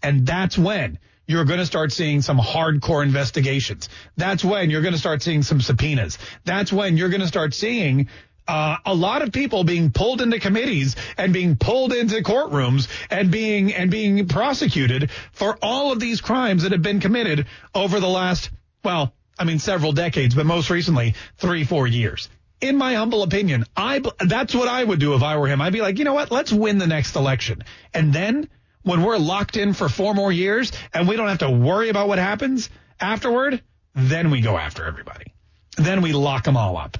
And 0.03 0.25
that's 0.25 0.57
when 0.57 0.99
you're 1.27 1.45
going 1.45 1.59
to 1.59 1.65
start 1.65 1.91
seeing 1.91 2.21
some 2.21 2.39
hardcore 2.39 3.03
investigations. 3.03 3.89
That's 4.15 4.43
when 4.43 4.69
you're 4.69 4.81
going 4.81 4.93
to 4.93 4.99
start 4.99 5.21
seeing 5.21 5.43
some 5.43 5.61
subpoenas. 5.61 6.17
That's 6.45 6.71
when 6.71 6.97
you're 6.97 7.09
going 7.09 7.21
to 7.21 7.27
start 7.27 7.53
seeing 7.53 8.07
uh, 8.47 8.77
a 8.85 8.95
lot 8.95 9.21
of 9.21 9.33
people 9.33 9.65
being 9.65 9.91
pulled 9.91 10.21
into 10.21 10.39
committees 10.39 10.95
and 11.17 11.33
being 11.33 11.57
pulled 11.57 11.91
into 11.93 12.15
courtrooms 12.21 12.87
and 13.09 13.29
being 13.29 13.73
and 13.73 13.91
being 13.91 14.27
prosecuted 14.27 15.11
for 15.33 15.57
all 15.61 15.91
of 15.91 15.99
these 15.99 16.21
crimes 16.21 16.63
that 16.63 16.71
have 16.71 16.81
been 16.81 17.01
committed 17.01 17.45
over 17.75 17.99
the 17.99 18.07
last 18.07 18.49
well, 18.83 19.13
I 19.37 19.43
mean 19.43 19.59
several 19.59 19.91
decades, 19.91 20.33
but 20.33 20.45
most 20.45 20.69
recently 20.69 21.15
three 21.37 21.65
four 21.65 21.87
years. 21.87 22.29
In 22.61 22.77
my 22.77 22.95
humble 22.95 23.21
opinion, 23.21 23.65
I 23.75 24.01
that's 24.19 24.55
what 24.55 24.69
I 24.69 24.81
would 24.83 24.99
do 24.99 25.13
if 25.13 25.23
I 25.23 25.37
were 25.37 25.47
him. 25.47 25.61
I'd 25.61 25.73
be 25.73 25.81
like, 25.81 25.99
you 25.99 26.05
know 26.05 26.13
what? 26.13 26.31
Let's 26.31 26.51
win 26.53 26.77
the 26.77 26.87
next 26.87 27.15
election, 27.15 27.63
and 27.93 28.13
then 28.13 28.47
when 28.87 29.03
we're 29.03 29.17
locked 29.17 29.57
in 29.57 29.73
for 29.73 29.89
four 29.89 30.13
more 30.13 30.31
years 30.31 30.71
and 30.93 31.07
we 31.07 31.15
don't 31.15 31.27
have 31.27 31.39
to 31.39 31.49
worry 31.49 31.89
about 31.89 32.07
what 32.07 32.19
happens 32.19 32.69
afterward, 32.99 33.61
then 33.93 34.31
we 34.31 34.41
go 34.41 34.57
after 34.57 34.85
everybody. 34.85 35.33
Then 35.77 36.01
we 36.01 36.13
lock 36.13 36.43
them 36.43 36.57
all 36.57 36.77
up. 36.77 36.97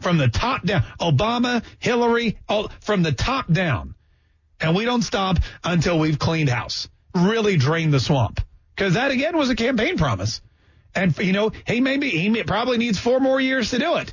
From 0.00 0.18
the 0.18 0.28
top 0.28 0.64
down, 0.64 0.82
Obama, 1.00 1.62
Hillary, 1.78 2.38
all, 2.48 2.70
from 2.80 3.02
the 3.02 3.12
top 3.12 3.50
down. 3.50 3.94
And 4.60 4.76
we 4.76 4.84
don't 4.84 5.02
stop 5.02 5.38
until 5.62 5.98
we've 5.98 6.18
cleaned 6.18 6.48
house. 6.48 6.88
really 7.14 7.56
drained 7.56 7.92
the 7.92 8.00
swamp. 8.00 8.40
Because 8.74 8.94
that 8.94 9.10
again 9.10 9.36
was 9.36 9.50
a 9.50 9.54
campaign 9.54 9.96
promise. 9.96 10.40
And 10.94 11.16
you 11.18 11.32
know, 11.32 11.52
he 11.66 11.80
maybe 11.80 12.10
he 12.10 12.42
probably 12.42 12.78
needs 12.78 12.98
four 12.98 13.20
more 13.20 13.40
years 13.40 13.70
to 13.70 13.78
do 13.78 13.96
it. 13.96 14.12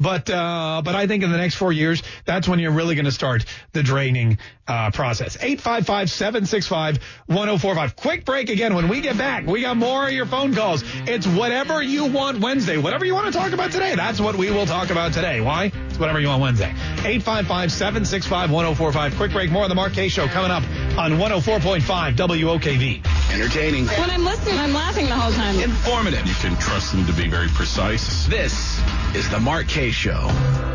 But 0.00 0.28
uh, 0.30 0.82
but 0.84 0.94
I 0.94 1.06
think 1.06 1.22
in 1.22 1.30
the 1.30 1.38
next 1.38 1.54
four 1.54 1.72
years, 1.72 2.02
that's 2.24 2.48
when 2.48 2.58
you're 2.58 2.72
really 2.72 2.94
going 2.94 3.04
to 3.04 3.12
start 3.12 3.44
the 3.72 3.82
draining 3.82 4.38
uh, 4.66 4.90
process. 4.90 5.36
855-765-1045. 5.38 7.96
Quick 7.96 8.24
break 8.24 8.48
again. 8.48 8.74
When 8.74 8.88
we 8.88 9.00
get 9.00 9.18
back, 9.18 9.46
we 9.46 9.62
got 9.62 9.76
more 9.76 10.06
of 10.06 10.12
your 10.12 10.26
phone 10.26 10.54
calls. 10.54 10.82
It's 11.06 11.26
whatever 11.26 11.82
you 11.82 12.06
want 12.06 12.40
Wednesday. 12.40 12.78
Whatever 12.78 13.04
you 13.04 13.14
want 13.14 13.32
to 13.32 13.38
talk 13.38 13.52
about 13.52 13.70
today, 13.72 13.94
that's 13.94 14.20
what 14.20 14.36
we 14.36 14.50
will 14.50 14.66
talk 14.66 14.90
about 14.90 15.12
today. 15.12 15.40
Why? 15.40 15.70
It's 15.88 15.98
whatever 15.98 16.20
you 16.20 16.28
want 16.28 16.42
Wednesday. 16.42 16.72
855-765-1045. 16.98 19.16
Quick 19.16 19.32
break. 19.32 19.50
More 19.50 19.64
on 19.64 19.68
the 19.68 19.74
Mark 19.74 19.92
Kaye 19.92 20.08
Show 20.08 20.26
coming 20.28 20.50
up 20.50 20.62
on 20.98 21.12
104.5 21.12 22.16
WOKV. 22.16 23.32
Entertaining. 23.32 23.86
When 23.86 24.10
I'm 24.10 24.24
listening, 24.24 24.58
I'm 24.58 24.72
laughing 24.72 25.06
the 25.06 25.14
whole 25.16 25.32
time. 25.32 25.58
Informative. 25.60 26.26
You 26.26 26.34
can 26.34 26.56
trust 26.58 26.92
them 26.92 27.06
to 27.06 27.12
be 27.12 27.28
very 27.28 27.48
precise. 27.48 28.26
This 28.26 28.80
is 29.14 29.28
the 29.30 29.38
Mark 29.40 29.68
Kaye 29.68 29.91
Show. 29.92 30.71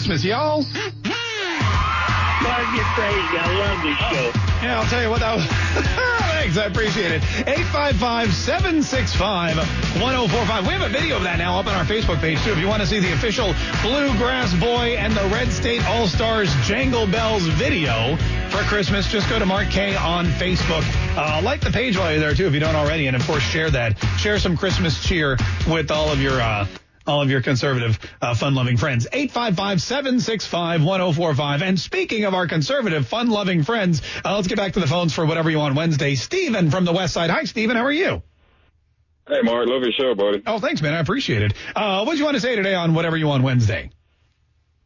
Christmas, 0.00 0.24
y'all. 0.24 0.62
Mark, 0.62 0.72
you're 2.74 2.84
crazy. 2.96 3.36
I 3.36 3.52
love 3.52 3.84
this 3.84 4.00
show. 4.08 4.32
Yeah, 4.64 4.80
I'll 4.80 4.88
tell 4.88 5.02
you 5.02 5.10
what, 5.10 5.20
that 5.20 5.36
was. 5.36 5.44
Thanks, 6.40 6.56
I 6.56 6.64
appreciate 6.64 7.12
it. 7.12 7.22
855 7.46 8.32
765 8.32 9.58
1045. 10.00 10.66
We 10.66 10.72
have 10.72 10.80
a 10.80 10.88
video 10.88 11.18
of 11.18 11.24
that 11.24 11.36
now 11.36 11.60
up 11.60 11.66
on 11.66 11.74
our 11.74 11.84
Facebook 11.84 12.18
page, 12.18 12.42
too. 12.42 12.52
If 12.52 12.56
you 12.56 12.66
want 12.66 12.80
to 12.80 12.88
see 12.88 12.98
the 12.98 13.12
official 13.12 13.52
Bluegrass 13.82 14.54
Boy 14.54 14.96
and 14.96 15.12
the 15.12 15.28
Red 15.28 15.52
State 15.52 15.84
All 15.84 16.06
Stars 16.06 16.48
Jangle 16.64 17.06
Bells 17.06 17.44
video 17.60 18.16
for 18.48 18.64
Christmas, 18.72 19.06
just 19.06 19.28
go 19.28 19.38
to 19.38 19.44
Mark 19.44 19.68
Kaye 19.68 19.96
on 19.96 20.24
Facebook. 20.40 20.80
Uh, 21.14 21.42
like 21.44 21.60
the 21.60 21.70
page 21.70 21.98
while 21.98 22.10
you're 22.10 22.20
there, 22.20 22.32
too, 22.32 22.46
if 22.46 22.54
you 22.54 22.60
don't 22.60 22.74
already. 22.74 23.06
And, 23.06 23.16
of 23.16 23.26
course, 23.26 23.42
share 23.42 23.68
that. 23.68 23.98
Share 24.16 24.38
some 24.38 24.56
Christmas 24.56 25.04
cheer 25.04 25.36
with 25.68 25.90
all 25.90 26.08
of 26.08 26.22
your. 26.22 26.40
Uh, 26.40 26.66
all 27.10 27.22
of 27.22 27.30
your 27.30 27.42
conservative, 27.42 27.98
uh, 28.22 28.34
fun-loving 28.34 28.76
friends. 28.76 29.08
855-765-1045. 29.12 31.62
And 31.62 31.78
speaking 31.78 32.24
of 32.24 32.34
our 32.34 32.46
conservative, 32.46 33.08
fun-loving 33.08 33.64
friends, 33.64 34.00
uh, 34.24 34.36
let's 34.36 34.46
get 34.46 34.56
back 34.56 34.74
to 34.74 34.80
the 34.80 34.86
phones 34.86 35.12
for 35.12 35.26
whatever 35.26 35.50
you 35.50 35.58
want 35.58 35.74
Wednesday. 35.74 36.14
Steven 36.14 36.70
from 36.70 36.84
the 36.84 36.92
West 36.92 37.12
Side. 37.12 37.30
Hi, 37.30 37.42
Steven. 37.44 37.76
How 37.76 37.84
are 37.84 37.92
you? 37.92 38.22
Hey, 39.26 39.40
Mark. 39.42 39.66
Love 39.68 39.82
your 39.82 39.92
show, 39.92 40.14
buddy. 40.14 40.42
Oh, 40.46 40.60
thanks, 40.60 40.80
man. 40.80 40.94
I 40.94 41.00
appreciate 41.00 41.42
it. 41.42 41.52
Uh, 41.74 42.04
what 42.04 42.12
do 42.12 42.18
you 42.18 42.24
want 42.24 42.36
to 42.36 42.40
say 42.40 42.54
today 42.56 42.74
on 42.74 42.94
whatever 42.94 43.16
you 43.16 43.26
want 43.26 43.42
Wednesday? 43.42 43.90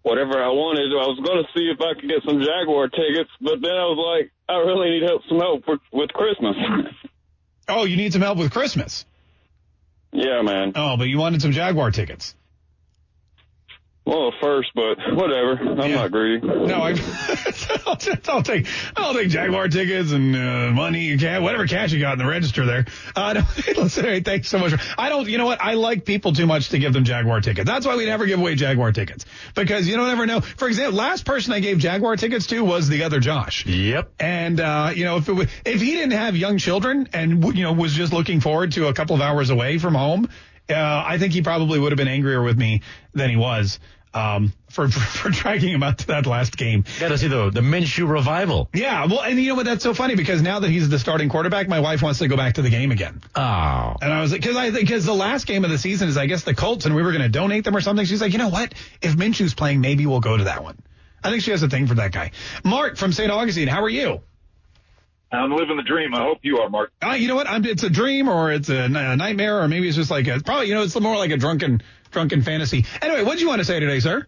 Whatever 0.03 0.43
I 0.43 0.49
wanted, 0.49 0.93
I 0.93 1.07
was 1.07 1.21
going 1.25 1.43
to 1.43 1.49
see 1.57 1.71
if 1.71 1.81
I 1.81 1.95
could 1.99 2.09
get 2.09 2.23
some 2.27 2.41
Jaguar 2.41 2.89
tickets, 2.89 3.31
but 3.41 3.61
then 3.63 3.71
I 3.71 3.85
was 3.85 4.21
like, 4.21 4.33
I 4.49 4.57
really 4.59 4.91
need 4.91 5.03
help, 5.03 5.23
some 5.29 5.39
help 5.39 5.65
for, 5.65 5.79
with 5.93 6.11
Christmas. 6.11 6.57
Oh, 7.69 7.85
you 7.85 7.97
need 7.97 8.13
some 8.13 8.21
help 8.21 8.37
with 8.37 8.53
Christmas. 8.53 9.07
Yeah, 10.15 10.43
man. 10.43 10.73
Oh, 10.77 10.97
but 10.97 11.09
you 11.09 11.19
wanted 11.19 11.43
some 11.43 11.53
Jaguar 11.53 11.91
tickets. 11.91 12.35
Well, 14.07 14.33
first, 14.43 14.71
but 14.75 14.99
whatever. 15.15 15.59
I'm 15.81 15.93
not 15.93 16.13
greedy. 16.13 16.47
No, 16.47 16.75
I, 16.83 16.91
I'll, 17.87 17.97
just- 17.97 18.29
I'll 18.29 18.43
take 18.43 18.67
I'll 18.97 19.15
take 19.15 19.31
Jaguar 19.31 19.69
tickets 19.69 20.13
and 20.13 20.37
uh, 20.37 20.71
money 20.73 21.05
you 21.05 21.41
whatever 21.41 21.67
cash 21.67 21.91
you 21.93 22.01
got 22.01 22.13
in 22.13 22.19
the 22.19 22.27
register 22.27 22.67
there. 22.67 22.85
Uh, 23.17 23.33
no, 23.33 23.43
listen, 23.83 24.05
hey, 24.05 24.21
thanks 24.21 24.49
so 24.49 24.59
much. 24.59 24.75
I 24.99 25.09
don't, 25.09 25.27
you 25.27 25.39
know 25.39 25.47
what? 25.47 25.63
I 25.63 25.75
like 25.75 26.05
people 26.05 26.35
too 26.35 26.47
much 26.47 26.69
to 26.71 26.79
give 26.79 26.93
them 26.93 27.05
Jaguar 27.05 27.41
tickets. 27.41 27.67
That's 27.67 27.87
why 27.87 27.97
we 27.97 28.05
never 28.05 28.27
give 28.27 28.39
away 28.39 28.57
Jaguar 28.57 28.93
tickets 28.93 29.25
because 29.55 29.89
you 29.89 29.97
don't 29.97 30.11
ever 30.11 30.27
know. 30.27 30.43
For 30.43 30.69
example, 30.69 30.99
last 30.99 31.25
person 31.25 31.55
I 31.55 31.61
gave 31.61 31.79
Jaguar 31.79 32.17
tickets 32.17 32.47
to 32.49 32.61
was 32.63 32.89
the 32.91 33.05
other 33.05 33.21
Josh. 33.21 33.65
Yep. 33.65 34.13
And 34.21 34.61
uh, 34.61 34.91
you 34.95 35.05
know, 35.07 35.17
if 35.17 35.29
it 35.31 35.33
was, 35.33 35.49
if 35.65 35.81
he 35.81 35.93
didn't 35.93 36.13
have 36.13 36.37
young 36.37 36.59
children 36.59 37.09
and 37.15 37.43
you 37.57 37.63
know 37.63 37.73
was 37.73 37.95
just 37.95 38.13
looking 38.13 38.41
forward 38.41 38.73
to 38.73 38.89
a 38.89 38.93
couple 38.93 39.17
of 39.17 39.23
hours 39.23 39.49
away 39.49 39.79
from 39.79 39.95
home, 39.95 40.29
uh, 40.69 40.75
I 41.07 41.17
think 41.19 41.33
he 41.33 41.41
probably 41.43 41.79
would 41.79 41.93
have 41.93 41.99
been 41.99 42.09
angrier 42.09 42.43
with 42.43 42.59
me 42.59 42.83
than 43.15 43.31
he 43.31 43.37
was 43.37 43.79
um, 44.15 44.53
for, 44.71 44.89
for 44.89 45.01
for 45.01 45.31
dragging 45.31 45.71
him 45.71 45.83
out 45.83 45.99
to 45.99 46.07
that 46.09 46.27
last 46.27 46.57
game. 46.57 46.85
Got 47.01 47.09
to 47.09 47.19
see 47.19 47.29
the 47.29 47.51
the 47.51 47.61
Minshew 47.61 48.09
revival. 48.09 48.69
Yeah, 48.73 49.07
well, 49.07 49.21
and 49.21 49.39
you 49.39 49.49
know 49.49 49.55
what? 49.57 49.67
That's 49.67 49.83
so 49.83 49.93
funny 49.93 50.15
because 50.15 50.41
now 50.41 50.61
that 50.61 50.71
he's 50.71 50.89
the 50.89 50.99
starting 50.99 51.29
quarterback, 51.29 51.69
my 51.69 51.81
wife 51.81 52.03
wants 52.03 52.21
to 52.21 52.29
go 52.29 52.37
back 52.37 52.55
to 52.55 52.63
the 52.63 52.71
game 52.71 52.91
again. 52.91 53.21
Oh. 53.35 53.97
And 54.01 54.13
I 54.13 54.21
was 54.21 54.33
like, 54.33 54.41
because 54.41 54.57
I 54.57 54.71
because 54.71 55.05
the 55.05 55.15
last 55.15 55.47
game 55.47 55.65
of 55.65 55.71
the 55.71 55.79
season 55.79 56.09
is 56.09 56.17
I 56.17 56.27
guess 56.27 56.45
the 56.45 56.55
Colts, 56.55 56.87
and 56.87 56.95
we 56.95 57.03
were 57.03 57.13
going 57.13 57.23
to 57.23 57.29
donate 57.29 57.65
them 57.65 57.77
or 57.77 57.81
something. 57.81 58.07
She's 58.07 58.21
like, 58.21 58.33
you 58.33 58.39
know 58.39 58.49
what? 58.49 58.75
If 59.03 59.17
Minshew's 59.17 59.55
playing, 59.55 59.81
maybe 59.81 60.07
we'll 60.07 60.21
go 60.21 60.37
to 60.37 60.45
that 60.45 60.63
one. 60.63 60.79
I 61.23 61.31
think 61.31 61.43
she 61.43 61.53
has 61.53 61.63
a 61.63 61.69
thing 61.69 61.87
for 61.87 61.95
that 61.95 62.13
guy. 62.13 62.33
Mark 62.65 62.97
from 62.97 63.13
St. 63.13 63.31
Augustine, 63.31 63.67
how 63.67 63.83
are 63.83 63.89
you? 63.89 64.21
I'm 65.37 65.53
living 65.53 65.77
the 65.77 65.83
dream. 65.83 66.15
I 66.15 66.23
hope 66.23 66.39
you 66.43 66.59
are, 66.59 66.69
Mark. 66.69 66.93
Uh, 67.03 67.13
you 67.13 67.29
know 67.29 67.35
what? 67.35 67.49
I'm, 67.49 67.65
it's 67.65 67.83
a 67.83 67.91
dream 67.91 68.29
or 68.29 68.53
it's 68.53 68.69
a 68.69 68.89
nightmare 68.89 69.61
or 69.61 69.69
maybe 69.69 69.89
it's 69.89 69.97
just 69.97 70.11
like 70.11 70.27
a, 70.29 70.41
probably, 70.41 70.69
you 70.69 70.75
know, 70.75 70.83
it's 70.83 70.99
more 70.99 71.17
like 71.17 71.31
a 71.31 71.37
drunken, 71.37 71.83
drunken 72.11 72.43
fantasy. 72.43 72.85
Anyway, 73.03 73.23
what 73.23 73.35
do 73.35 73.41
you 73.41 73.49
want 73.49 73.61
to 73.61 73.65
say 73.65 73.81
today, 73.81 74.01
sir? 74.01 74.27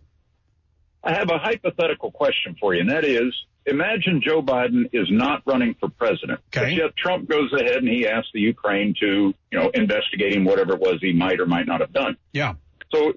I 1.03 1.13
have 1.13 1.31
a 1.31 1.39
hypothetical 1.39 2.11
question 2.11 2.57
for 2.59 2.75
you, 2.75 2.81
and 2.81 2.91
that 2.91 3.05
is 3.05 3.33
imagine 3.67 4.23
Joe 4.25 4.43
Biden 4.43 4.89
is 4.93 5.07
not 5.11 5.43
running 5.45 5.75
for 5.79 5.89
president. 5.89 6.41
But 6.53 6.73
yet 6.73 6.97
Trump 6.97 7.29
goes 7.29 7.53
ahead 7.53 7.77
and 7.77 7.89
he 7.89 8.07
asks 8.07 8.31
the 8.33 8.41
Ukraine 8.41 8.95
to, 9.01 9.35
you 9.51 9.59
know, 9.59 9.71
investigating 9.75 10.45
whatever 10.45 10.75
it 10.75 10.81
was 10.81 10.99
he 11.01 11.13
might 11.13 11.41
or 11.41 11.47
might 11.47 11.67
not 11.67 11.81
have 11.81 11.93
done. 11.93 12.17
Yeah. 12.33 12.55
So 12.93 13.15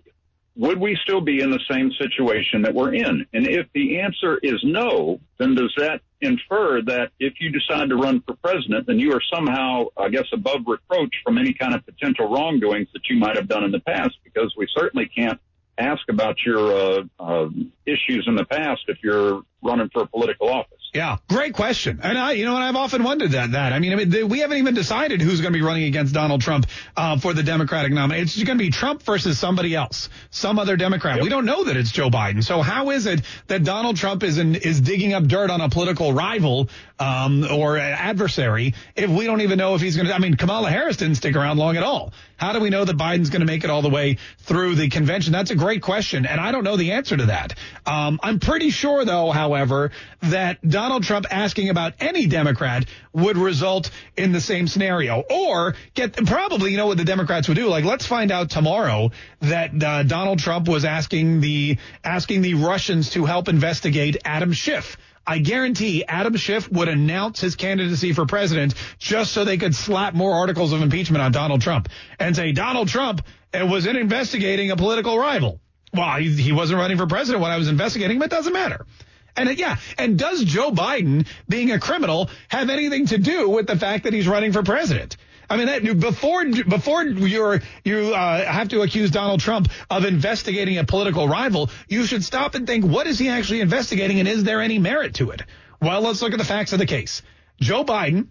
would 0.55 0.79
we 0.79 0.97
still 1.01 1.21
be 1.21 1.41
in 1.41 1.51
the 1.51 1.59
same 1.69 1.91
situation 1.91 2.63
that 2.63 2.73
we're 2.73 2.93
in? 2.93 3.25
And 3.33 3.47
if 3.47 3.67
the 3.73 4.01
answer 4.01 4.37
is 4.41 4.59
no, 4.63 5.19
then 5.37 5.55
does 5.55 5.73
that 5.77 6.01
infer 6.21 6.81
that 6.81 7.11
if 7.19 7.33
you 7.39 7.49
decide 7.49 7.89
to 7.89 7.95
run 7.95 8.21
for 8.21 8.35
president, 8.35 8.87
then 8.87 8.99
you 8.99 9.13
are 9.13 9.21
somehow, 9.33 9.85
I 9.97 10.09
guess, 10.09 10.25
above 10.33 10.61
reproach 10.67 11.13
from 11.23 11.37
any 11.37 11.53
kind 11.53 11.73
of 11.73 11.85
potential 11.85 12.29
wrongdoings 12.29 12.87
that 12.93 13.03
you 13.09 13.17
might 13.17 13.35
have 13.35 13.47
done 13.47 13.63
in 13.63 13.71
the 13.71 13.79
past? 13.79 14.15
Because 14.23 14.53
we 14.57 14.67
certainly 14.75 15.07
can't 15.07 15.39
ask 15.77 16.01
about 16.09 16.37
your 16.45 16.73
uh, 16.73 17.03
uh, 17.19 17.49
issues 17.85 18.25
in 18.27 18.35
the 18.35 18.45
past 18.45 18.81
if 18.87 18.97
you're 19.01 19.41
running 19.63 19.89
for 19.93 20.05
political 20.07 20.49
office. 20.49 20.78
Yeah, 20.93 21.17
great 21.29 21.53
question. 21.53 21.99
And 22.01 22.17
I, 22.17 22.31
you 22.31 22.45
know, 22.45 22.55
and 22.55 22.63
I've 22.63 22.75
often 22.75 23.03
wondered 23.03 23.31
that. 23.31 23.51
That 23.51 23.73
I 23.73 23.79
mean, 23.79 23.93
I 23.93 23.95
mean, 23.95 24.09
they, 24.09 24.23
we 24.23 24.39
haven't 24.39 24.57
even 24.57 24.73
decided 24.73 25.21
who's 25.21 25.39
going 25.39 25.53
to 25.53 25.57
be 25.57 25.63
running 25.63 25.83
against 25.83 26.15
Donald 26.15 26.41
Trump 26.41 26.65
uh, 26.97 27.19
for 27.19 27.33
the 27.33 27.43
Democratic 27.43 27.91
nominee. 27.91 28.21
It's 28.21 28.35
going 28.35 28.57
to 28.57 28.63
be 28.63 28.71
Trump 28.71 29.03
versus 29.03 29.37
somebody 29.37 29.75
else, 29.75 30.09
some 30.31 30.57
other 30.57 30.77
Democrat. 30.77 31.17
Yep. 31.17 31.23
We 31.23 31.29
don't 31.29 31.45
know 31.45 31.65
that 31.65 31.77
it's 31.77 31.91
Joe 31.91 32.09
Biden. 32.09 32.43
So 32.43 32.63
how 32.63 32.89
is 32.89 33.05
it 33.05 33.21
that 33.47 33.63
Donald 33.63 33.97
Trump 33.97 34.23
is 34.23 34.39
in, 34.39 34.55
is 34.55 34.81
digging 34.81 35.13
up 35.13 35.25
dirt 35.25 35.51
on 35.51 35.61
a 35.61 35.69
political 35.69 36.11
rival 36.11 36.69
um, 36.99 37.47
or 37.49 37.77
adversary 37.77 38.73
if 38.95 39.09
we 39.09 39.25
don't 39.25 39.41
even 39.41 39.57
know 39.57 39.75
if 39.75 39.81
he's 39.81 39.95
going 39.95 40.07
to? 40.07 40.13
I 40.13 40.19
mean, 40.19 40.35
Kamala 40.35 40.69
Harris 40.69 40.97
didn't 40.97 41.15
stick 41.15 41.35
around 41.35 41.57
long 41.57 41.77
at 41.77 41.83
all. 41.83 42.13
How 42.37 42.53
do 42.53 42.59
we 42.59 42.69
know 42.69 42.85
that 42.85 42.97
Biden's 42.97 43.29
going 43.29 43.41
to 43.41 43.45
make 43.45 43.63
it 43.63 43.69
all 43.69 43.81
the 43.81 43.89
way 43.89 44.17
through 44.39 44.75
the 44.75 44.87
convention? 44.89 45.33
That's 45.33 45.51
a 45.51 45.55
great 45.55 45.81
question, 45.81 46.25
and 46.25 46.39
I 46.39 46.51
don't 46.51 46.63
know 46.63 46.77
the 46.77 46.93
answer 46.93 47.17
to 47.17 47.25
that. 47.25 47.55
Um, 47.85 48.19
I'm 48.23 48.39
pretty 48.39 48.69
sure, 48.69 49.03
though, 49.03 49.31
however, 49.31 49.91
that 50.21 50.67
Donald 50.67 51.03
Trump 51.03 51.25
asking 51.29 51.69
about 51.69 51.93
any 51.99 52.27
Democrat 52.27 52.85
would 53.11 53.37
result 53.37 53.91
in 54.15 54.31
the 54.31 54.39
same 54.39 54.67
scenario, 54.67 55.23
or 55.29 55.75
get 55.95 56.15
probably, 56.25 56.71
you 56.71 56.77
know, 56.77 56.87
what 56.87 56.97
the 56.97 57.03
Democrats 57.03 57.47
would 57.49 57.55
do. 57.55 57.67
Like, 57.67 57.83
let's 57.83 58.05
find 58.05 58.31
out 58.31 58.49
tomorrow 58.49 59.11
that 59.41 59.83
uh, 59.83 60.03
Donald 60.03 60.39
Trump 60.39 60.67
was 60.67 60.85
asking 60.85 61.41
the 61.41 61.77
asking 62.03 62.41
the 62.41 62.53
Russians 62.53 63.09
to 63.11 63.25
help 63.25 63.49
investigate 63.49 64.17
Adam 64.23 64.53
Schiff. 64.53 64.97
I 65.29 65.37
guarantee 65.37 66.03
Adam 66.07 66.35
Schiff 66.37 66.71
would 66.71 66.87
announce 66.87 67.39
his 67.39 67.55
candidacy 67.55 68.13
for 68.13 68.25
president 68.25 68.73
just 68.97 69.31
so 69.31 69.45
they 69.45 69.59
could 69.59 69.75
slap 69.75 70.15
more 70.15 70.33
articles 70.33 70.73
of 70.73 70.81
impeachment 70.81 71.21
on 71.21 71.31
Donald 71.31 71.61
Trump 71.61 71.87
and 72.17 72.35
say 72.35 72.51
Donald 72.51 72.87
Trump 72.87 73.21
was 73.53 73.85
in 73.85 73.95
investigating 73.95 74.71
a 74.71 74.75
political 74.75 75.19
rival. 75.19 75.59
Well, 75.93 76.17
he, 76.17 76.31
he 76.31 76.51
wasn't 76.51 76.79
running 76.79 76.97
for 76.97 77.05
president 77.05 77.43
when 77.43 77.51
I 77.51 77.57
was 77.57 77.67
investigating 77.67 78.17
him. 78.17 78.23
It 78.23 78.31
doesn't 78.31 78.53
matter. 78.53 78.87
And 79.35 79.49
uh, 79.49 79.51
yeah, 79.51 79.77
and 79.99 80.17
does 80.17 80.43
Joe 80.43 80.71
Biden 80.71 81.27
being 81.47 81.69
a 81.69 81.79
criminal 81.79 82.31
have 82.47 82.71
anything 82.71 83.05
to 83.07 83.19
do 83.19 83.49
with 83.49 83.67
the 83.67 83.75
fact 83.75 84.05
that 84.05 84.13
he's 84.13 84.27
running 84.27 84.51
for 84.51 84.63
president? 84.63 85.15
I 85.49 85.57
mean, 85.57 85.65
that, 85.65 85.99
before 85.99 86.45
before 86.45 87.03
you're 87.03 87.61
you 87.83 88.13
uh, 88.13 88.45
have 88.45 88.69
to 88.69 88.81
accuse 88.81 89.09
Donald 89.09 89.39
Trump 89.39 89.69
of 89.89 90.05
investigating 90.05 90.77
a 90.77 90.83
political 90.83 91.27
rival, 91.27 91.71
you 91.87 92.05
should 92.05 92.23
stop 92.23 92.53
and 92.55 92.67
think, 92.67 92.85
what 92.85 93.07
is 93.07 93.17
he 93.17 93.29
actually 93.29 93.61
investigating, 93.61 94.19
and 94.19 94.27
is 94.27 94.43
there 94.43 94.61
any 94.61 94.77
merit 94.77 95.15
to 95.15 95.31
it? 95.31 95.41
Well, 95.81 96.01
let's 96.01 96.21
look 96.21 96.33
at 96.33 96.37
the 96.37 96.45
facts 96.45 96.73
of 96.73 96.79
the 96.79 96.85
case. 96.85 97.23
Joe 97.59 97.83
Biden 97.83 98.27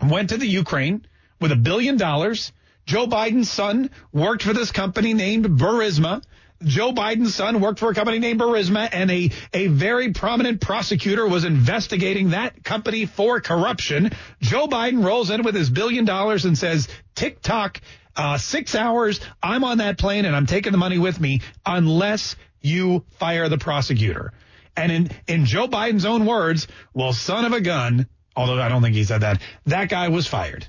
went 0.00 0.30
to 0.30 0.36
the 0.36 0.46
Ukraine 0.46 1.06
with 1.40 1.52
a 1.52 1.56
billion 1.56 1.96
dollars. 1.96 2.52
Joe 2.86 3.06
Biden's 3.06 3.50
son 3.50 3.90
worked 4.12 4.42
for 4.42 4.52
this 4.52 4.70
company 4.70 5.14
named 5.14 5.46
Burisma. 5.46 6.22
Joe 6.64 6.92
Biden's 6.92 7.34
son 7.34 7.60
worked 7.60 7.78
for 7.78 7.90
a 7.90 7.94
company 7.94 8.18
named 8.18 8.40
Burisma, 8.40 8.88
and 8.92 9.10
a, 9.10 9.30
a 9.52 9.66
very 9.68 10.12
prominent 10.12 10.60
prosecutor 10.60 11.26
was 11.26 11.44
investigating 11.44 12.30
that 12.30 12.64
company 12.64 13.06
for 13.06 13.40
corruption. 13.40 14.10
Joe 14.40 14.66
Biden 14.66 15.04
rolls 15.04 15.30
in 15.30 15.42
with 15.42 15.54
his 15.54 15.70
billion 15.70 16.04
dollars 16.04 16.44
and 16.44 16.56
says, 16.56 16.88
tick 17.14 17.40
tock, 17.42 17.80
uh, 18.16 18.38
six 18.38 18.74
hours, 18.74 19.20
I'm 19.42 19.64
on 19.64 19.78
that 19.78 19.98
plane 19.98 20.24
and 20.24 20.36
I'm 20.36 20.46
taking 20.46 20.72
the 20.72 20.78
money 20.78 20.98
with 20.98 21.20
me 21.20 21.40
unless 21.64 22.36
you 22.60 23.04
fire 23.18 23.48
the 23.48 23.58
prosecutor. 23.58 24.32
And 24.76 24.92
in, 24.92 25.10
in 25.26 25.44
Joe 25.44 25.68
Biden's 25.68 26.04
own 26.04 26.26
words, 26.26 26.66
well, 26.94 27.12
son 27.12 27.44
of 27.44 27.52
a 27.52 27.60
gun, 27.60 28.06
although 28.36 28.60
I 28.60 28.68
don't 28.68 28.82
think 28.82 28.94
he 28.94 29.04
said 29.04 29.22
that, 29.22 29.40
that 29.66 29.88
guy 29.88 30.08
was 30.08 30.26
fired. 30.26 30.66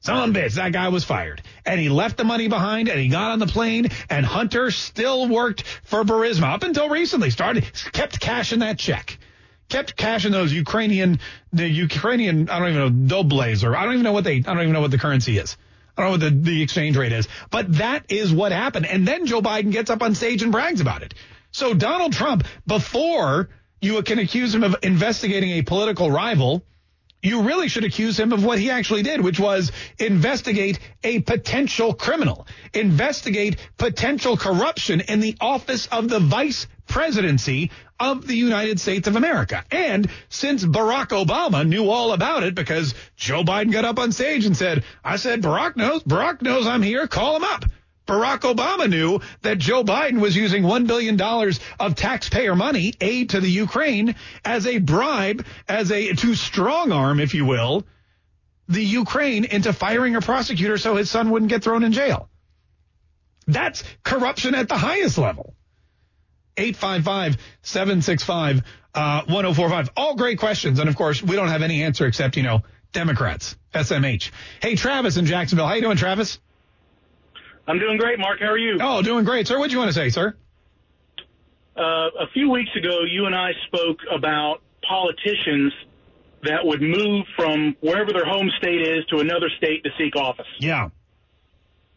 Some 0.00 0.32
bitch, 0.32 0.54
that 0.54 0.72
guy 0.72 0.88
was 0.88 1.04
fired. 1.04 1.42
And 1.66 1.78
he 1.78 1.90
left 1.90 2.16
the 2.16 2.24
money 2.24 2.48
behind 2.48 2.88
and 2.88 2.98
he 2.98 3.08
got 3.08 3.32
on 3.32 3.38
the 3.38 3.46
plane 3.46 3.88
and 4.08 4.24
Hunter 4.24 4.70
still 4.70 5.28
worked 5.28 5.62
for 5.84 6.04
Burisma 6.04 6.54
up 6.54 6.62
until 6.62 6.88
recently. 6.88 7.28
Started, 7.28 7.70
kept 7.92 8.18
cashing 8.18 8.60
that 8.60 8.78
check. 8.78 9.18
Kept 9.68 9.96
cashing 9.96 10.32
those 10.32 10.52
Ukrainian, 10.52 11.20
the 11.52 11.68
Ukrainian, 11.68 12.48
I 12.48 12.58
don't 12.58 12.70
even 12.70 13.08
know, 13.08 13.22
dobles 13.22 13.62
or 13.62 13.76
I 13.76 13.84
don't 13.84 13.92
even 13.92 14.04
know 14.04 14.12
what 14.12 14.24
they, 14.24 14.36
I 14.36 14.40
don't 14.40 14.62
even 14.62 14.72
know 14.72 14.80
what 14.80 14.90
the 14.90 14.98
currency 14.98 15.36
is. 15.36 15.56
I 15.96 16.02
don't 16.02 16.08
know 16.20 16.26
what 16.26 16.44
the, 16.44 16.50
the 16.50 16.62
exchange 16.62 16.96
rate 16.96 17.12
is. 17.12 17.28
But 17.50 17.74
that 17.74 18.06
is 18.08 18.32
what 18.32 18.52
happened. 18.52 18.86
And 18.86 19.06
then 19.06 19.26
Joe 19.26 19.42
Biden 19.42 19.70
gets 19.70 19.90
up 19.90 20.02
on 20.02 20.14
stage 20.14 20.42
and 20.42 20.50
brags 20.50 20.80
about 20.80 21.02
it. 21.02 21.12
So 21.52 21.74
Donald 21.74 22.14
Trump, 22.14 22.44
before 22.66 23.50
you 23.82 24.02
can 24.02 24.18
accuse 24.18 24.54
him 24.54 24.64
of 24.64 24.76
investigating 24.82 25.50
a 25.50 25.62
political 25.62 26.10
rival, 26.10 26.64
you 27.22 27.42
really 27.42 27.68
should 27.68 27.84
accuse 27.84 28.18
him 28.18 28.32
of 28.32 28.44
what 28.44 28.58
he 28.58 28.70
actually 28.70 29.02
did, 29.02 29.20
which 29.20 29.38
was 29.38 29.72
investigate 29.98 30.78
a 31.04 31.20
potential 31.20 31.94
criminal, 31.94 32.46
investigate 32.72 33.56
potential 33.76 34.36
corruption 34.36 35.00
in 35.00 35.20
the 35.20 35.36
office 35.40 35.86
of 35.86 36.08
the 36.08 36.20
vice 36.20 36.66
presidency 36.86 37.70
of 37.98 38.26
the 38.26 38.34
United 38.34 38.80
States 38.80 39.06
of 39.06 39.16
America. 39.16 39.64
And 39.70 40.10
since 40.30 40.64
Barack 40.64 41.08
Obama 41.08 41.66
knew 41.66 41.90
all 41.90 42.12
about 42.12 42.42
it 42.42 42.54
because 42.54 42.94
Joe 43.16 43.44
Biden 43.44 43.70
got 43.70 43.84
up 43.84 43.98
on 43.98 44.12
stage 44.12 44.46
and 44.46 44.56
said, 44.56 44.84
I 45.04 45.16
said, 45.16 45.42
Barack 45.42 45.76
knows, 45.76 46.02
Barack 46.02 46.40
knows 46.40 46.66
I'm 46.66 46.82
here, 46.82 47.06
call 47.06 47.36
him 47.36 47.44
up. 47.44 47.64
Barack 48.10 48.40
Obama 48.40 48.90
knew 48.90 49.20
that 49.42 49.58
Joe 49.58 49.84
Biden 49.84 50.20
was 50.20 50.34
using 50.34 50.64
$1 50.64 50.88
billion 50.88 51.20
of 51.78 51.94
taxpayer 51.94 52.56
money, 52.56 52.92
aid 53.00 53.30
to 53.30 53.40
the 53.40 53.48
Ukraine, 53.48 54.16
as 54.44 54.66
a 54.66 54.78
bribe, 54.78 55.46
as 55.68 55.92
a, 55.92 56.12
to 56.14 56.34
strong 56.34 56.90
arm, 56.90 57.20
if 57.20 57.34
you 57.34 57.44
will, 57.44 57.86
the 58.66 58.84
Ukraine 58.84 59.44
into 59.44 59.72
firing 59.72 60.16
a 60.16 60.20
prosecutor 60.20 60.76
so 60.76 60.96
his 60.96 61.08
son 61.08 61.30
wouldn't 61.30 61.50
get 61.50 61.62
thrown 61.62 61.84
in 61.84 61.92
jail. 61.92 62.28
That's 63.46 63.84
corruption 64.02 64.56
at 64.56 64.68
the 64.68 64.76
highest 64.76 65.16
level. 65.16 65.54
855-765-1045. 66.56 68.64
Uh, 68.92 69.84
All 69.96 70.16
great 70.16 70.40
questions. 70.40 70.80
And 70.80 70.88
of 70.88 70.96
course, 70.96 71.22
we 71.22 71.36
don't 71.36 71.46
have 71.48 71.62
any 71.62 71.84
answer 71.84 72.06
except, 72.06 72.36
you 72.36 72.42
know, 72.42 72.62
Democrats, 72.92 73.54
SMH. 73.72 74.32
Hey, 74.60 74.74
Travis 74.74 75.16
in 75.16 75.26
Jacksonville. 75.26 75.68
How 75.68 75.74
you 75.74 75.82
doing, 75.82 75.96
Travis? 75.96 76.40
I'm 77.70 77.78
doing 77.78 77.98
great, 77.98 78.18
Mark. 78.18 78.40
How 78.40 78.46
are 78.46 78.58
you? 78.58 78.78
Oh, 78.80 79.00
doing 79.00 79.24
great, 79.24 79.46
sir. 79.46 79.56
What 79.56 79.68
do 79.68 79.74
you 79.74 79.78
want 79.78 79.90
to 79.90 79.94
say, 79.94 80.08
sir? 80.08 80.34
Uh, 81.76 81.80
a 81.82 82.26
few 82.34 82.50
weeks 82.50 82.70
ago, 82.76 83.02
you 83.08 83.26
and 83.26 83.34
I 83.34 83.52
spoke 83.68 83.98
about 84.10 84.60
politicians 84.82 85.72
that 86.42 86.64
would 86.64 86.82
move 86.82 87.26
from 87.36 87.76
wherever 87.80 88.12
their 88.12 88.24
home 88.24 88.50
state 88.58 88.82
is 88.82 89.04
to 89.06 89.18
another 89.18 89.48
state 89.56 89.84
to 89.84 89.90
seek 89.96 90.16
office. 90.16 90.48
Yeah. 90.58 90.88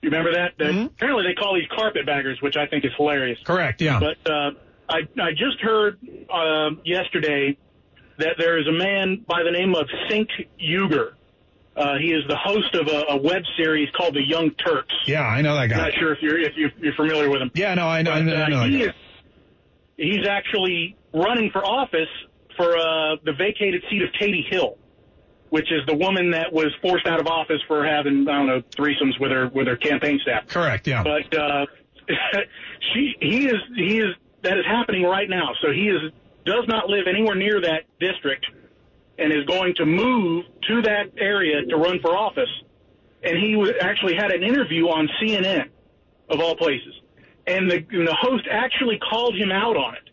You 0.02 0.10
remember 0.10 0.34
that? 0.34 0.52
that 0.60 0.72
mm-hmm. 0.74 0.86
Apparently, 0.86 1.24
they 1.24 1.34
call 1.34 1.56
these 1.56 1.70
carpetbaggers, 1.76 2.40
which 2.42 2.56
I 2.56 2.68
think 2.68 2.86
is 2.86 2.92
hilarious. 2.96 3.40
Correct. 3.44 3.82
Yeah. 3.82 4.00
But 4.00 4.32
uh, 4.32 4.52
I 4.88 5.08
I 5.20 5.32
just 5.32 5.60
heard 5.60 5.98
uh, 6.30 6.72
yesterday 6.86 7.58
that 8.20 8.36
there 8.38 8.60
is 8.60 8.68
a 8.68 8.72
man 8.72 9.26
by 9.28 9.42
the 9.44 9.52
name 9.52 9.74
of 9.74 9.88
Cenk 10.08 10.28
Uygur 10.62 11.14
uh, 11.76 11.98
he 12.00 12.12
is 12.12 12.24
the 12.28 12.36
host 12.36 12.76
of 12.76 12.88
a, 12.88 13.14
a, 13.14 13.18
web 13.18 13.42
series 13.58 13.90
called 13.96 14.14
The 14.14 14.22
Young 14.22 14.52
Turks. 14.52 14.94
Yeah, 15.08 15.24
I 15.24 15.42
know 15.42 15.56
that 15.56 15.68
guy. 15.68 15.76
I'm 15.76 15.82
not 15.84 15.94
sure 16.00 16.14
if 16.14 16.22
you're 16.22 16.40
if 16.40 16.54
you're, 16.56 16.70
you're 16.78 16.94
familiar 16.94 17.30
with 17.30 17.42
him. 17.42 17.52
Yeah, 17.56 17.74
no, 17.74 17.88
I 17.88 18.04
know. 18.04 18.12
But, 18.12 18.18
I 18.18 18.22
know, 18.22 18.36
I 18.36 18.50
know 18.50 18.60
uh, 18.60 18.66
he 18.66 18.84
is, 18.84 18.92
he's 19.98 20.28
actually 20.28 20.96
running 21.14 21.50
for 21.52 21.66
office 21.66 22.10
for 22.58 22.78
uh, 22.78 23.16
the 23.24 23.34
vacated 23.34 23.84
seat 23.90 24.04
of 24.04 24.10
Katie 24.20 24.46
Hill, 24.48 24.78
which 25.50 25.72
is 25.72 25.82
the 25.88 25.96
woman 25.96 26.32
that 26.32 26.54
was 26.54 26.72
forced 26.82 27.08
out 27.08 27.20
of 27.20 27.26
office 27.26 27.62
for 27.68 27.84
having 27.84 28.28
I 28.28 28.38
don't 28.38 28.48
know 28.48 28.62
threesomes 28.62 29.20
with 29.20 29.32
her 29.32 29.48
with 29.48 29.66
her 29.68 29.78
campaign 29.78 30.20
staff. 30.22 30.48
Correct. 30.48 30.86
Yeah. 30.86 31.04
But 31.04 31.36
uh, 31.36 31.66
she 32.94 33.16
he 33.20 33.48
is 33.48 33.62
he 33.76 34.00
is 34.00 34.14
that 34.44 34.60
is 34.60 34.66
happening 34.68 35.04
right 35.04 35.30
now. 35.30 35.54
So 35.62 35.72
he 35.72 35.90
is 35.90 36.12
does 36.46 36.66
not 36.68 36.88
live 36.88 37.08
anywhere 37.08 37.36
near 37.36 37.62
that 37.62 37.86
district 38.00 38.46
and 39.18 39.32
is 39.32 39.46
going 39.46 39.76
to 39.76 39.86
move 39.86 40.46
to 40.68 40.82
that 40.84 41.12
area 41.18 41.66
to 41.66 41.78
run 41.78 42.00
for 42.02 42.16
office. 42.16 42.50
And 43.24 43.38
he 43.38 43.72
actually 43.82 44.16
had 44.16 44.32
an 44.32 44.44
interview 44.44 44.88
on 44.88 45.08
CNN, 45.22 45.70
of 46.30 46.40
all 46.40 46.56
places. 46.56 46.94
And 47.46 47.70
the, 47.70 47.86
and 47.92 48.08
the 48.08 48.18
host 48.20 48.48
actually 48.50 49.00
called 49.00 49.36
him 49.36 49.52
out 49.52 49.78
on 49.78 49.96
it, 49.96 50.10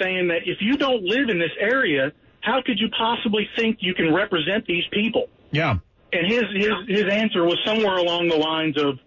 saying 0.00 0.28
that 0.28 0.42
if 0.46 0.58
you 0.60 0.76
don't 0.76 1.02
live 1.02 1.28
in 1.28 1.38
this 1.38 1.52
area, 1.60 2.12
how 2.40 2.62
could 2.64 2.78
you 2.78 2.88
possibly 2.90 3.48
think 3.56 3.78
you 3.80 3.94
can 3.94 4.12
represent 4.12 4.66
these 4.66 4.84
people? 4.92 5.28
Yeah. 5.50 5.78
And 6.12 6.26
his, 6.26 6.44
his, 6.54 6.72
his 6.88 7.04
answer 7.10 7.44
was 7.44 7.58
somewhere 7.64 7.96
along 7.96 8.28
the 8.28 8.36
lines 8.36 8.80
of, 8.80 8.98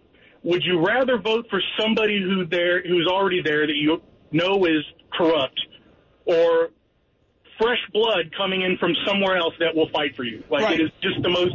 would 0.43 0.63
you 0.63 0.85
rather 0.85 1.17
vote 1.17 1.47
for 1.49 1.61
somebody 1.79 2.21
who 2.21 2.45
there, 2.45 2.81
who's 2.81 3.07
already 3.07 3.41
there 3.41 3.67
that 3.67 3.75
you 3.75 4.01
know 4.31 4.65
is 4.65 4.83
corrupt 5.13 5.59
or 6.25 6.69
fresh 7.59 7.79
blood 7.93 8.31
coming 8.37 8.61
in 8.61 8.77
from 8.77 8.95
somewhere 9.05 9.37
else 9.37 9.53
that 9.59 9.75
will 9.75 9.89
fight 9.89 10.15
for 10.15 10.23
you. 10.23 10.43
Like 10.49 10.63
Right. 10.63 10.79
it 10.79 10.83
is 10.85 10.91
just 11.01 11.21
the 11.21 11.29
most 11.29 11.53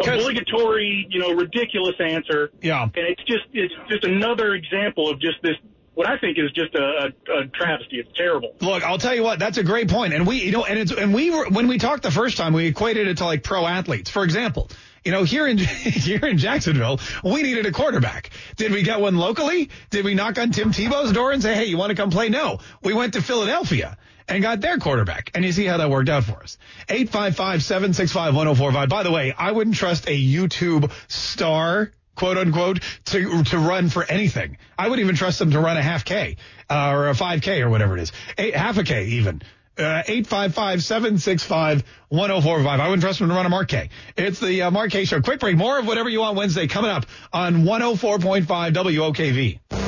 obligatory, 0.00 1.06
you 1.10 1.20
know, 1.20 1.32
ridiculous 1.32 1.94
answer. 2.00 2.50
Yeah. 2.62 2.82
And 2.82 2.92
it's 2.96 3.22
just 3.24 3.44
it's 3.52 3.74
just 3.88 4.04
another 4.04 4.54
example 4.54 5.08
of 5.10 5.20
just 5.20 5.42
this 5.42 5.56
what 5.94 6.06
I 6.06 6.18
think 6.18 6.36
is 6.38 6.52
just 6.52 6.74
a, 6.74 7.10
a, 7.28 7.38
a 7.40 7.46
travesty. 7.54 7.98
It's 7.98 8.10
terrible. 8.14 8.54
Look, 8.60 8.82
I'll 8.82 8.98
tell 8.98 9.14
you 9.14 9.22
what, 9.22 9.38
that's 9.38 9.56
a 9.56 9.62
great 9.64 9.88
point. 9.88 10.12
And 10.12 10.26
we, 10.26 10.42
you 10.42 10.52
know, 10.52 10.62
and 10.66 10.78
it's, 10.78 10.92
and 10.92 11.14
we 11.14 11.30
were, 11.30 11.48
when 11.48 11.68
we 11.68 11.78
talked 11.78 12.02
the 12.02 12.10
first 12.10 12.36
time, 12.36 12.52
we 12.52 12.66
equated 12.66 13.08
it 13.08 13.16
to 13.16 13.24
like 13.24 13.42
pro 13.42 13.66
athletes. 13.66 14.10
For 14.10 14.22
example, 14.22 14.68
you 15.06 15.12
know, 15.12 15.24
here 15.24 15.46
in, 15.46 15.56
here 15.58 16.22
in 16.26 16.36
Jacksonville, 16.36 17.00
we 17.24 17.42
needed 17.42 17.64
a 17.64 17.72
quarterback. 17.72 18.28
Did 18.56 18.72
we 18.72 18.82
get 18.82 19.00
one 19.00 19.16
locally? 19.16 19.70
Did 19.88 20.04
we 20.04 20.14
knock 20.14 20.38
on 20.38 20.50
Tim 20.50 20.70
Tebow's 20.70 21.12
door 21.12 21.32
and 21.32 21.42
say, 21.42 21.54
hey, 21.54 21.64
you 21.64 21.78
want 21.78 21.88
to 21.88 21.96
come 21.96 22.10
play? 22.10 22.28
No. 22.28 22.58
We 22.82 22.92
went 22.92 23.14
to 23.14 23.22
Philadelphia 23.22 23.96
and 24.28 24.42
got 24.42 24.60
their 24.60 24.78
quarterback. 24.78 25.30
And 25.34 25.44
you 25.44 25.52
see 25.52 25.66
how 25.66 25.76
that 25.78 25.90
worked 25.90 26.08
out 26.08 26.24
for 26.24 26.42
us. 26.42 26.58
855-765-1045. 26.88 28.88
By 28.88 29.02
the 29.02 29.10
way, 29.10 29.34
I 29.36 29.50
wouldn't 29.52 29.76
trust 29.76 30.08
a 30.08 30.16
YouTube 30.16 30.90
star 31.08 31.90
quote 32.16 32.38
unquote, 32.38 32.80
to 33.04 33.44
to 33.44 33.58
run 33.58 33.88
for 33.88 34.02
anything. 34.04 34.58
I 34.76 34.88
wouldn't 34.88 35.04
even 35.04 35.14
trust 35.14 35.38
them 35.38 35.52
to 35.52 35.60
run 35.60 35.76
a 35.76 35.82
half 35.82 36.04
K 36.04 36.38
uh, 36.68 36.90
or 36.90 37.08
a 37.08 37.12
5K 37.12 37.60
or 37.60 37.70
whatever 37.70 37.96
it 37.96 38.02
is, 38.02 38.10
half 38.54 38.76
a 38.78 38.82
K 38.82 39.04
even. 39.06 39.42
Uh, 39.78 40.02
855-765-1045. 40.04 42.66
I 42.66 42.88
wouldn't 42.88 43.02
trust 43.02 43.18
them 43.18 43.28
to 43.28 43.34
run 43.34 43.44
a 43.44 43.50
Mark 43.50 43.68
Kaye. 43.68 43.90
It's 44.16 44.40
the 44.40 44.62
uh, 44.62 44.70
Mark 44.70 44.90
Kaye 44.90 45.04
Show. 45.04 45.20
Quick 45.20 45.38
break. 45.38 45.58
More 45.58 45.78
of 45.78 45.86
whatever 45.86 46.08
you 46.08 46.20
want 46.20 46.34
Wednesday 46.34 46.66
coming 46.66 46.90
up 46.90 47.04
on 47.30 47.64
104.5 47.64 48.46
WOKV. 48.72 49.85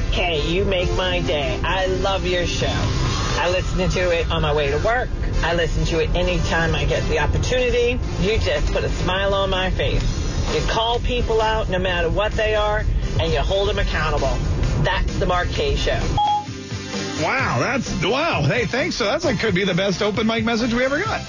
Mark 0.00 0.12
Kaye, 0.12 0.40
you 0.40 0.64
make 0.64 0.90
my 0.96 1.20
day. 1.20 1.60
I 1.62 1.86
love 1.86 2.24
your 2.24 2.46
show. 2.46 2.66
I 2.68 3.50
listen 3.50 3.88
to 3.90 4.10
it 4.10 4.30
on 4.30 4.42
my 4.42 4.54
way 4.54 4.70
to 4.70 4.78
work. 4.78 5.08
I 5.42 5.54
listen 5.54 5.84
to 5.86 6.02
it 6.02 6.14
anytime 6.14 6.74
I 6.74 6.84
get 6.84 7.06
the 7.08 7.18
opportunity. 7.18 8.00
You 8.20 8.38
just 8.38 8.72
put 8.72 8.84
a 8.84 8.88
smile 8.88 9.34
on 9.34 9.50
my 9.50 9.70
face. 9.70 10.02
You 10.54 10.62
call 10.68 11.00
people 11.00 11.40
out 11.40 11.68
no 11.68 11.78
matter 11.78 12.08
what 12.08 12.32
they 12.32 12.54
are, 12.54 12.84
and 13.20 13.32
you 13.32 13.40
hold 13.40 13.68
them 13.68 13.78
accountable. 13.78 14.36
That's 14.82 15.18
the 15.18 15.26
Mark 15.26 15.48
Kaye 15.48 15.76
Show. 15.76 16.00
Wow, 17.22 17.58
that's 17.60 18.02
wow. 18.02 18.42
Hey, 18.42 18.64
thanks. 18.64 18.96
So 18.96 19.04
that's 19.04 19.24
like 19.24 19.38
could 19.38 19.54
be 19.54 19.64
the 19.64 19.74
best 19.74 20.02
open 20.02 20.26
mic 20.26 20.44
message 20.44 20.72
we 20.72 20.84
ever 20.84 20.98
got. 20.98 21.20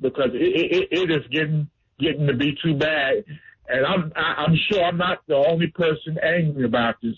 because 0.00 0.30
it, 0.34 0.42
it, 0.42 0.88
it 0.90 1.10
is 1.10 1.26
getting 1.30 1.68
getting 1.98 2.26
to 2.26 2.34
be 2.34 2.56
too 2.62 2.74
bad. 2.74 3.24
And 3.68 3.86
I'm 3.86 4.12
I'm 4.16 4.56
sure 4.70 4.82
I'm 4.82 4.98
not 4.98 5.20
the 5.26 5.36
only 5.36 5.68
person 5.68 6.18
angry 6.22 6.64
about 6.64 6.96
this. 7.02 7.16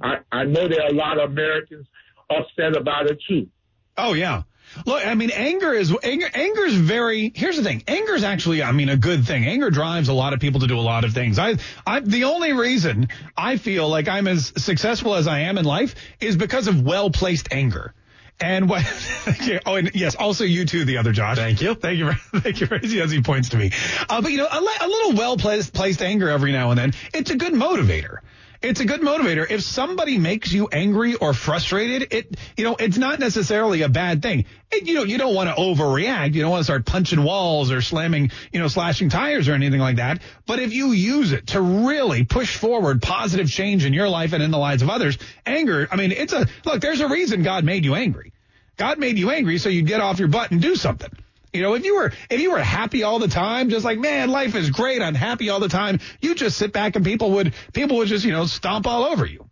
I 0.00 0.18
I 0.32 0.44
know 0.44 0.68
there 0.68 0.82
are 0.82 0.90
a 0.90 0.94
lot 0.94 1.18
of 1.18 1.30
Americans 1.30 1.86
upset 2.28 2.76
about 2.76 3.10
it 3.10 3.18
too. 3.28 3.48
Oh 3.96 4.14
yeah. 4.14 4.42
Look, 4.86 5.04
I 5.04 5.14
mean, 5.14 5.30
anger 5.30 5.72
is 5.72 5.94
anger. 6.02 6.28
Anger 6.32 6.64
is 6.64 6.74
very. 6.74 7.32
Here's 7.34 7.56
the 7.56 7.64
thing. 7.64 7.82
Anger 7.88 8.14
is 8.14 8.22
actually, 8.22 8.62
I 8.62 8.72
mean, 8.72 8.88
a 8.88 8.96
good 8.96 9.26
thing. 9.26 9.44
Anger 9.44 9.70
drives 9.70 10.08
a 10.08 10.12
lot 10.12 10.32
of 10.32 10.40
people 10.40 10.60
to 10.60 10.66
do 10.66 10.78
a 10.78 10.80
lot 10.80 11.04
of 11.04 11.12
things. 11.12 11.38
I, 11.38 11.56
I, 11.84 12.00
the 12.00 12.24
only 12.24 12.52
reason 12.52 13.08
I 13.36 13.56
feel 13.56 13.88
like 13.88 14.08
I'm 14.08 14.28
as 14.28 14.52
successful 14.56 15.16
as 15.16 15.26
I 15.26 15.40
am 15.40 15.58
in 15.58 15.64
life 15.64 15.96
is 16.20 16.36
because 16.36 16.68
of 16.68 16.82
well 16.82 17.10
placed 17.10 17.48
anger. 17.50 17.94
And 18.40 18.68
what? 18.68 18.84
oh, 19.66 19.74
and 19.74 19.90
yes, 19.94 20.14
also 20.14 20.44
you 20.44 20.64
too, 20.64 20.84
the 20.84 20.96
other 20.96 21.12
Josh. 21.12 21.36
Thank 21.36 21.60
you, 21.60 21.74
thank 21.74 21.98
you, 21.98 22.12
thank 22.40 22.60
you. 22.60 22.66
For, 22.66 22.74
As 22.76 23.10
he 23.10 23.20
points 23.20 23.50
to 23.50 23.58
me, 23.58 23.70
uh, 24.08 24.22
but 24.22 24.32
you 24.32 24.38
know, 24.38 24.46
a, 24.46 24.84
a 24.84 24.88
little 24.88 25.12
well 25.12 25.36
placed 25.36 25.74
placed 25.74 26.00
anger 26.00 26.28
every 26.28 26.52
now 26.52 26.70
and 26.70 26.78
then. 26.78 26.92
It's 27.12 27.30
a 27.30 27.36
good 27.36 27.52
motivator. 27.52 28.18
It's 28.62 28.80
a 28.80 28.84
good 28.84 29.00
motivator. 29.00 29.50
If 29.50 29.62
somebody 29.62 30.18
makes 30.18 30.52
you 30.52 30.68
angry 30.70 31.14
or 31.14 31.32
frustrated, 31.32 32.12
it 32.12 32.36
you 32.58 32.64
know 32.64 32.76
it's 32.78 32.98
not 32.98 33.18
necessarily 33.18 33.80
a 33.80 33.88
bad 33.88 34.20
thing. 34.20 34.44
It, 34.70 34.86
you 34.86 34.94
know 34.94 35.04
you 35.04 35.16
don't 35.16 35.34
want 35.34 35.48
to 35.48 35.54
overreact. 35.54 36.34
You 36.34 36.42
don't 36.42 36.50
want 36.50 36.60
to 36.60 36.64
start 36.64 36.84
punching 36.84 37.22
walls 37.24 37.70
or 37.72 37.80
slamming 37.80 38.30
you 38.52 38.60
know 38.60 38.68
slashing 38.68 39.08
tires 39.08 39.48
or 39.48 39.54
anything 39.54 39.80
like 39.80 39.96
that. 39.96 40.20
But 40.46 40.58
if 40.58 40.74
you 40.74 40.92
use 40.92 41.32
it 41.32 41.48
to 41.48 41.60
really 41.62 42.24
push 42.24 42.54
forward 42.54 43.00
positive 43.00 43.48
change 43.50 43.86
in 43.86 43.94
your 43.94 44.10
life 44.10 44.34
and 44.34 44.42
in 44.42 44.50
the 44.50 44.58
lives 44.58 44.82
of 44.82 44.90
others, 44.90 45.16
anger. 45.46 45.88
I 45.90 45.96
mean, 45.96 46.12
it's 46.12 46.34
a 46.34 46.46
look. 46.66 46.82
There's 46.82 47.00
a 47.00 47.08
reason 47.08 47.42
God 47.42 47.64
made 47.64 47.86
you 47.86 47.94
angry. 47.94 48.34
God 48.76 48.98
made 48.98 49.18
you 49.18 49.30
angry 49.30 49.56
so 49.56 49.70
you'd 49.70 49.86
get 49.86 50.00
off 50.00 50.18
your 50.18 50.28
butt 50.28 50.50
and 50.50 50.60
do 50.60 50.76
something. 50.76 51.10
You 51.52 51.62
know, 51.62 51.74
if 51.74 51.84
you 51.84 51.96
were 51.96 52.12
if 52.30 52.40
you 52.40 52.52
were 52.52 52.60
happy 52.62 53.02
all 53.02 53.18
the 53.18 53.28
time, 53.28 53.70
just 53.70 53.84
like 53.84 53.98
man, 53.98 54.30
life 54.30 54.54
is 54.54 54.70
great, 54.70 55.02
I'm 55.02 55.14
happy 55.14 55.50
all 55.50 55.60
the 55.60 55.68
time, 55.68 56.00
you 56.20 56.34
just 56.34 56.56
sit 56.56 56.72
back 56.72 56.96
and 56.96 57.04
people 57.04 57.32
would 57.32 57.54
people 57.72 57.96
would 57.98 58.08
just 58.08 58.24
you 58.24 58.32
know 58.32 58.46
stomp 58.46 58.86
all 58.86 59.04
over 59.04 59.26
you. 59.26 59.48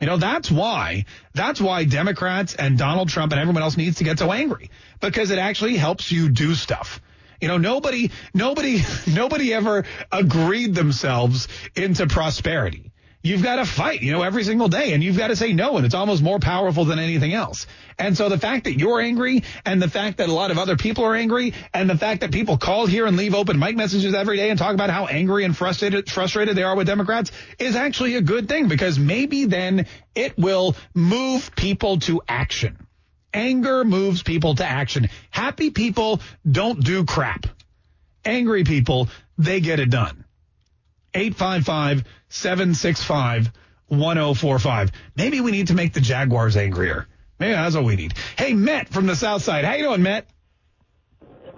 You 0.00 0.06
know, 0.06 0.16
that's 0.18 0.50
why 0.50 1.06
that's 1.34 1.60
why 1.60 1.84
Democrats 1.84 2.54
and 2.54 2.76
Donald 2.76 3.08
Trump 3.08 3.32
and 3.32 3.40
everyone 3.40 3.62
else 3.62 3.76
needs 3.76 3.98
to 3.98 4.04
get 4.04 4.18
so 4.18 4.32
angry 4.32 4.70
because 5.00 5.30
it 5.30 5.38
actually 5.38 5.76
helps 5.76 6.10
you 6.10 6.28
do 6.28 6.54
stuff. 6.54 7.00
You 7.40 7.48
know, 7.48 7.58
nobody 7.58 8.10
nobody 8.34 8.82
nobody 9.06 9.54
ever 9.54 9.84
agreed 10.10 10.74
themselves 10.74 11.48
into 11.74 12.06
prosperity. 12.06 12.85
You've 13.26 13.42
got 13.42 13.56
to 13.56 13.64
fight, 13.64 14.02
you 14.02 14.12
know, 14.12 14.22
every 14.22 14.44
single 14.44 14.68
day 14.68 14.92
and 14.92 15.02
you've 15.02 15.18
got 15.18 15.28
to 15.28 15.36
say 15.36 15.52
no. 15.52 15.76
And 15.76 15.84
it's 15.84 15.96
almost 15.96 16.22
more 16.22 16.38
powerful 16.38 16.84
than 16.84 17.00
anything 17.00 17.34
else. 17.34 17.66
And 17.98 18.16
so 18.16 18.28
the 18.28 18.38
fact 18.38 18.64
that 18.64 18.78
you're 18.78 19.00
angry 19.00 19.42
and 19.64 19.82
the 19.82 19.90
fact 19.90 20.18
that 20.18 20.28
a 20.28 20.32
lot 20.32 20.52
of 20.52 20.58
other 20.58 20.76
people 20.76 21.02
are 21.04 21.14
angry 21.14 21.52
and 21.74 21.90
the 21.90 21.98
fact 21.98 22.20
that 22.20 22.30
people 22.30 22.56
call 22.56 22.86
here 22.86 23.04
and 23.04 23.16
leave 23.16 23.34
open 23.34 23.58
mic 23.58 23.74
messages 23.74 24.14
every 24.14 24.36
day 24.36 24.48
and 24.50 24.58
talk 24.60 24.74
about 24.74 24.90
how 24.90 25.06
angry 25.06 25.44
and 25.44 25.56
frustrated, 25.56 26.08
frustrated 26.08 26.56
they 26.56 26.62
are 26.62 26.76
with 26.76 26.86
Democrats 26.86 27.32
is 27.58 27.74
actually 27.74 28.14
a 28.14 28.20
good 28.20 28.48
thing 28.48 28.68
because 28.68 28.96
maybe 28.96 29.44
then 29.44 29.86
it 30.14 30.38
will 30.38 30.76
move 30.94 31.50
people 31.56 31.98
to 31.98 32.22
action. 32.28 32.86
Anger 33.34 33.82
moves 33.82 34.22
people 34.22 34.54
to 34.54 34.64
action. 34.64 35.08
Happy 35.30 35.70
people 35.70 36.20
don't 36.48 36.82
do 36.82 37.04
crap. 37.04 37.46
Angry 38.24 38.62
people, 38.62 39.08
they 39.36 39.60
get 39.60 39.80
it 39.80 39.90
done. 39.90 40.24
855-765-1045. 42.30 44.90
Maybe 45.16 45.40
we 45.40 45.50
need 45.50 45.68
to 45.68 45.74
make 45.74 45.92
the 45.92 46.00
Jaguars 46.00 46.56
angrier. 46.56 47.06
Maybe 47.38 47.52
that's 47.52 47.74
what 47.74 47.84
we 47.84 47.96
need. 47.96 48.14
Hey, 48.36 48.54
Matt 48.54 48.88
from 48.88 49.06
the 49.06 49.16
South 49.16 49.42
Side. 49.42 49.64
How 49.64 49.74
you 49.74 49.84
doing, 49.84 50.02
Matt? 50.02 50.26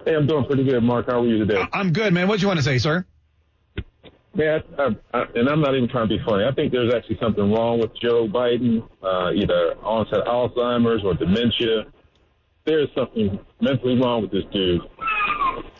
Hey, 0.05 0.15
I'm 0.15 0.27
doing 0.27 0.45
pretty 0.45 0.63
good, 0.63 0.81
Mark. 0.83 1.07
How 1.07 1.21
are 1.21 1.27
you 1.27 1.45
today? 1.45 1.63
I'm 1.71 1.93
good, 1.93 2.13
man. 2.13 2.27
What 2.27 2.39
do 2.39 2.41
you 2.41 2.47
want 2.47 2.59
to 2.59 2.63
say, 2.63 2.77
sir? 2.77 3.05
Man, 4.35 4.61
I, 4.77 4.95
I, 5.13 5.23
and 5.35 5.49
I'm 5.49 5.61
not 5.61 5.75
even 5.75 5.89
trying 5.89 6.07
to 6.07 6.17
be 6.17 6.23
funny. 6.23 6.45
I 6.45 6.53
think 6.53 6.71
there's 6.71 6.93
actually 6.93 7.17
something 7.21 7.51
wrong 7.51 7.79
with 7.79 7.91
Joe 7.99 8.27
Biden, 8.27 8.87
uh, 9.01 9.31
either 9.33 9.73
onset 9.83 10.25
Alzheimer's 10.27 11.03
or 11.03 11.15
dementia. 11.15 11.85
There's 12.65 12.89
something 12.95 13.39
mentally 13.59 13.99
wrong 13.99 14.21
with 14.21 14.31
this 14.31 14.43
dude. 14.53 14.81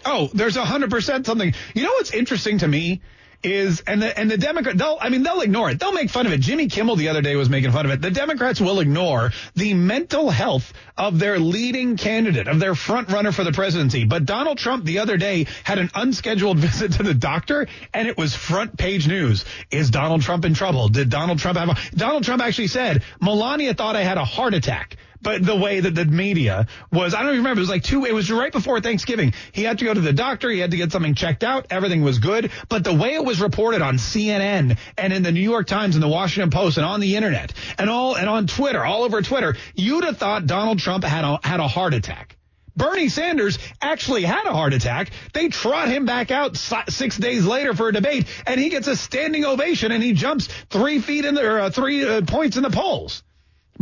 Oh, 0.05 0.29
there's 0.33 0.57
a 0.57 0.65
hundred 0.65 0.89
percent 0.89 1.25
something. 1.25 1.53
You 1.75 1.83
know 1.83 1.91
what's 1.91 2.11
interesting 2.11 2.57
to 2.59 2.67
me 2.67 3.01
is, 3.43 3.81
and 3.81 4.01
the 4.01 4.17
and 4.17 4.29
the 4.29 4.37
Democrat, 4.37 4.77
they'll, 4.77 4.97
I 4.99 5.09
mean, 5.09 5.23
they'll 5.23 5.41
ignore 5.41 5.69
it. 5.69 5.79
They'll 5.79 5.93
make 5.93 6.09
fun 6.09 6.25
of 6.25 6.33
it. 6.33 6.41
Jimmy 6.41 6.67
Kimmel 6.67 6.95
the 6.95 7.09
other 7.09 7.21
day 7.21 7.35
was 7.35 7.49
making 7.49 7.71
fun 7.71 7.85
of 7.85 7.91
it. 7.91 8.01
The 8.01 8.11
Democrats 8.11 8.59
will 8.59 8.79
ignore 8.79 9.31
the 9.55 9.73
mental 9.73 10.29
health 10.29 10.73
of 10.97 11.19
their 11.19 11.39
leading 11.39 11.95
candidate, 11.95 12.47
of 12.47 12.59
their 12.59 12.75
front 12.75 13.09
runner 13.09 13.31
for 13.31 13.43
the 13.43 13.51
presidency. 13.51 14.03
But 14.03 14.25
Donald 14.25 14.57
Trump 14.57 14.83
the 14.83 14.99
other 14.99 15.17
day 15.17 15.47
had 15.63 15.79
an 15.79 15.89
unscheduled 15.93 16.57
visit 16.59 16.93
to 16.93 17.03
the 17.03 17.13
doctor, 17.13 17.67
and 17.93 18.07
it 18.07 18.17
was 18.17 18.35
front 18.35 18.77
page 18.77 19.07
news. 19.07 19.45
Is 19.71 19.89
Donald 19.89 20.21
Trump 20.21 20.45
in 20.45 20.53
trouble? 20.53 20.89
Did 20.89 21.09
Donald 21.09 21.39
Trump 21.39 21.57
have? 21.57 21.69
A, 21.69 21.95
Donald 21.95 22.23
Trump 22.23 22.41
actually 22.41 22.67
said 22.67 23.03
Melania 23.21 23.73
thought 23.73 23.95
I 23.95 24.03
had 24.03 24.17
a 24.17 24.25
heart 24.25 24.53
attack 24.53 24.97
but 25.21 25.43
the 25.43 25.55
way 25.55 25.79
that 25.79 25.95
the 25.95 26.05
media 26.05 26.67
was, 26.91 27.13
I 27.13 27.19
don't 27.19 27.31
even 27.31 27.39
remember. 27.39 27.59
It 27.59 27.63
was 27.63 27.69
like 27.69 27.83
two. 27.83 28.05
It 28.05 28.13
was 28.13 28.31
right 28.31 28.51
before 28.51 28.79
Thanksgiving. 28.79 29.33
He 29.51 29.63
had 29.63 29.79
to 29.79 29.85
go 29.85 29.93
to 29.93 29.99
the 29.99 30.13
doctor. 30.13 30.49
He 30.49 30.59
had 30.59 30.71
to 30.71 30.77
get 30.77 30.91
something 30.91 31.15
checked 31.15 31.43
out. 31.43 31.67
Everything 31.69 32.03
was 32.03 32.19
good, 32.19 32.51
but 32.69 32.83
the 32.83 32.93
way 32.93 33.15
it 33.15 33.23
was 33.23 33.41
reported 33.41 33.81
on 33.81 33.97
CNN 33.97 34.77
and 34.97 35.13
in 35.13 35.23
the 35.23 35.31
New 35.31 35.41
York 35.41 35.67
Times 35.67 35.95
and 35.95 36.03
the 36.03 36.07
Washington 36.07 36.49
Post 36.49 36.77
and 36.77 36.85
on 36.85 36.99
the 36.99 37.15
internet 37.15 37.53
and 37.77 37.89
all 37.89 38.15
and 38.15 38.29
on 38.29 38.47
Twitter, 38.47 38.83
all 38.83 39.03
over 39.03 39.21
Twitter, 39.21 39.55
you'd 39.75 40.03
have 40.03 40.17
thought 40.17 40.47
Donald 40.47 40.79
Trump 40.79 41.03
had 41.03 41.25
a 41.25 41.39
had 41.43 41.59
a 41.59 41.67
heart 41.67 41.93
attack. 41.93 42.35
Bernie 42.75 43.09
Sanders 43.09 43.59
actually 43.81 44.23
had 44.23 44.45
a 44.45 44.53
heart 44.53 44.73
attack. 44.73 45.11
They 45.33 45.49
trot 45.49 45.89
him 45.89 46.05
back 46.05 46.31
out 46.31 46.55
six 46.55 47.17
days 47.17 47.45
later 47.45 47.73
for 47.73 47.89
a 47.89 47.93
debate, 47.93 48.25
and 48.47 48.57
he 48.57 48.69
gets 48.69 48.87
a 48.87 48.95
standing 48.95 49.43
ovation, 49.43 49.91
and 49.91 50.01
he 50.01 50.13
jumps 50.13 50.47
three 50.69 50.99
feet 50.99 51.25
in 51.25 51.35
the 51.35 51.45
or 51.45 51.59
uh, 51.59 51.69
three 51.71 52.07
uh, 52.07 52.21
points 52.21 52.55
in 52.55 52.63
the 52.63 52.69
polls. 52.69 53.21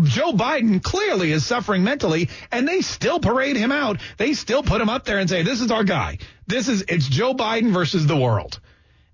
Joe 0.01 0.31
Biden 0.31 0.81
clearly 0.81 1.31
is 1.31 1.45
suffering 1.45 1.83
mentally, 1.83 2.29
and 2.51 2.67
they 2.67 2.81
still 2.81 3.19
parade 3.19 3.55
him 3.55 3.71
out. 3.71 3.99
They 4.17 4.33
still 4.33 4.63
put 4.63 4.81
him 4.81 4.89
up 4.89 5.05
there 5.05 5.17
and 5.17 5.29
say, 5.29 5.41
"This 5.41 5.61
is 5.61 5.71
our 5.71 5.83
guy. 5.83 6.19
This 6.45 6.67
is 6.67 6.83
it's 6.87 7.07
Joe 7.07 7.33
Biden 7.33 7.71
versus 7.71 8.05
the 8.05 8.15
world." 8.15 8.59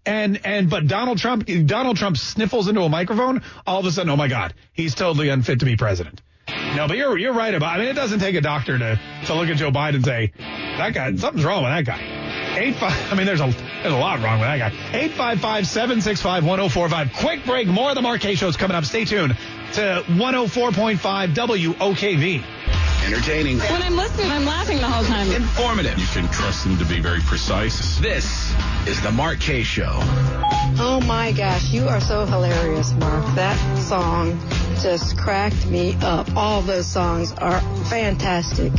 And 0.06 0.46
and 0.46 0.70
but 0.70 0.88
Donald 0.88 1.20
Trump, 1.20 1.48
Donald 1.66 1.98
Trump 1.98 2.18
sniffles 2.18 2.68
into 2.68 2.82
a 2.82 2.90
microphone. 2.90 3.42
All 3.66 3.80
of 3.80 3.86
a 3.86 3.92
sudden, 3.92 4.10
oh 4.10 4.18
my 4.18 4.28
God, 4.28 4.54
he's 4.74 4.96
totally 4.96 5.30
unfit 5.30 5.60
to 5.60 5.66
be 5.66 5.78
president. 5.78 6.22
No, 6.48 6.88
but 6.88 6.98
you're 6.98 7.18
you're 7.18 7.34
right 7.34 7.54
about. 7.54 7.76
I 7.76 7.80
mean, 7.80 7.88
it 7.88 7.94
doesn't 7.94 8.20
take 8.20 8.36
a 8.36 8.41
doctor 8.41 8.78
to 8.78 9.00
to 9.28 9.34
look 9.34 9.50
at 9.50 9.58
Joe 9.58 9.72
Biden 9.72 9.96
and 9.96 10.06
say 10.06 10.34
that 10.38 10.94
guy 10.94 11.16
something's 11.16 11.46
wrong 11.46 11.64
with 11.64 11.72
that 11.72 11.86
guy. 11.86 12.58
Eight 12.58 12.76
five. 12.76 13.12
I 13.12 13.16
mean, 13.16 13.26
there's 13.26 13.41
a 13.41 13.48
there's 13.48 13.94
a 13.94 13.98
lot 13.98 14.22
wrong 14.22 14.39
with 14.39 14.48
that 14.48 14.58
guy. 14.58 14.98
Eight 14.98 15.12
five 15.12 15.39
five 15.39 15.68
seven 15.68 16.02
six 16.02 16.22
five 16.22 16.46
one 16.46 16.60
zero 16.60 16.70
four 16.70 16.89
five. 16.89 17.14
Quick 17.14 17.46
break. 17.46 17.68
More 17.68 17.89
of 17.89 17.96
the 17.96 18.02
Mark 18.02 18.22
Kaye 18.22 18.36
Show's 18.36 18.58
coming 18.58 18.76
up. 18.76 18.86
Stay 18.86 19.06
tuned 19.06 19.38
to 19.74 20.04
104.5 20.08 20.98
WOKV. 21.34 22.44
Entertaining. 23.06 23.60
When 23.60 23.82
I'm 23.82 23.95
listening, 23.97 24.32
I'm 24.32 24.45
laughing 24.45 24.78
the 24.78 24.88
whole 24.88 25.04
time. 25.04 25.30
Informative. 25.32 25.99
You 25.99 26.08
can 26.08 26.28
trust 26.32 26.64
them 26.64 26.78
to 26.78 26.86
be 26.86 27.01
very 27.01 27.20
precise. 27.22 27.99
This 27.99 28.54
is 28.88 29.01
the 29.01 29.12
Mark 29.12 29.39
Kaye 29.39 29.64
Show. 29.64 29.99
Oh 30.80 31.01
my 31.06 31.32
gosh, 31.34 31.70
you 31.72 31.88
are 31.88 31.99
so 31.99 32.26
hilarious, 32.26 32.93
Mark. 32.93 33.26
That 33.36 33.78
song 33.78 34.39
just 34.82 35.18
cracked 35.18 35.68
me 35.68 35.95
up. 36.01 36.36
All 36.36 36.62
those 36.62 36.88
songs 36.88 37.34
are 37.34 37.60
fantastic. 37.86 38.72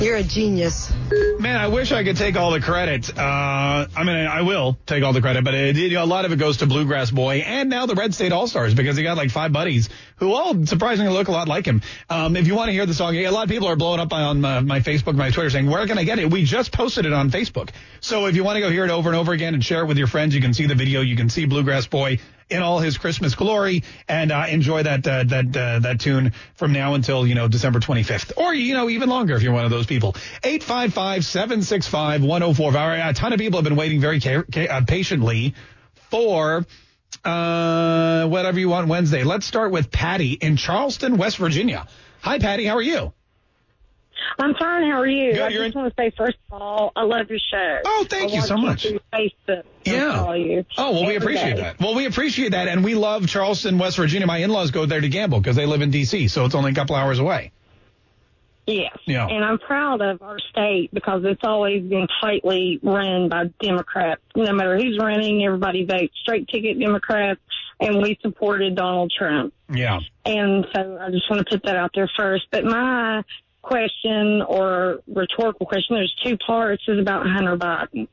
You're 0.00 0.16
a 0.16 0.22
genius. 0.22 0.92
Man, 1.40 1.56
I 1.56 1.68
wish 1.68 1.90
I 1.90 2.04
could 2.04 2.16
take 2.16 2.36
all 2.36 2.52
the 2.52 2.60
credit. 2.60 3.16
Uh, 3.18 3.86
I 3.96 4.04
mean, 4.04 4.16
I 4.16 4.42
will 4.42 4.78
take 4.86 5.02
all 5.02 5.12
the 5.12 5.20
credit, 5.20 5.42
but 5.44 5.54
it, 5.54 5.76
you 5.76 5.90
know, 5.90 6.04
a 6.04 6.06
lot 6.06 6.24
of 6.24 6.32
it 6.32 6.38
goes 6.38 6.58
to 6.58 6.66
Bluegrass 6.66 7.10
Boy 7.10 7.38
and 7.38 7.68
now 7.68 7.86
the 7.86 7.94
Red 7.94 8.14
State 8.14 8.30
All 8.30 8.46
Stars 8.46 8.74
because 8.74 8.96
he 8.96 9.02
got 9.02 9.16
like 9.16 9.30
five 9.30 9.52
buddies 9.52 9.88
who 10.16 10.32
all 10.32 10.66
surprisingly 10.66 11.12
look 11.12 11.28
a 11.28 11.32
lot 11.32 11.48
like 11.48 11.66
him. 11.66 11.82
Um, 12.08 12.36
if 12.36 12.46
you 12.46 12.54
want 12.54 12.68
to 12.68 12.72
hear 12.72 12.86
the 12.86 12.94
song, 12.94 13.16
a 13.16 13.30
lot 13.30 13.44
of 13.44 13.48
people 13.48 13.66
are 13.66 13.76
blowing 13.76 13.98
up 13.98 14.12
on 14.12 14.40
my, 14.40 14.60
my 14.60 14.80
Facebook, 14.80 15.16
my 15.16 15.30
Twitter 15.30 15.50
saying, 15.50 15.68
where 15.68 15.86
can 15.86 15.98
I 15.98 16.04
get 16.04 16.20
it? 16.20 16.30
We 16.30 16.44
just 16.44 16.70
posted 16.70 17.04
it 17.04 17.12
on 17.12 17.30
Facebook. 17.30 17.70
So 18.00 18.26
if 18.26 18.36
you 18.36 18.44
want 18.44 18.56
to 18.56 18.60
go 18.60 18.70
hear 18.70 18.84
it 18.84 18.90
over 18.90 19.08
and 19.08 19.18
over 19.18 19.32
again 19.32 19.54
and 19.54 19.64
share 19.64 19.82
it 19.82 19.86
with 19.86 19.98
your 19.98 20.06
friends, 20.06 20.34
you 20.34 20.40
can 20.40 20.54
see 20.54 20.66
the 20.66 20.76
video. 20.76 21.00
You 21.00 21.16
can 21.16 21.28
see 21.28 21.44
Bluegrass 21.44 21.86
Boy 21.86 22.18
in 22.50 22.62
all 22.62 22.78
his 22.78 22.98
Christmas 22.98 23.34
glory 23.34 23.82
and 24.08 24.30
uh, 24.32 24.46
enjoy 24.48 24.82
that 24.82 25.06
uh, 25.06 25.24
that 25.24 25.56
uh, 25.56 25.78
that 25.80 26.00
tune 26.00 26.32
from 26.54 26.72
now 26.72 26.94
until 26.94 27.26
you 27.26 27.34
know 27.34 27.48
December 27.48 27.80
25th, 27.80 28.32
or 28.36 28.54
you 28.54 28.74
know 28.74 28.88
even 28.88 29.08
longer 29.08 29.34
if 29.36 29.42
you're 29.42 29.52
one 29.52 29.64
of 29.64 29.70
those 29.70 29.86
people. 29.86 30.12
855-765-1045. 30.42 33.08
A 33.08 33.12
ton 33.12 33.32
of 33.32 33.38
people 33.38 33.58
have 33.58 33.64
been 33.64 33.76
waiting 33.76 34.00
very 34.00 34.20
uh, 34.24 34.82
patiently 34.86 35.54
for 36.10 36.66
uh, 37.24 38.26
whatever 38.26 38.58
you 38.58 38.68
want 38.68 38.88
Wednesday. 38.88 39.24
Let's 39.24 39.46
start 39.46 39.72
with 39.72 39.90
Patty 39.90 40.32
in 40.32 40.56
Charleston, 40.56 41.16
West 41.16 41.38
Virginia. 41.38 41.86
Hi, 42.22 42.38
Patty. 42.38 42.64
How 42.64 42.76
are 42.76 42.82
you? 42.82 43.12
I'm 44.38 44.54
fine. 44.54 44.90
How 44.90 45.00
are 45.00 45.06
you? 45.06 45.32
Good, 45.32 45.42
I 45.42 45.50
just 45.50 45.74
want 45.74 45.94
to 45.94 46.02
say, 46.02 46.12
first 46.16 46.36
of 46.50 46.60
all, 46.60 46.92
I 46.94 47.02
love 47.02 47.28
your 47.30 47.38
show. 47.38 47.78
Oh, 47.84 48.06
thank 48.08 48.32
I 48.32 48.36
you 48.36 48.42
so 48.42 48.56
much. 48.56 48.86
Facebook. 49.12 49.64
Yeah. 49.84 50.34
you 50.34 50.64
Oh, 50.76 50.92
well, 50.92 51.06
we 51.06 51.16
appreciate 51.16 51.56
day. 51.56 51.62
that. 51.62 51.80
Well, 51.80 51.94
we 51.94 52.06
appreciate 52.06 52.52
that. 52.52 52.68
And 52.68 52.84
we 52.84 52.94
love 52.94 53.26
Charleston, 53.26 53.78
West 53.78 53.96
Virginia. 53.96 54.26
My 54.26 54.38
in-laws 54.38 54.70
go 54.70 54.86
there 54.86 55.00
to 55.00 55.08
gamble 55.08 55.40
because 55.40 55.56
they 55.56 55.66
live 55.66 55.82
in 55.82 55.90
D.C., 55.90 56.28
so 56.28 56.44
it's 56.44 56.54
only 56.54 56.72
a 56.72 56.74
couple 56.74 56.94
hours 56.96 57.18
away. 57.18 57.52
Yes. 58.66 58.98
Yeah. 59.06 59.26
And 59.26 59.42
I'm 59.42 59.58
proud 59.58 60.02
of 60.02 60.20
our 60.20 60.38
state 60.50 60.90
because 60.92 61.22
it's 61.24 61.40
always 61.42 61.82
been 61.82 62.06
tightly 62.20 62.78
run 62.82 63.30
by 63.30 63.46
Democrats. 63.60 64.20
No 64.36 64.52
matter 64.52 64.76
who's 64.76 64.98
running, 65.00 65.42
everybody 65.42 65.86
votes 65.86 66.12
straight 66.22 66.48
ticket 66.48 66.78
Democrats, 66.78 67.40
and 67.80 68.02
we 68.02 68.18
supported 68.20 68.74
Donald 68.76 69.10
Trump. 69.16 69.54
Yeah. 69.72 70.00
And 70.26 70.66
so 70.74 70.98
I 71.00 71.10
just 71.10 71.30
want 71.30 71.46
to 71.46 71.50
put 71.50 71.64
that 71.64 71.76
out 71.76 71.92
there 71.94 72.10
first. 72.14 72.44
But 72.52 72.66
my 72.66 73.24
question 73.68 74.42
or 74.42 75.00
rhetorical 75.06 75.66
question, 75.66 75.96
there's 75.96 76.14
two 76.24 76.36
parts, 76.38 76.82
is 76.88 76.98
about 76.98 77.26
Hunter 77.26 77.56
Biden. 77.56 78.08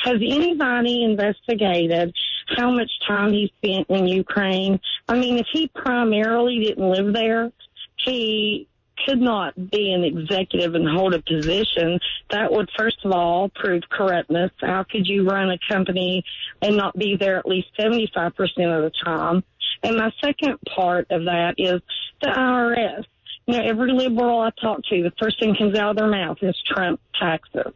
Has 0.00 0.16
anybody 0.16 1.02
investigated 1.02 2.14
how 2.56 2.70
much 2.70 2.90
time 3.06 3.32
he 3.32 3.52
spent 3.58 3.90
in 3.90 4.06
Ukraine? 4.06 4.80
I 5.08 5.18
mean, 5.18 5.38
if 5.38 5.46
he 5.52 5.68
primarily 5.68 6.64
didn't 6.64 6.88
live 6.88 7.12
there, 7.12 7.50
he 7.96 8.68
could 9.06 9.20
not 9.20 9.70
be 9.70 9.92
an 9.92 10.04
executive 10.04 10.74
and 10.74 10.88
hold 10.88 11.14
a 11.14 11.22
position. 11.22 11.98
That 12.30 12.52
would, 12.52 12.70
first 12.78 13.04
of 13.04 13.12
all, 13.12 13.48
prove 13.48 13.82
corruptness. 13.90 14.52
How 14.60 14.84
could 14.84 15.06
you 15.06 15.28
run 15.28 15.50
a 15.50 15.58
company 15.68 16.24
and 16.62 16.76
not 16.76 16.96
be 16.96 17.16
there 17.16 17.38
at 17.38 17.46
least 17.46 17.68
75% 17.78 18.28
of 18.28 18.44
the 18.56 18.92
time? 19.04 19.42
And 19.82 19.96
my 19.96 20.12
second 20.22 20.58
part 20.74 21.06
of 21.10 21.24
that 21.24 21.54
is 21.58 21.80
the 22.20 22.28
IRS. 22.28 23.04
You 23.50 23.58
know, 23.58 23.64
every 23.64 23.92
liberal 23.92 24.38
I 24.38 24.50
talk 24.62 24.84
to, 24.90 25.02
the 25.02 25.12
first 25.18 25.40
thing 25.40 25.56
comes 25.56 25.76
out 25.76 25.90
of 25.90 25.96
their 25.96 26.06
mouth 26.06 26.38
is 26.40 26.54
Trump 26.68 27.00
taxes. 27.18 27.74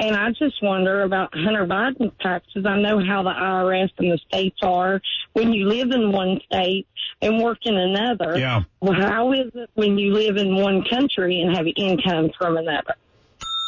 And 0.00 0.16
I 0.16 0.30
just 0.30 0.62
wonder 0.62 1.02
about 1.02 1.34
Hunter 1.34 1.66
Biden's 1.66 2.14
taxes. 2.20 2.64
I 2.64 2.80
know 2.80 3.04
how 3.04 3.22
the 3.22 3.28
IRS 3.28 3.90
and 3.98 4.12
the 4.12 4.18
states 4.26 4.56
are 4.62 5.02
when 5.34 5.52
you 5.52 5.68
live 5.68 5.90
in 5.90 6.10
one 6.10 6.40
state 6.46 6.86
and 7.20 7.42
work 7.42 7.58
in 7.64 7.76
another. 7.76 8.38
Yeah. 8.38 8.62
Well, 8.80 8.94
how 8.94 9.32
is 9.32 9.50
it 9.54 9.68
when 9.74 9.98
you 9.98 10.14
live 10.14 10.38
in 10.38 10.56
one 10.56 10.82
country 10.88 11.42
and 11.42 11.54
have 11.54 11.66
income 11.76 12.30
from 12.38 12.56
another? 12.56 12.94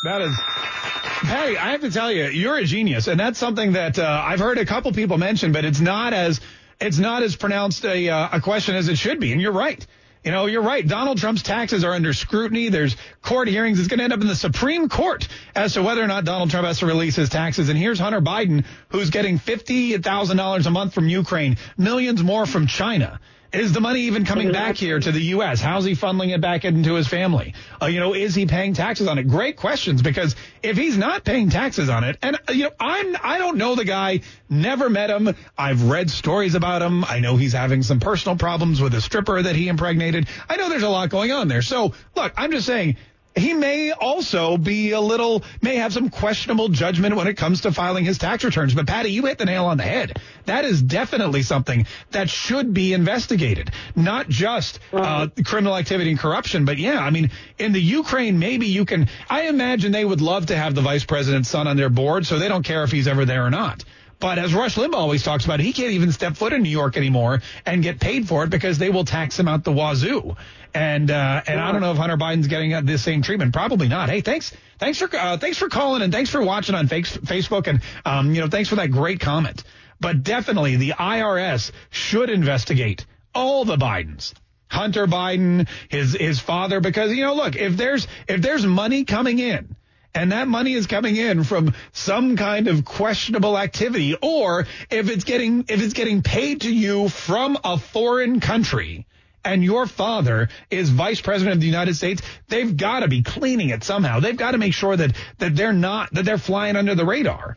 That 0.05 0.22
is, 0.22 0.34
Patty. 0.39 1.59
I 1.59 1.72
have 1.72 1.82
to 1.82 1.91
tell 1.91 2.11
you, 2.11 2.28
you're 2.28 2.57
a 2.57 2.64
genius, 2.64 3.09
and 3.09 3.20
that's 3.20 3.39
something 3.39 3.72
that 3.72 3.99
uh, 3.99 4.22
I've 4.24 4.41
heard 4.41 4.57
a 4.57 4.64
couple 4.64 4.91
people 4.93 5.18
mention, 5.18 5.53
but 5.53 5.66
it's 5.66 5.80
not 5.80 6.14
as 6.14 6.41
it's 6.80 6.99
not 6.99 7.22
as 7.22 7.37
pronounced 7.37 7.84
a 7.84 8.09
uh, 8.09 8.28
a 8.32 8.41
question 8.41 8.74
as 8.74 8.89
it 8.89 8.97
should 8.97 9.20
be. 9.20 9.32
And 9.32 9.41
you're 9.43 9.53
right. 9.53 9.87
You 10.27 10.33
know, 10.33 10.47
you're 10.47 10.61
right. 10.62 10.85
Donald 10.85 11.18
Trump's 11.18 11.45
taxes 11.45 11.85
are 11.85 11.93
under 11.93 12.12
scrutiny. 12.12 12.68
There's 12.68 12.97
court 13.22 13.47
hearings. 13.47 13.79
It's 13.79 13.87
going 13.87 13.99
to 13.99 14.05
end 14.05 14.12
up 14.12 14.20
in 14.20 14.27
the 14.27 14.35
Supreme 14.35 14.89
Court 14.89 15.29
as 15.55 15.74
to 15.74 15.85
whether 15.85 16.03
or 16.03 16.09
not 16.09 16.24
Donald 16.24 16.51
Trump 16.51 16.66
has 16.66 16.81
to 16.81 16.87
release 16.87 17.14
his 17.14 17.29
taxes. 17.29 17.68
And 17.68 17.79
here's 17.79 18.01
Hunter 18.01 18.20
Biden, 18.20 18.64
who's 18.89 19.11
getting 19.11 19.39
$50,000 19.39 20.66
a 20.66 20.70
month 20.70 20.95
from 20.95 21.09
Ukraine, 21.09 21.59
millions 21.79 22.24
more 22.24 22.45
from 22.45 22.66
China. 22.66 23.20
Is 23.53 23.72
the 23.72 23.80
money 23.80 24.01
even 24.03 24.24
coming 24.24 24.53
back 24.53 24.76
here 24.76 24.99
to 24.99 25.12
the 25.12 25.20
U.S.? 25.20 25.61
How's 25.61 25.84
he 25.84 25.92
funneling 25.92 26.34
it 26.34 26.40
back 26.40 26.64
into 26.64 26.94
his 26.94 27.07
family? 27.07 27.55
Uh, 27.80 27.86
you 27.86 28.01
know, 28.01 28.14
is 28.14 28.34
he 28.34 28.47
paying 28.47 28.74
taxes 28.74 29.07
on 29.09 29.18
it? 29.18 29.28
Great 29.28 29.57
questions 29.57 30.03
because 30.03 30.36
if 30.62 30.76
he's 30.76 30.99
not 30.99 31.24
paying 31.24 31.51
taxes 31.51 31.88
on 31.88 32.05
it, 32.05 32.18
and 32.22 32.36
uh, 32.36 32.53
you 32.53 32.64
know, 32.64 32.72
I'm 32.80 33.16
I 33.22 33.38
don't 33.38 33.57
know 33.57 33.74
the 33.74 33.84
guy, 33.84 34.20
never 34.49 34.90
met 34.90 35.11
him. 35.11 35.34
I've 35.57 35.88
read 35.88 36.11
stories 36.11 36.55
about 36.55 36.82
him. 36.82 37.05
I 37.05 37.20
know 37.20 37.36
he's 37.36 37.53
having 37.53 37.82
some 37.82 38.01
personal 38.01 38.36
problems 38.36 38.80
with 38.80 38.94
a 38.94 39.01
stripper 39.01 39.40
that 39.42 39.57
he 39.57 39.68
impregnated. 39.68 40.28
I 40.49 40.57
know 40.57 40.68
there's 40.68 40.82
a 40.82 40.88
lot 40.88 41.11
going 41.11 41.32
on 41.32 41.49
there. 41.49 41.62
So 41.62 41.94
look, 42.14 42.32
I'm 42.36 42.51
just 42.51 42.66
saying 42.66 42.97
he 43.37 43.53
may 43.53 43.93
also 43.93 44.57
be 44.57 44.93
a 44.93 45.01
little, 45.01 45.45
may 45.61 45.76
have 45.76 45.93
some 45.93 46.09
questionable 46.09 46.70
judgment 46.70 47.16
when 47.16 47.26
it 47.26 47.34
comes 47.34 47.61
to 47.61 47.72
filing 47.72 48.05
his 48.05 48.16
tax 48.16 48.43
returns. 48.45 48.74
But 48.74 48.87
Patty, 48.87 49.11
you 49.11 49.26
hit 49.26 49.37
the 49.37 49.45
nail 49.45 49.66
on 49.66 49.76
the 49.76 49.82
head. 49.82 50.18
That 50.47 50.64
is 50.64 50.80
definitely 50.80 51.43
something 51.43 51.87
that 52.12 52.30
should 52.30 52.72
be 52.72 52.95
investigated, 52.95 53.70
not 53.95 54.28
just 54.28 54.80
uh, 54.93 55.28
criminal 55.45 55.76
activity 55.76 56.11
and 56.11 56.18
corruption. 56.18 56.64
But 56.64 56.78
yeah, 56.78 56.99
I 56.99 57.11
mean, 57.11 57.30
in 57.59 57.72
the 57.72 57.82
Ukraine, 57.82 58.39
maybe 58.39 58.66
you 58.66 58.87
can. 58.87 59.09
I 59.28 59.43
imagine 59.49 59.93
they 59.93 60.05
would 60.05 60.22
love 60.22 60.47
to 60.47 60.57
have 60.57 60.74
the 60.74 60.80
vice 60.80 61.05
president's 61.05 61.51
son 61.51 61.68
on 61.68 61.76
their 61.76 61.91
board, 61.91 62.26
so 62.26 62.39
they 62.39 62.49
don't 62.49 62.64
care 62.64 62.84
if 62.84 62.91
he's 62.91 63.07
ever 63.07 63.26
there 63.26 63.45
or 63.45 63.51
not. 63.51 63.84
But 64.18 64.38
as 64.38 64.54
Rush 64.54 64.76
Limbaugh 64.76 64.94
always 64.94 65.22
talks 65.22 65.44
about, 65.44 65.60
he 65.60 65.72
can't 65.72 65.92
even 65.92 66.10
step 66.10 66.36
foot 66.36 66.52
in 66.52 66.62
New 66.62 66.70
York 66.70 66.96
anymore 66.96 67.42
and 67.66 67.82
get 67.82 68.00
paid 68.00 68.26
for 68.26 68.44
it 68.44 68.50
because 68.50 68.78
they 68.78 68.88
will 68.88 69.04
tax 69.04 69.38
him 69.38 69.46
out 69.46 69.62
the 69.62 69.72
wazoo. 69.72 70.36
And 70.72 71.10
uh, 71.10 71.42
and 71.46 71.60
I 71.60 71.72
don't 71.72 71.80
know 71.80 71.92
if 71.92 71.98
Hunter 71.98 72.16
Biden's 72.16 72.46
getting 72.46 72.72
uh, 72.72 72.80
this 72.82 73.02
same 73.02 73.22
treatment. 73.22 73.52
Probably 73.52 73.88
not. 73.88 74.08
Hey, 74.08 74.22
thanks 74.22 74.52
thanks 74.78 74.98
for 74.98 75.14
uh, 75.14 75.36
thanks 75.36 75.58
for 75.58 75.68
calling 75.68 76.02
and 76.02 76.12
thanks 76.12 76.30
for 76.30 76.42
watching 76.42 76.74
on 76.74 76.88
face- 76.88 77.16
Facebook 77.16 77.66
and 77.66 77.80
um, 78.04 78.34
you 78.34 78.40
know 78.40 78.48
thanks 78.48 78.68
for 78.68 78.76
that 78.76 78.90
great 78.90 79.20
comment. 79.20 79.62
But 80.00 80.22
definitely 80.22 80.76
the 80.76 80.90
IRS 80.90 81.72
should 81.90 82.30
investigate 82.30 83.06
all 83.34 83.64
the 83.64 83.76
Bidens. 83.76 84.34
Hunter 84.68 85.06
Biden, 85.06 85.68
his 85.88 86.14
his 86.14 86.40
father, 86.40 86.80
because 86.80 87.12
you 87.12 87.22
know, 87.22 87.34
look, 87.34 87.54
if 87.56 87.76
there's 87.76 88.06
if 88.28 88.42
there's 88.42 88.66
money 88.66 89.04
coming 89.04 89.38
in 89.38 89.76
and 90.16 90.32
that 90.32 90.48
money 90.48 90.72
is 90.72 90.86
coming 90.86 91.14
in 91.16 91.44
from 91.44 91.74
some 91.92 92.36
kind 92.36 92.68
of 92.68 92.84
questionable 92.84 93.58
activity 93.58 94.16
or 94.20 94.66
if 94.90 95.10
it's 95.10 95.24
getting 95.24 95.66
if 95.68 95.82
it's 95.82 95.92
getting 95.92 96.22
paid 96.22 96.62
to 96.62 96.74
you 96.74 97.08
from 97.08 97.58
a 97.62 97.78
foreign 97.78 98.40
country 98.40 99.06
and 99.44 99.62
your 99.62 99.86
father 99.86 100.48
is 100.70 100.88
vice 100.88 101.20
president 101.20 101.54
of 101.54 101.60
the 101.60 101.66
United 101.66 101.94
States, 101.94 102.22
they've 102.48 102.76
got 102.76 103.00
to 103.00 103.08
be 103.08 103.22
cleaning 103.22 103.68
it 103.68 103.84
somehow. 103.84 104.18
They've 104.18 104.36
got 104.36 104.52
to 104.52 104.58
make 104.58 104.72
sure 104.72 104.96
that 104.96 105.14
that 105.38 105.54
they're 105.54 105.74
not 105.74 106.12
that 106.14 106.24
they're 106.24 106.38
flying 106.38 106.76
under 106.76 106.94
the 106.94 107.04
radar. 107.04 107.56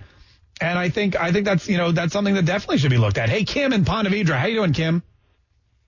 And 0.62 0.78
I 0.78 0.90
think 0.90 1.16
I 1.16 1.32
think 1.32 1.46
that's 1.46 1.68
you 1.70 1.78
know 1.78 1.94
that's 1.94 2.12
something 2.12 2.36
that 2.36 2.46
definitely 2.46 2.80
should 2.80 2.92
be 2.92 2.98
looked 2.98 3.18
at. 3.18 3.30
Hey, 3.30 3.46
Kim 3.46 3.72
in 3.72 3.86
Ponte 3.86 4.10
Vedra. 4.10 4.38
How 4.38 4.48
you 4.48 4.56
doing, 4.56 4.74
Kim? 4.74 5.02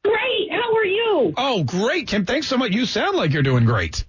Great. 0.03 0.51
How 0.51 0.73
are 0.73 0.85
you? 0.85 1.33
Oh, 1.35 1.63
great, 1.65 2.07
Kim. 2.07 2.25
Thanks 2.25 2.47
so 2.47 2.57
much. 2.57 2.71
You 2.71 2.85
sound 2.85 3.17
like 3.17 3.33
you're 3.33 3.43
doing 3.43 3.65
great. 3.65 4.05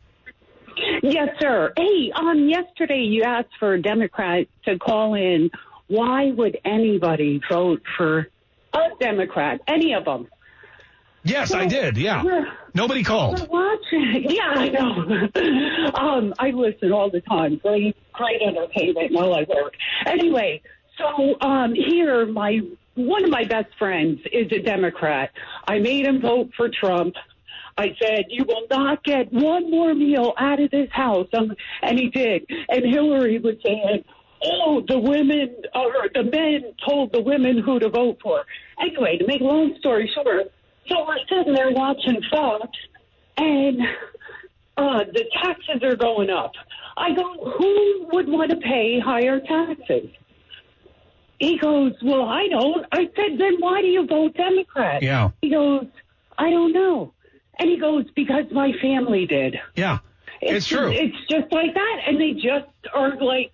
Yes, 1.02 1.28
sir. 1.40 1.72
Hey, 1.76 2.12
um, 2.14 2.48
yesterday 2.48 3.02
you 3.02 3.22
asked 3.22 3.56
for 3.58 3.74
a 3.74 3.82
Democrat 3.82 4.46
to 4.64 4.78
call 4.78 5.14
in. 5.14 5.50
Why 5.88 6.30
would 6.30 6.58
anybody 6.64 7.40
vote 7.50 7.82
for 7.96 8.28
a 8.72 8.88
Democrat? 9.00 9.60
Any 9.66 9.94
of 9.94 10.04
them? 10.04 10.28
Yes, 11.24 11.52
I 11.52 11.66
did. 11.66 11.96
Yeah. 11.96 12.22
Nobody 12.74 13.04
called. 13.04 13.48
watching. 13.48 14.26
Yeah, 14.28 14.52
I 14.54 14.68
know. 14.68 15.94
um, 15.94 16.34
I 16.38 16.50
listen 16.50 16.92
all 16.92 17.10
the 17.10 17.20
time. 17.20 17.60
Great, 17.62 17.96
great 18.12 18.40
entertainment 18.42 19.12
while 19.12 19.34
I 19.34 19.44
work. 19.48 19.74
Anyway, 20.06 20.62
so 20.98 21.38
um, 21.40 21.74
here, 21.74 22.26
my 22.26 22.60
one 22.94 23.24
of 23.24 23.30
my 23.30 23.44
best 23.44 23.68
friends 23.78 24.20
is 24.32 24.50
a 24.52 24.60
Democrat. 24.60 25.30
I 25.66 25.78
made 25.78 26.06
him 26.06 26.20
vote 26.20 26.50
for 26.56 26.68
Trump. 26.68 27.14
I 27.78 27.96
said, 28.00 28.26
you 28.28 28.44
will 28.44 28.66
not 28.70 29.02
get 29.04 29.32
one 29.32 29.70
more 29.70 29.94
meal 29.94 30.34
out 30.38 30.60
of 30.60 30.70
this 30.70 30.90
house. 30.92 31.28
Um, 31.32 31.54
and 31.82 31.98
he 31.98 32.08
did. 32.10 32.46
And 32.68 32.84
Hillary 32.84 33.38
was 33.38 33.56
saying, 33.64 34.04
oh, 34.44 34.82
the 34.86 34.98
women, 34.98 35.56
or 35.74 36.08
the 36.14 36.24
men 36.24 36.74
told 36.86 37.12
the 37.12 37.22
women 37.22 37.58
who 37.58 37.78
to 37.78 37.88
vote 37.88 38.18
for. 38.22 38.44
Anyway, 38.80 39.16
to 39.18 39.26
make 39.26 39.40
a 39.40 39.44
long 39.44 39.74
story 39.78 40.10
short, 40.14 40.52
so 40.88 41.06
we're 41.06 41.18
sitting 41.28 41.54
there 41.54 41.70
watching 41.70 42.20
Fox, 42.30 42.68
and 43.36 43.80
uh, 44.76 45.04
the 45.12 45.24
taxes 45.42 45.82
are 45.82 45.96
going 45.96 46.28
up. 46.28 46.52
I 46.96 47.14
go, 47.14 47.54
who 47.56 48.08
would 48.12 48.28
want 48.28 48.50
to 48.50 48.56
pay 48.56 49.00
higher 49.00 49.40
taxes? 49.40 50.10
He 51.38 51.58
goes, 51.58 51.92
well, 52.02 52.24
I 52.24 52.46
don't. 52.48 52.86
I 52.92 53.08
said, 53.16 53.38
then 53.38 53.56
why 53.58 53.80
do 53.80 53.88
you 53.88 54.06
vote 54.06 54.34
Democrat? 54.34 55.02
Yeah. 55.02 55.30
He 55.40 55.50
goes, 55.50 55.86
I 56.38 56.50
don't 56.50 56.72
know. 56.72 57.12
And 57.62 57.70
he 57.70 57.78
goes, 57.78 58.10
because 58.16 58.46
my 58.50 58.72
family 58.82 59.24
did. 59.24 59.56
Yeah. 59.76 59.98
It's 60.40 60.66
true. 60.66 60.90
It's 60.90 61.16
just 61.30 61.52
like 61.52 61.72
that. 61.74 61.96
And 62.08 62.20
they 62.20 62.32
just 62.32 62.66
are 62.92 63.16
like 63.20 63.52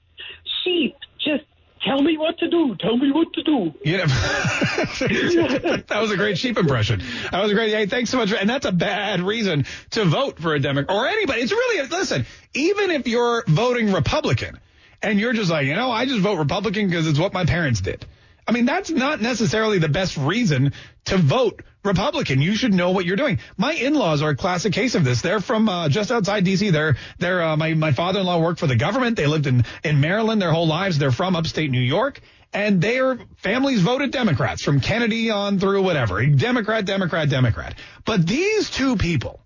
sheep. 0.65 0.97
Just 1.19 1.45
tell 1.85 2.01
me 2.01 2.17
what 2.17 2.39
to 2.39 2.49
do. 2.49 2.75
Tell 2.81 2.97
me 2.97 3.13
what 3.13 3.31
to 3.35 3.43
do. 3.43 3.75
Yeah. 3.85 4.07
that 5.89 5.99
was 6.01 6.11
a 6.11 6.17
great 6.17 6.39
sheep 6.39 6.57
impression. 6.57 7.03
That 7.31 7.43
was 7.43 7.53
a 7.53 7.55
great. 7.55 7.75
Hey, 7.75 7.85
thanks 7.85 8.09
so 8.09 8.17
much. 8.17 8.33
And 8.33 8.49
that's 8.49 8.65
a 8.65 8.73
bad 8.73 9.21
reason 9.21 9.67
to 9.91 10.07
vote 10.07 10.39
for 10.39 10.55
a 10.55 10.59
Democrat 10.59 10.97
or 10.97 11.07
anybody. 11.07 11.43
It's 11.43 11.53
really 11.53 11.87
listen. 11.89 12.25
Even 12.55 12.91
if 12.91 13.07
you're 13.07 13.45
voting 13.47 13.93
Republican 13.93 14.59
and 15.03 15.21
you're 15.21 15.35
just 15.35 15.51
like, 15.51 15.67
you 15.67 15.75
know, 15.75 15.91
I 15.91 16.07
just 16.07 16.21
vote 16.21 16.39
Republican 16.39 16.89
because 16.89 17.07
it's 17.07 17.19
what 17.19 17.35
my 17.35 17.45
parents 17.45 17.83
did. 17.83 18.07
I 18.47 18.53
mean, 18.53 18.65
that's 18.65 18.89
not 18.89 19.21
necessarily 19.21 19.79
the 19.79 19.91
best 19.91 20.17
reason 20.17 20.73
to 21.05 21.19
vote 21.19 21.63
Republican. 21.89 22.41
You 22.41 22.55
should 22.55 22.73
know 22.73 22.91
what 22.91 23.05
you're 23.05 23.17
doing. 23.17 23.41
My 23.57 23.73
in-laws 23.73 24.23
are 24.23 24.31
a 24.31 24.37
classic 24.37 24.73
case 24.73 24.95
of 24.95 25.05
this. 25.05 25.23
They're 25.23 25.41
from 25.41 25.69
uh, 25.69 25.89
just 25.89 26.13
outside 26.13 26.45
D.C. 26.45 26.71
They're 26.71 26.97
they're 27.19 27.43
uh, 27.43 27.57
my 27.57 27.75
my 27.75 27.93
father-in-law 27.93 28.41
worked 28.41 28.61
for 28.61 28.69
the 28.69 28.77
government. 28.77 29.17
They 29.17 29.27
lived 29.27 29.47
in 29.47 29.65
in 29.83 30.01
Maryland 30.01 30.41
their 30.41 30.53
whole 30.53 30.69
lives. 30.69 30.99
They're 30.99 31.11
from 31.11 31.35
upstate 31.35 31.71
New 31.71 31.81
York. 31.81 32.21
And 32.53 32.81
their 32.81 33.19
families 33.37 33.83
voted 33.83 34.11
Democrats 34.11 34.63
from 34.63 34.81
Kennedy 34.81 35.31
on 35.31 35.59
through 35.59 35.83
whatever. 35.83 36.25
Democrat, 36.25 36.87
Democrat, 36.87 37.29
Democrat. 37.29 37.75
But 38.07 38.27
these 38.27 38.71
two 38.71 38.97
people, 38.97 39.41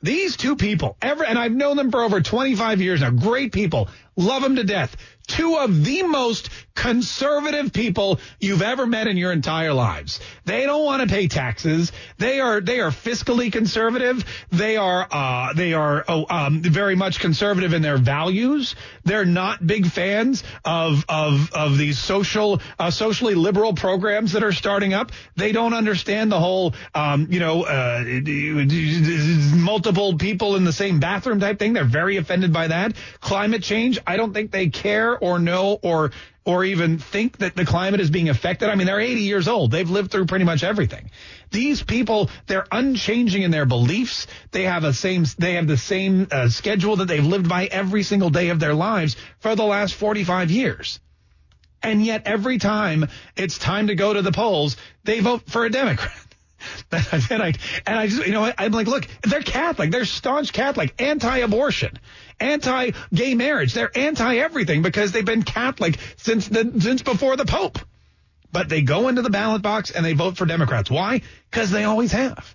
these 0.00 0.36
two 0.36 0.54
people, 0.54 0.96
ever, 1.02 1.24
and 1.24 1.38
I've 1.38 1.52
known 1.52 1.76
them 1.76 1.90
for 1.90 2.02
over 2.02 2.20
25 2.20 2.80
years 2.80 3.00
now, 3.00 3.10
great 3.10 3.52
people, 3.52 3.88
love 4.14 4.42
them 4.42 4.56
to 4.56 4.64
death. 4.64 4.96
Two 5.26 5.56
of 5.56 5.84
the 5.84 6.02
most 6.04 6.50
conservative 6.76 7.72
people 7.72 8.20
you've 8.38 8.62
ever 8.62 8.86
met 8.86 9.08
in 9.08 9.16
your 9.16 9.32
entire 9.32 9.72
lives. 9.72 10.20
They 10.44 10.64
don't 10.66 10.84
want 10.84 11.02
to 11.02 11.12
pay 11.12 11.26
taxes. 11.26 11.90
They 12.18 12.38
are 12.38 12.60
they 12.60 12.80
are 12.80 12.90
fiscally 12.90 13.50
conservative. 13.50 14.24
They 14.52 14.76
are 14.76 15.08
uh, 15.10 15.52
they 15.54 15.72
are 15.72 16.04
oh, 16.06 16.26
um, 16.28 16.62
very 16.62 16.94
much 16.94 17.18
conservative 17.18 17.72
in 17.72 17.82
their 17.82 17.98
values. 17.98 18.76
They're 19.04 19.24
not 19.24 19.66
big 19.66 19.86
fans 19.86 20.44
of 20.64 21.04
of 21.08 21.52
of 21.52 21.78
these 21.78 21.98
social 21.98 22.60
uh, 22.78 22.90
socially 22.90 23.34
liberal 23.34 23.72
programs 23.74 24.32
that 24.32 24.44
are 24.44 24.52
starting 24.52 24.94
up. 24.94 25.10
They 25.34 25.50
don't 25.52 25.74
understand 25.74 26.30
the 26.30 26.38
whole 26.38 26.74
um, 26.94 27.28
you 27.30 27.40
know 27.40 27.64
uh, 27.64 28.04
multiple 29.56 30.18
people 30.18 30.56
in 30.56 30.64
the 30.64 30.72
same 30.72 31.00
bathroom 31.00 31.40
type 31.40 31.58
thing. 31.58 31.72
They're 31.72 31.84
very 31.84 32.18
offended 32.18 32.52
by 32.52 32.68
that. 32.68 32.94
Climate 33.20 33.62
change. 33.62 33.98
I 34.06 34.16
don't 34.16 34.32
think 34.32 34.50
they 34.50 34.68
care 34.68 35.15
or 35.16 35.38
know 35.38 35.78
or 35.82 36.12
or 36.46 36.64
even 36.64 36.98
think 36.98 37.38
that 37.38 37.56
the 37.56 37.64
climate 37.64 38.00
is 38.00 38.08
being 38.08 38.28
affected. 38.28 38.70
I 38.70 38.76
mean, 38.76 38.86
they're 38.86 39.00
80 39.00 39.22
years 39.22 39.48
old. 39.48 39.72
They've 39.72 39.90
lived 39.90 40.12
through 40.12 40.26
pretty 40.26 40.44
much 40.44 40.62
everything. 40.62 41.10
These 41.50 41.82
people, 41.82 42.30
they're 42.46 42.66
unchanging 42.70 43.42
in 43.42 43.50
their 43.50 43.66
beliefs. 43.66 44.28
They 44.52 44.62
have 44.62 44.84
a 44.84 44.92
same, 44.92 45.24
they 45.38 45.54
have 45.54 45.66
the 45.66 45.76
same 45.76 46.28
uh, 46.30 46.48
schedule 46.48 46.96
that 46.96 47.08
they've 47.08 47.24
lived 47.24 47.48
by 47.48 47.66
every 47.66 48.04
single 48.04 48.30
day 48.30 48.50
of 48.50 48.60
their 48.60 48.74
lives 48.74 49.16
for 49.40 49.56
the 49.56 49.64
last 49.64 49.94
45 49.94 50.52
years. 50.52 51.00
And 51.82 52.04
yet 52.04 52.22
every 52.26 52.58
time 52.58 53.08
it's 53.36 53.58
time 53.58 53.88
to 53.88 53.96
go 53.96 54.12
to 54.12 54.22
the 54.22 54.32
polls, 54.32 54.76
they 55.02 55.18
vote 55.18 55.42
for 55.50 55.64
a 55.64 55.70
Democrat. 55.70 56.12
and 57.30 57.42
I, 57.42 57.54
and 57.86 57.98
I 57.98 58.06
just, 58.06 58.26
you 58.26 58.32
know? 58.32 58.52
I'm 58.56 58.72
like, 58.72 58.86
look, 58.86 59.06
they're 59.22 59.42
Catholic. 59.42 59.90
They're 59.90 60.04
staunch 60.04 60.52
Catholic, 60.52 60.94
anti-abortion, 61.00 61.98
anti-gay 62.40 63.34
marriage. 63.34 63.74
They're 63.74 63.96
anti-everything 63.96 64.82
because 64.82 65.12
they've 65.12 65.24
been 65.24 65.42
Catholic 65.42 65.98
since 66.16 66.48
the, 66.48 66.72
since 66.78 67.02
before 67.02 67.36
the 67.36 67.44
Pope. 67.44 67.78
But 68.52 68.68
they 68.68 68.82
go 68.82 69.08
into 69.08 69.22
the 69.22 69.30
ballot 69.30 69.62
box 69.62 69.90
and 69.90 70.04
they 70.04 70.14
vote 70.14 70.36
for 70.36 70.46
Democrats. 70.46 70.90
Why? 70.90 71.22
Because 71.50 71.70
they 71.70 71.84
always 71.84 72.12
have. 72.12 72.54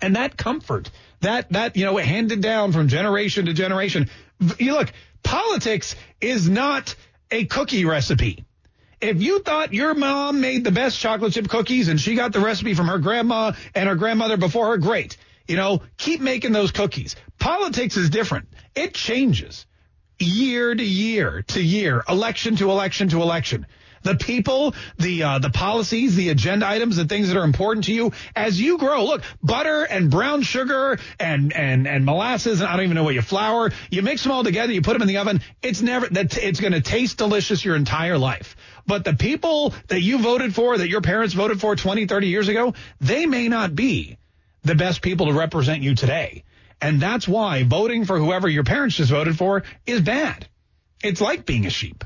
And 0.00 0.16
that 0.16 0.36
comfort, 0.36 0.90
that, 1.20 1.52
that, 1.52 1.76
you 1.76 1.84
know, 1.84 1.96
handed 1.96 2.40
down 2.40 2.72
from 2.72 2.88
generation 2.88 3.46
to 3.46 3.52
generation. 3.52 4.08
You 4.58 4.72
look, 4.72 4.92
politics 5.22 5.94
is 6.20 6.48
not 6.48 6.94
a 7.30 7.44
cookie 7.44 7.84
recipe. 7.84 8.44
If 9.00 9.22
you 9.22 9.40
thought 9.40 9.72
your 9.72 9.94
mom 9.94 10.40
made 10.40 10.64
the 10.64 10.70
best 10.70 10.98
chocolate 10.98 11.32
chip 11.32 11.48
cookies 11.48 11.88
and 11.88 12.00
she 12.00 12.14
got 12.14 12.32
the 12.32 12.40
recipe 12.40 12.74
from 12.74 12.88
her 12.88 12.98
grandma 12.98 13.52
and 13.74 13.88
her 13.88 13.94
grandmother 13.94 14.36
before 14.36 14.68
her, 14.68 14.76
great. 14.78 15.16
You 15.50 15.56
know, 15.56 15.82
keep 15.98 16.20
making 16.20 16.52
those 16.52 16.70
cookies. 16.70 17.16
Politics 17.40 17.96
is 17.96 18.08
different. 18.08 18.46
It 18.76 18.94
changes 18.94 19.66
year 20.20 20.72
to 20.72 20.84
year 20.84 21.42
to 21.48 21.60
year, 21.60 22.04
election 22.08 22.54
to 22.54 22.70
election 22.70 23.08
to 23.08 23.20
election. 23.20 23.66
The 24.04 24.14
people, 24.14 24.76
the 24.96 25.24
uh, 25.24 25.38
the 25.40 25.50
policies, 25.50 26.14
the 26.14 26.28
agenda 26.28 26.68
items, 26.68 26.94
the 26.94 27.04
things 27.04 27.26
that 27.30 27.36
are 27.36 27.42
important 27.42 27.86
to 27.86 27.92
you 27.92 28.12
as 28.36 28.60
you 28.60 28.78
grow. 28.78 29.04
Look, 29.06 29.22
butter 29.42 29.82
and 29.82 30.08
brown 30.08 30.42
sugar 30.42 31.00
and 31.18 31.52
and 31.52 31.88
and 31.88 32.04
molasses 32.04 32.60
and 32.60 32.70
I 32.70 32.76
don't 32.76 32.84
even 32.84 32.94
know 32.94 33.02
what 33.02 33.14
you 33.14 33.22
flour. 33.22 33.72
You 33.90 34.02
mix 34.02 34.22
them 34.22 34.30
all 34.30 34.44
together. 34.44 34.72
You 34.72 34.82
put 34.82 34.92
them 34.92 35.02
in 35.02 35.08
the 35.08 35.16
oven. 35.16 35.40
It's 35.62 35.82
never 35.82 36.06
that 36.10 36.38
it's 36.38 36.60
going 36.60 36.74
to 36.74 36.80
taste 36.80 37.18
delicious 37.18 37.64
your 37.64 37.74
entire 37.74 38.18
life. 38.18 38.54
But 38.86 39.04
the 39.04 39.14
people 39.14 39.74
that 39.88 40.00
you 40.00 40.18
voted 40.18 40.54
for, 40.54 40.78
that 40.78 40.88
your 40.88 41.00
parents 41.00 41.34
voted 41.34 41.60
for 41.60 41.74
20, 41.74 42.06
30 42.06 42.28
years 42.28 42.46
ago, 42.46 42.74
they 43.00 43.26
may 43.26 43.48
not 43.48 43.74
be 43.74 44.16
the 44.62 44.74
best 44.74 45.02
people 45.02 45.26
to 45.26 45.32
represent 45.32 45.82
you 45.82 45.94
today. 45.94 46.44
And 46.80 47.00
that's 47.00 47.28
why 47.28 47.62
voting 47.64 48.04
for 48.04 48.18
whoever 48.18 48.48
your 48.48 48.64
parents 48.64 48.96
just 48.96 49.10
voted 49.10 49.36
for 49.36 49.64
is 49.86 50.00
bad. 50.00 50.48
It's 51.02 51.20
like 51.20 51.46
being 51.46 51.66
a 51.66 51.70
sheep. 51.70 52.04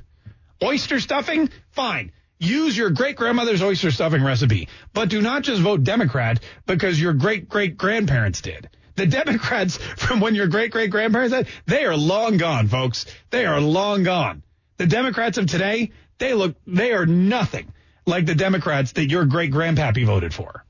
Oyster 0.62 1.00
stuffing, 1.00 1.50
fine. 1.70 2.12
Use 2.38 2.76
your 2.76 2.90
great 2.90 3.16
grandmother's 3.16 3.62
oyster 3.62 3.90
stuffing 3.90 4.22
recipe, 4.22 4.68
but 4.92 5.08
do 5.08 5.22
not 5.22 5.42
just 5.42 5.62
vote 5.62 5.84
Democrat 5.84 6.40
because 6.66 7.00
your 7.00 7.12
great 7.12 7.48
great 7.48 7.76
grandparents 7.76 8.40
did. 8.40 8.68
The 8.96 9.06
Democrats 9.06 9.76
from 9.96 10.20
when 10.20 10.34
your 10.34 10.48
great 10.48 10.70
great 10.72 10.90
grandparents 10.90 11.34
did, 11.34 11.48
they 11.66 11.84
are 11.84 11.96
long 11.96 12.36
gone, 12.36 12.68
folks. 12.68 13.06
They 13.30 13.46
are 13.46 13.60
long 13.60 14.02
gone. 14.02 14.42
The 14.76 14.86
Democrats 14.86 15.38
of 15.38 15.46
today, 15.46 15.92
they 16.18 16.34
look, 16.34 16.56
they 16.66 16.92
are 16.92 17.06
nothing 17.06 17.72
like 18.06 18.26
the 18.26 18.34
Democrats 18.34 18.92
that 18.92 19.10
your 19.10 19.24
great 19.24 19.52
grandpappy 19.52 20.04
voted 20.04 20.34
for. 20.34 20.63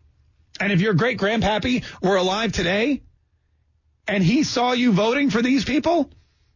And 0.61 0.73
if 0.73 0.81
your 0.81 0.95
great 0.95 1.19
grandpappy 1.19 1.85
were 2.03 2.17
alive 2.17 2.53
today 2.53 3.03
and 4.07 4.23
he 4.23 4.45
saw 4.45 4.73
you 4.73 4.93
voting 4.93 5.31
for 5.31 5.43
these 5.43 5.65
people, 5.65 6.11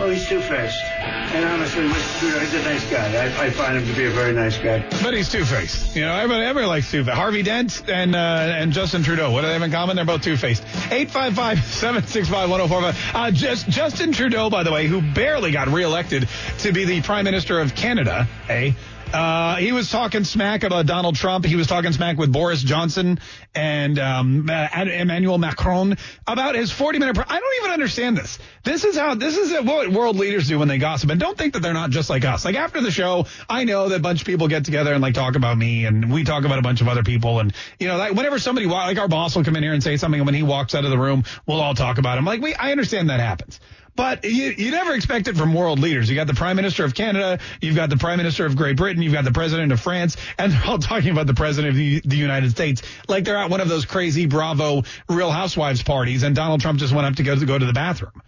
Well, 0.07 0.15
he's 0.15 0.29
two-faced. 0.29 0.83
And 1.01 1.43
honestly, 1.43 1.81
Mr. 1.81 2.19
Trudeau, 2.19 2.39
he's 2.39 2.53
a 2.53 2.63
nice 2.63 2.89
guy. 2.89 3.25
I, 3.25 3.47
I 3.47 3.49
find 3.49 3.77
him 3.77 3.85
to 3.85 3.93
be 3.93 4.05
a 4.05 4.09
very 4.09 4.31
nice 4.31 4.57
guy. 4.57 4.79
But 5.03 5.13
he's 5.13 5.27
two 5.27 5.43
faced. 5.43 5.97
You 5.97 6.03
know, 6.03 6.13
everybody, 6.15 6.45
everybody 6.45 6.65
likes 6.65 6.89
two 6.89 7.03
faced. 7.03 7.13
Harvey 7.13 7.43
Dent 7.43 7.89
and 7.89 8.15
uh, 8.15 8.55
and 8.57 8.71
Justin 8.71 9.03
Trudeau. 9.03 9.31
What 9.31 9.41
do 9.41 9.47
they 9.47 9.53
have 9.53 9.61
in 9.61 9.69
common? 9.69 9.97
They're 9.97 10.05
both 10.05 10.21
two 10.21 10.37
faced. 10.37 10.63
855 10.63 11.61
765 11.61 12.49
1045. 12.49 13.15
Uh, 13.15 13.31
just, 13.31 13.67
Justin 13.67 14.13
Trudeau, 14.13 14.49
by 14.49 14.63
the 14.63 14.71
way, 14.71 14.87
who 14.87 15.01
barely 15.01 15.51
got 15.51 15.67
reelected 15.67 16.29
to 16.59 16.71
be 16.71 16.85
the 16.85 17.01
Prime 17.01 17.25
Minister 17.25 17.59
of 17.59 17.75
Canada, 17.75 18.29
eh? 18.47 18.71
Uh, 19.13 19.55
he 19.55 19.71
was 19.71 19.89
talking 19.89 20.25
smack 20.25 20.63
about 20.63 20.85
Donald 20.85 21.15
Trump. 21.15 21.45
He 21.45 21.55
was 21.55 21.67
talking 21.67 21.93
smack 21.93 22.17
with 22.17 22.31
Boris 22.31 22.61
Johnson 22.61 23.19
and 23.55 23.97
um, 23.99 24.49
uh, 24.49 24.67
Emmanuel 24.75 25.37
Macron 25.37 25.97
about 26.27 26.55
his 26.55 26.71
40 26.71 26.99
minute. 26.99 27.15
Pre- 27.15 27.25
I 27.25 27.39
don't 27.39 27.55
even 27.61 27.71
understand 27.71 28.17
this. 28.17 28.37
This 28.65 28.83
is 28.83 28.97
how 28.97 29.15
this 29.15 29.37
is 29.37 29.53
what 29.63 29.89
world 29.89 30.17
leaders 30.17 30.47
do 30.49 30.59
when 30.59 30.67
they 30.67 30.77
gossip. 30.77 31.09
And 31.09 31.19
don't 31.19 31.37
think 31.37 31.53
that 31.53 31.61
they're 31.61 31.73
not 31.73 31.89
just 31.89 32.09
like 32.09 32.25
us. 32.25 32.43
Like 32.43 32.55
after 32.55 32.81
the 32.81 32.91
show, 32.91 33.27
I 33.49 33.63
know 33.63 33.87
that 33.89 33.95
a 33.95 33.99
bunch 33.99 34.21
of 34.21 34.27
people 34.27 34.49
get 34.49 34.65
together 34.65 34.91
and 34.93 35.01
like 35.01 35.13
talk 35.13 35.35
about 35.35 35.57
me, 35.57 35.85
and 35.85 36.11
we 36.11 36.25
talk 36.25 36.43
about 36.43 36.59
a 36.59 36.63
bunch 36.63 36.81
of 36.81 36.89
other 36.89 37.03
people. 37.03 37.39
And 37.39 37.53
you 37.79 37.87
know, 37.87 37.95
like 37.95 38.13
whenever 38.13 38.39
somebody 38.39 38.67
like 38.67 38.97
our 38.97 39.07
boss 39.07 39.35
will 39.35 39.45
come 39.45 39.55
in 39.55 39.63
here 39.63 39.73
and 39.73 39.81
say 39.81 39.95
something, 39.95 40.19
and 40.19 40.25
when 40.25 40.35
he 40.35 40.43
walks 40.43 40.75
out 40.75 40.83
of 40.83 40.91
the 40.91 40.97
room, 40.97 41.23
we'll 41.45 41.61
all 41.61 41.75
talk 41.75 41.97
about 41.97 42.17
him. 42.17 42.25
Like 42.25 42.41
we, 42.41 42.53
I 42.55 42.71
understand 42.71 43.09
that 43.09 43.21
happens. 43.21 43.59
But 43.97 44.25
you, 44.25 44.53
you 44.55 44.69
never 44.69 44.93
expect 44.93 45.27
it 45.27 45.35
from 45.35 45.55
world 45.55 45.79
leaders. 45.79 46.07
You 46.07 46.15
got 46.15 46.27
the 46.27 46.35
Prime 46.35 46.55
Minister 46.55 46.85
of 46.85 46.93
Canada, 46.93 47.39
you've 47.59 47.75
got 47.75 47.89
the 47.89 47.97
Prime 47.97 48.17
Minister 48.17 48.45
of 48.45 48.55
Great 48.55 48.77
Britain, 48.77 49.01
you've 49.01 49.11
got 49.11 49.23
the 49.23 49.31
President 49.31 49.71
of 49.71 49.81
France, 49.81 50.15
and 50.37 50.53
they're 50.53 50.65
all 50.65 50.77
talking 50.77 51.09
about 51.09 51.25
the 51.25 51.33
President 51.33 51.71
of 51.71 51.75
the, 51.75 52.01
the 52.05 52.15
United 52.15 52.51
States 52.51 52.83
like 53.07 53.23
they're 53.23 53.37
at 53.37 53.49
one 53.49 53.59
of 53.59 53.69
those 53.69 53.85
crazy 53.85 54.27
Bravo 54.27 54.83
Real 55.09 55.31
Housewives 55.31 55.81
parties, 55.81 56.21
and 56.21 56.35
Donald 56.35 56.61
Trump 56.61 56.77
just 56.77 56.93
went 56.93 57.07
up 57.07 57.15
to 57.15 57.23
go 57.23 57.35
to 57.35 57.45
go 57.45 57.57
to 57.57 57.65
the 57.65 57.73
bathroom. 57.73 58.21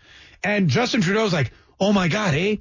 And 0.44 0.70
Justin 0.70 1.02
Trudeau's 1.02 1.34
like, 1.34 1.52
oh 1.80 1.94
my 1.94 2.08
God, 2.08 2.34
eh? 2.34 2.56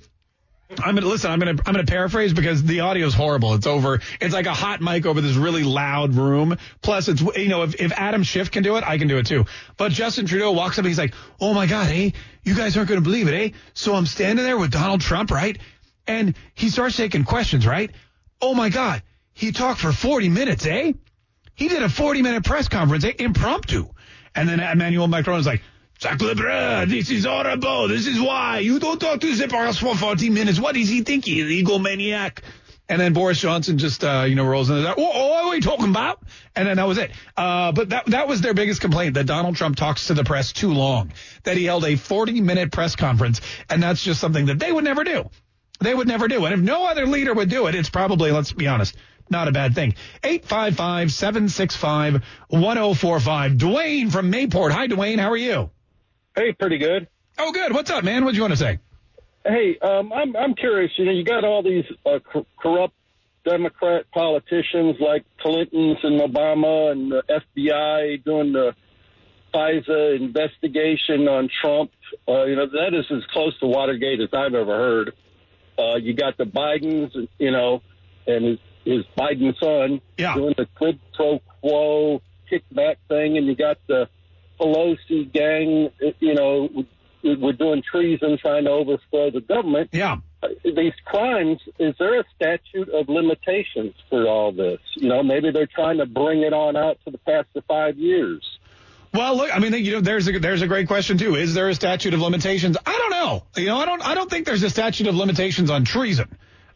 I'm 0.70 0.94
gonna 0.94 1.06
listen. 1.06 1.30
I'm 1.30 1.38
gonna 1.38 1.56
I'm 1.64 1.72
gonna 1.72 1.84
paraphrase 1.84 2.34
because 2.34 2.62
the 2.62 2.80
audio 2.80 3.06
is 3.06 3.14
horrible. 3.14 3.54
It's 3.54 3.66
over. 3.66 4.00
It's 4.20 4.34
like 4.34 4.46
a 4.46 4.52
hot 4.52 4.82
mic 4.82 5.06
over 5.06 5.22
this 5.22 5.34
really 5.34 5.64
loud 5.64 6.14
room. 6.14 6.58
Plus, 6.82 7.08
it's 7.08 7.22
you 7.22 7.48
know 7.48 7.62
if, 7.62 7.80
if 7.80 7.90
Adam 7.92 8.22
Schiff 8.22 8.50
can 8.50 8.62
do 8.62 8.76
it, 8.76 8.84
I 8.84 8.98
can 8.98 9.08
do 9.08 9.16
it 9.16 9.26
too. 9.26 9.46
But 9.78 9.92
Justin 9.92 10.26
Trudeau 10.26 10.52
walks 10.52 10.74
up 10.78 10.84
and 10.84 10.88
he's 10.88 10.98
like, 10.98 11.14
"Oh 11.40 11.54
my 11.54 11.66
God, 11.66 11.88
eh? 11.90 12.10
You 12.44 12.54
guys 12.54 12.76
aren't 12.76 12.90
gonna 12.90 13.00
believe 13.00 13.28
it, 13.28 13.34
eh? 13.34 13.56
So 13.72 13.94
I'm 13.94 14.04
standing 14.04 14.44
there 14.44 14.58
with 14.58 14.70
Donald 14.70 15.00
Trump, 15.00 15.30
right? 15.30 15.58
And 16.06 16.34
he 16.54 16.68
starts 16.68 16.96
taking 16.96 17.24
questions, 17.24 17.66
right? 17.66 17.90
Oh 18.40 18.54
my 18.54 18.68
God, 18.68 19.02
he 19.32 19.52
talked 19.52 19.80
for 19.80 19.92
40 19.92 20.28
minutes, 20.28 20.66
eh? 20.66 20.92
He 21.54 21.68
did 21.68 21.82
a 21.82 21.88
40 21.88 22.22
minute 22.22 22.44
press 22.44 22.68
conference, 22.68 23.04
eh? 23.04 23.12
impromptu. 23.18 23.88
And 24.34 24.48
then 24.48 24.60
Emmanuel 24.60 25.08
Macron 25.08 25.40
is 25.40 25.46
like, 25.46 25.62
Bleu, 26.00 26.86
this 26.86 27.10
is 27.10 27.24
horrible. 27.24 27.88
This 27.88 28.06
is 28.06 28.20
why. 28.20 28.60
You 28.60 28.78
don't 28.78 29.00
talk 29.00 29.20
to 29.20 29.48
press 29.48 29.78
for 29.78 29.96
40 29.96 30.30
minutes. 30.30 30.60
What 30.60 30.76
is 30.76 30.88
he 30.88 31.02
thinking? 31.02 31.40
An 31.40 31.48
Egomaniac. 31.48 32.38
And 32.88 33.00
then 33.00 33.12
Boris 33.12 33.40
Johnson 33.40 33.78
just, 33.78 34.04
uh, 34.04 34.24
you 34.26 34.36
know, 34.36 34.46
rolls 34.46 34.70
into 34.70 34.82
that. 34.82 34.94
Oh, 34.96 35.02
what 35.02 35.44
are 35.44 35.50
we 35.50 35.60
talking 35.60 35.90
about? 35.90 36.22
And 36.54 36.68
then 36.68 36.76
that 36.76 36.86
was 36.86 36.98
it. 36.98 37.10
Uh, 37.36 37.72
but 37.72 37.90
that, 37.90 38.06
that 38.06 38.28
was 38.28 38.40
their 38.40 38.54
biggest 38.54 38.80
complaint 38.80 39.14
that 39.14 39.26
Donald 39.26 39.56
Trump 39.56 39.76
talks 39.76 40.06
to 40.06 40.14
the 40.14 40.24
press 40.24 40.52
too 40.52 40.72
long, 40.72 41.12
that 41.42 41.56
he 41.56 41.64
held 41.64 41.84
a 41.84 41.96
40 41.96 42.40
minute 42.40 42.70
press 42.70 42.94
conference. 42.94 43.40
And 43.68 43.82
that's 43.82 44.02
just 44.02 44.20
something 44.20 44.46
that 44.46 44.58
they 44.60 44.70
would 44.70 44.84
never 44.84 45.02
do. 45.02 45.28
They 45.80 45.94
would 45.94 46.08
never 46.08 46.28
do. 46.28 46.44
And 46.44 46.54
if 46.54 46.60
no 46.60 46.86
other 46.86 47.06
leader 47.06 47.34
would 47.34 47.50
do 47.50 47.66
it, 47.66 47.74
it's 47.74 47.90
probably, 47.90 48.30
let's 48.30 48.52
be 48.52 48.68
honest, 48.68 48.96
not 49.28 49.48
a 49.48 49.52
bad 49.52 49.74
thing. 49.74 49.96
855 50.22 51.12
765 51.12 52.22
1045. 52.48 53.52
Dwayne 53.52 54.12
from 54.12 54.32
Mayport. 54.32 54.70
Hi, 54.70 54.86
Dwayne. 54.86 55.18
How 55.18 55.32
are 55.32 55.36
you? 55.36 55.70
Hey, 56.38 56.52
pretty 56.52 56.78
good. 56.78 57.08
Oh, 57.36 57.50
good. 57.50 57.74
What's 57.74 57.90
up, 57.90 58.04
man? 58.04 58.24
What 58.24 58.30
do 58.30 58.36
you 58.36 58.42
want 58.42 58.52
to 58.52 58.58
say? 58.58 58.78
Hey, 59.44 59.76
um, 59.82 60.12
I'm 60.12 60.36
I'm 60.36 60.54
curious. 60.54 60.92
You 60.96 61.06
know, 61.06 61.10
you 61.10 61.24
got 61.24 61.42
all 61.42 61.64
these 61.64 61.82
uh, 62.06 62.20
cor- 62.20 62.46
corrupt 62.62 62.94
Democrat 63.44 64.04
politicians 64.12 64.94
like 65.00 65.24
Clinton's 65.40 65.98
and 66.04 66.20
Obama 66.20 66.92
and 66.92 67.10
the 67.10 67.24
FBI 67.28 68.24
doing 68.24 68.52
the 68.52 68.72
FISA 69.52 70.20
investigation 70.20 71.26
on 71.26 71.48
Trump. 71.60 71.90
Uh, 72.28 72.44
you 72.44 72.54
know, 72.54 72.66
that 72.66 72.96
is 72.96 73.06
as 73.10 73.24
close 73.32 73.58
to 73.58 73.66
Watergate 73.66 74.20
as 74.20 74.28
I've 74.32 74.54
ever 74.54 74.76
heard. 74.76 75.14
Uh, 75.76 75.96
you 75.96 76.14
got 76.14 76.38
the 76.38 76.44
Bidens, 76.44 77.16
you 77.38 77.50
know, 77.50 77.82
and 78.28 78.44
his, 78.44 78.58
his 78.84 79.04
Biden 79.18 79.58
son 79.58 80.00
yeah. 80.16 80.36
doing 80.36 80.54
the 80.56 80.66
quid 80.76 81.00
pro 81.14 81.40
quo 81.60 82.22
kickback 82.48 82.96
thing, 83.08 83.36
and 83.36 83.48
you 83.48 83.56
got 83.56 83.78
the 83.88 84.08
Pelosi 84.60 85.32
gang, 85.32 85.90
you 86.20 86.34
know, 86.34 86.68
we're 87.22 87.52
doing 87.52 87.82
treason, 87.82 88.38
trying 88.38 88.64
to 88.64 88.70
overthrow 88.70 89.30
the 89.30 89.40
government. 89.40 89.90
Yeah. 89.92 90.18
These 90.64 90.92
crimes, 91.04 91.60
is 91.78 91.94
there 91.98 92.20
a 92.20 92.24
statute 92.36 92.88
of 92.90 93.08
limitations 93.08 93.94
for 94.08 94.26
all 94.26 94.52
this? 94.52 94.78
You 94.94 95.08
know, 95.08 95.22
maybe 95.22 95.50
they're 95.50 95.66
trying 95.66 95.98
to 95.98 96.06
bring 96.06 96.42
it 96.42 96.52
on 96.52 96.76
out 96.76 96.98
to 97.04 97.10
the 97.10 97.18
past 97.18 97.48
the 97.54 97.62
five 97.62 97.98
years. 97.98 98.44
Well, 99.12 99.36
look, 99.36 99.54
I 99.54 99.58
mean, 99.58 99.72
you 99.72 99.92
know, 99.92 100.00
there's 100.00 100.28
a 100.28 100.38
there's 100.38 100.62
a 100.62 100.66
great 100.66 100.86
question 100.86 101.18
too. 101.18 101.34
Is 101.34 101.54
there 101.54 101.68
a 101.68 101.74
statute 101.74 102.14
of 102.14 102.20
limitations? 102.20 102.76
I 102.84 102.98
don't 102.98 103.10
know. 103.10 103.42
You 103.56 103.66
know, 103.66 103.78
I 103.78 103.86
don't 103.86 104.02
I 104.02 104.14
don't 104.14 104.30
think 104.30 104.46
there's 104.46 104.62
a 104.62 104.70
statute 104.70 105.06
of 105.06 105.14
limitations 105.14 105.70
on 105.70 105.84
treason. 105.84 106.28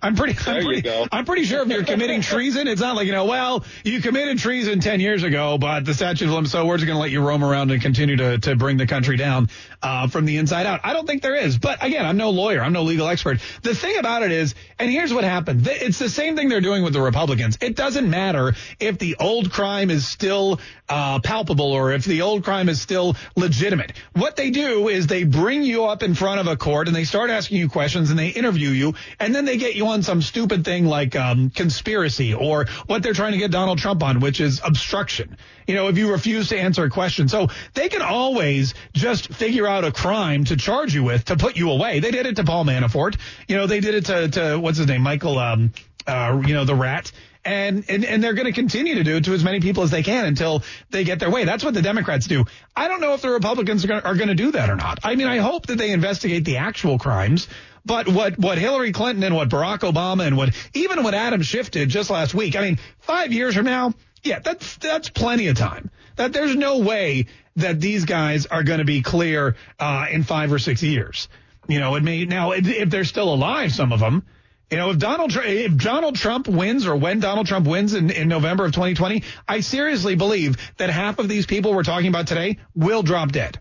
I'm 0.03 0.17
pretty, 0.17 0.37
I'm 0.51 0.65
pretty, 0.65 0.91
I'm 1.13 1.25
pretty 1.25 1.45
sure 1.45 1.63
if 1.63 1.69
you're 1.69 1.85
committing 1.85 2.23
treason, 2.23 2.67
it's 2.67 2.81
not 2.81 2.97
like, 2.97 3.07
you 3.07 3.13
know, 3.13 3.25
well, 3.25 3.65
you 3.85 4.01
committed 4.01 4.39
treason 4.39 4.81
10 4.81 4.99
years 4.99 5.23
ago, 5.23 5.59
but 5.59 5.85
the 5.85 5.95
statute 5.95 6.25
of 6.25 6.31
limitations, 6.33 6.51
so 6.51 6.67
we're 6.67 6.77
just 6.77 6.87
going 6.87 6.97
to 6.97 7.01
let 7.01 7.13
you 7.13 7.21
roam 7.21 7.45
around 7.45 7.71
and 7.71 7.81
continue 7.81 8.17
to, 8.17 8.39
to 8.39 8.57
bring 8.57 8.79
the 8.79 8.87
country 8.87 9.17
down, 9.17 9.49
uh, 9.81 10.09
from 10.09 10.25
the 10.25 10.39
inside 10.39 10.67
out. 10.67 10.81
I 10.83 10.93
don't 10.93 11.07
think 11.07 11.23
there 11.23 11.37
is. 11.37 11.57
But 11.57 11.85
again, 11.85 12.05
I'm 12.05 12.17
no 12.17 12.31
lawyer. 12.31 12.63
I'm 12.63 12.73
no 12.73 12.83
legal 12.83 13.07
expert. 13.07 13.39
The 13.63 13.77
thing 13.77 13.97
about 13.99 14.25
it 14.25 14.33
is, 14.33 14.57
and 14.79 14.91
here's 14.91 15.15
what 15.15 15.23
happened. 15.23 15.67
It's 15.71 16.01
the 16.01 16.11
same 16.11 16.35
thing 16.35 16.49
they're 16.49 16.61
doing 16.61 16.83
with 16.83 16.95
the 16.95 17.01
Republicans. 17.01 17.59
It 17.61 17.77
doesn't 17.77 18.11
matter 18.11 18.55
if 18.81 18.99
the 18.99 19.17
old 19.21 19.53
crime 19.53 19.91
is 19.91 20.07
still, 20.09 20.59
uh, 20.89 21.21
palpable 21.21 21.73
or 21.73 21.93
if 21.93 22.05
the 22.05 22.23
old 22.23 22.45
crime 22.45 22.69
is 22.69 22.81
still 22.81 23.17
legitimate. 23.37 23.93
What 24.15 24.37
they 24.37 24.51
do 24.51 24.89
is 24.89 25.07
they 25.07 25.25
bring 25.25 25.63
you 25.63 25.85
up 25.85 26.03
in 26.03 26.15
front 26.15 26.41
of 26.41 26.49
a 26.49 26.57
court 26.57 26.89
and 26.89 26.97
they 26.97 27.05
start 27.05 27.31
asking 27.31 27.59
you 27.59 27.69
questions 27.69 28.11
and 28.11 28.19
they 28.19 28.29
interview 28.29 28.71
you 28.71 28.95
and 29.21 29.35
then 29.35 29.45
they 29.45 29.57
get 29.57 29.75
you 29.75 29.87
on 29.87 29.92
some 30.01 30.23
stupid 30.23 30.65
thing 30.65 30.87
like 30.87 31.15
um, 31.15 31.51
conspiracy 31.51 32.33
or 32.33 32.65
what 32.87 33.03
they're 33.03 33.13
trying 33.13 33.33
to 33.33 33.39
get 33.39 33.51
Donald 33.51 33.79
Trump 33.79 34.03
on, 34.03 34.21
which 34.21 34.41
is 34.41 34.63
obstruction. 34.65 35.37
You 35.67 35.75
know, 35.75 35.89
if 35.89 35.99
you 35.99 36.11
refuse 36.11 36.49
to 36.49 36.59
answer 36.59 36.85
a 36.85 36.91
question. 36.91 37.29
So 37.29 37.49
they 37.75 37.91
can 37.91 38.01
always 38.01 38.73
just 38.95 39.35
figure 39.35 39.67
out 39.67 39.85
a 39.85 39.93
crime 39.93 40.45
to 40.47 40.57
charge 40.57 40.95
you 40.95 41.05
with 41.05 41.27
to 41.27 41.37
put 41.37 41.57
you 41.57 41.71
away. 41.71 42.01
They 42.01 42.11
did 42.11 42.25
it 42.25 42.37
to 42.37 42.45
Paul 42.45 42.65
Manafort. 42.65 43.19
You 43.49 43.57
know, 43.57 43.67
they 43.67 43.81
did 43.81 43.95
it 43.95 44.07
to, 44.07 44.29
to 44.29 44.57
what's 44.59 44.79
his 44.79 44.87
name? 44.87 45.03
Michael, 45.03 45.39
um, 45.39 45.73
uh, 46.07 46.41
you 46.47 46.55
know, 46.55 46.65
the 46.65 46.75
rat. 46.75 47.13
And, 47.45 47.85
and, 47.89 48.05
and 48.05 48.23
they're 48.23 48.35
going 48.35 48.47
to 48.47 48.53
continue 48.53 48.95
to 48.95 49.03
do 49.03 49.17
it 49.17 49.25
to 49.25 49.35
as 49.35 49.43
many 49.43 49.59
people 49.59 49.83
as 49.83 49.91
they 49.91 50.05
can 50.05 50.27
until 50.27 50.63
they 50.91 51.03
get 51.03 51.19
their 51.19 51.31
way. 51.31 51.45
That's 51.45 51.65
what 51.65 51.75
the 51.75 51.83
Democrats 51.83 52.29
do. 52.29 52.45
I 52.77 52.87
don't 52.87 53.01
know 53.01 53.15
if 53.15 53.23
the 53.23 53.31
Republicans 53.31 53.85
are 53.85 54.15
going 54.15 54.29
to 54.29 54.37
do 54.37 54.53
that 54.53 54.71
or 54.71 54.77
not. 54.77 55.01
I 55.03 55.17
mean, 55.17 55.27
I 55.27 55.39
hope 55.39 55.67
that 55.67 55.77
they 55.77 55.91
investigate 55.91 56.45
the 56.45 56.59
actual 56.59 57.01
crimes. 57.01 57.49
But 57.85 58.09
what, 58.09 58.39
what 58.39 58.59
Hillary 58.59 58.93
Clinton 58.93 59.25
and 59.25 59.35
what 59.35 59.49
Barack 59.49 59.81
Obama 59.81 60.27
and 60.27 60.37
what, 60.37 60.51
even 60.75 61.03
what 61.03 61.15
Adam 61.15 61.43
Schiff 61.43 61.71
did 61.71 61.89
just 61.89 62.11
last 62.11 62.35
week, 62.35 62.57
I 62.57 62.63
mean, 62.63 62.79
five 63.01 63.33
years 63.33 63.55
from 63.55 63.65
now, 63.65 63.95
yeah, 64.23 64.39
that's, 64.39 64.77
that's 64.77 65.11
plenty 65.11 65.49
of 65.49 65.57
time. 65.57 65.91
That 66.17 66.33
there's 66.33 66.55
no 66.55 66.79
way 66.79 67.27
that 67.57 67.81
these 67.81 68.05
guys 68.05 68.47
are 68.47 68.63
going 68.63 68.79
to 68.79 68.85
be 68.85 69.03
clear, 69.03 69.57
uh, 69.79 70.07
in 70.11 70.23
five 70.23 70.53
or 70.53 70.59
six 70.59 70.83
years. 70.83 71.29
You 71.69 71.81
know, 71.81 71.97
it 71.97 72.03
may, 72.03 72.25
now, 72.25 72.53
if 72.53 72.91
they're 72.91 73.05
still 73.05 73.33
alive, 73.33 73.73
some 73.73 73.93
of 73.93 74.01
them, 74.01 74.25
you 74.73 74.79
know, 74.79 74.89
if 74.89 74.99
Donald 74.99 75.33
if 75.37 75.77
Donald 75.77 76.17
Trump 76.17 76.49
wins 76.49 76.87
or 76.87 76.97
when 76.97 77.21
Donald 77.21 77.47
Trump 77.47 77.67
wins 77.67 77.93
in, 77.93 78.11
in 78.11 78.27
November 78.27 78.65
of 78.65 78.73
2020, 78.73 79.23
I 79.47 79.61
seriously 79.61 80.15
believe 80.15 80.57
that 80.79 80.89
half 80.89 81.19
of 81.19 81.29
these 81.29 81.45
people 81.45 81.75
we're 81.75 81.83
talking 81.83 82.09
about 82.09 82.27
today 82.27 82.57
will 82.75 83.03
drop 83.03 83.33
dead. 83.33 83.61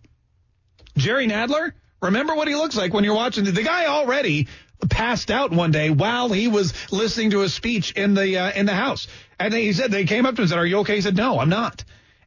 Jerry 0.96 1.28
Nadler, 1.28 1.74
remember 2.02 2.36
what 2.36 2.47
he 2.47 2.56
looks 2.56 2.76
like 2.76 2.93
when 2.93 3.04
you're 3.04 3.16
watching 3.16 3.45
the, 3.45 3.64
guy 3.64 3.86
already 3.86 4.47
passed 4.89 5.30
out 5.30 5.52
one 5.52 5.72
day 5.72 5.89
while 5.89 6.30
he 6.30 6.47
was 6.47 6.74
listening 6.91 7.32
to 7.32 7.43
a 7.43 7.49
speech 7.49 7.91
in 7.91 8.14
the 8.14 8.38
uh, 8.38 8.52
in 8.52 8.66
the 8.66 8.74
House, 8.74 9.08
and 9.39 9.54
he 9.54 9.74
said 9.74 9.91
they 9.91 10.06
came 10.06 10.26
up 10.26 10.36
to 10.36 10.41
him 10.41 10.43
and 10.43 10.49
said, 10.49 10.60
"Are 10.60 10.66
you 10.66 10.80
okay?" 10.80 10.95
He 10.95 11.02
said, 11.02 11.16
"No, 11.16 11.39
I'm 11.39 11.49
not." 11.49 11.84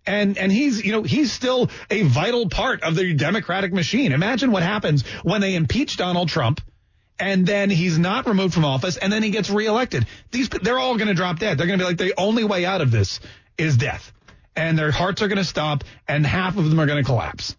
And 0.07 0.39
and 0.39 0.53
he's 0.53 0.85
you 0.85 0.93
know 0.93 1.03
he's 1.03 1.33
still 1.33 1.71
a 1.91 2.03
vital 2.03 2.49
part 2.49 2.83
of 2.83 2.95
the 2.95 3.15
Democratic 3.15 3.73
machine. 3.73 4.13
Imagine 4.13 4.53
what 4.53 4.63
happens 4.63 5.03
when 5.23 5.41
they 5.41 5.55
impeach 5.55 5.97
Donald 5.97 6.29
Trump 6.29 6.61
and 7.19 7.47
then 7.47 7.71
he's 7.71 7.99
not 7.99 8.27
removed 8.27 8.55
from 8.55 8.65
office, 8.65 8.97
and 8.97 9.13
then 9.13 9.23
he 9.23 9.31
gets 9.31 9.51
reelected. 9.51 10.07
These 10.31 10.49
they're 10.49 10.79
all 10.79 10.97
going 10.97 11.09
to 11.09 11.15
drop 11.15 11.39
dead. 11.39 11.59
They're 11.59 11.67
going 11.67 11.79
to 11.79 11.85
be 11.85 11.89
like 11.89 11.99
the 11.99 12.15
only 12.19 12.45
way 12.45 12.65
out 12.65 12.81
of 12.81 12.91
this 12.91 13.21
is 13.57 13.77
death, 13.77 14.13
and 14.57 14.79
their 14.79 14.91
hearts 14.91 15.23
are 15.23 15.29
going 15.29 15.39
to 15.39 15.45
stop, 15.45 15.85
and 16.09 16.27
half 16.27 16.57
of 16.57 16.69
them 16.69 16.81
are 16.81 16.87
going 16.87 17.03
to 17.03 17.07
collapse. 17.07 17.57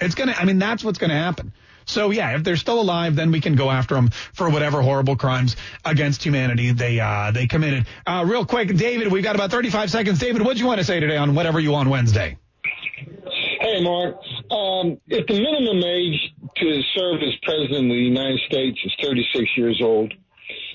It's 0.00 0.14
going 0.14 0.28
to. 0.28 0.38
I 0.38 0.44
mean, 0.44 0.58
that's 0.58 0.82
what's 0.82 0.98
going 0.98 1.10
to 1.10 1.16
happen. 1.16 1.52
So 1.86 2.10
yeah, 2.10 2.34
if 2.34 2.44
they're 2.44 2.56
still 2.56 2.80
alive, 2.80 3.14
then 3.14 3.30
we 3.30 3.40
can 3.40 3.56
go 3.56 3.70
after 3.70 3.94
them 3.94 4.10
for 4.32 4.48
whatever 4.48 4.82
horrible 4.82 5.16
crimes 5.16 5.56
against 5.84 6.24
humanity 6.24 6.72
they 6.72 6.98
uh, 7.00 7.30
they 7.30 7.46
committed. 7.46 7.86
Uh, 8.06 8.24
real 8.26 8.46
quick, 8.46 8.74
David, 8.74 9.12
we've 9.12 9.24
got 9.24 9.34
about 9.34 9.50
35 9.50 9.90
seconds. 9.90 10.18
David, 10.18 10.42
what 10.42 10.56
do 10.56 10.60
you 10.60 10.66
want 10.66 10.78
to 10.78 10.84
say 10.84 11.00
today 11.00 11.16
on 11.16 11.34
whatever 11.34 11.60
you 11.60 11.74
on 11.74 11.90
Wednesday? 11.90 12.38
Hey, 13.60 13.82
Mark. 13.82 14.16
Um, 14.50 14.98
if 15.08 15.26
the 15.26 15.34
minimum 15.34 15.82
age 15.82 16.34
to 16.56 16.82
serve 16.94 17.22
as 17.22 17.34
president 17.42 17.86
of 17.86 17.96
the 17.96 18.02
United 18.02 18.40
States 18.46 18.78
is 18.84 18.92
36 19.02 19.50
years 19.56 19.80
old, 19.82 20.12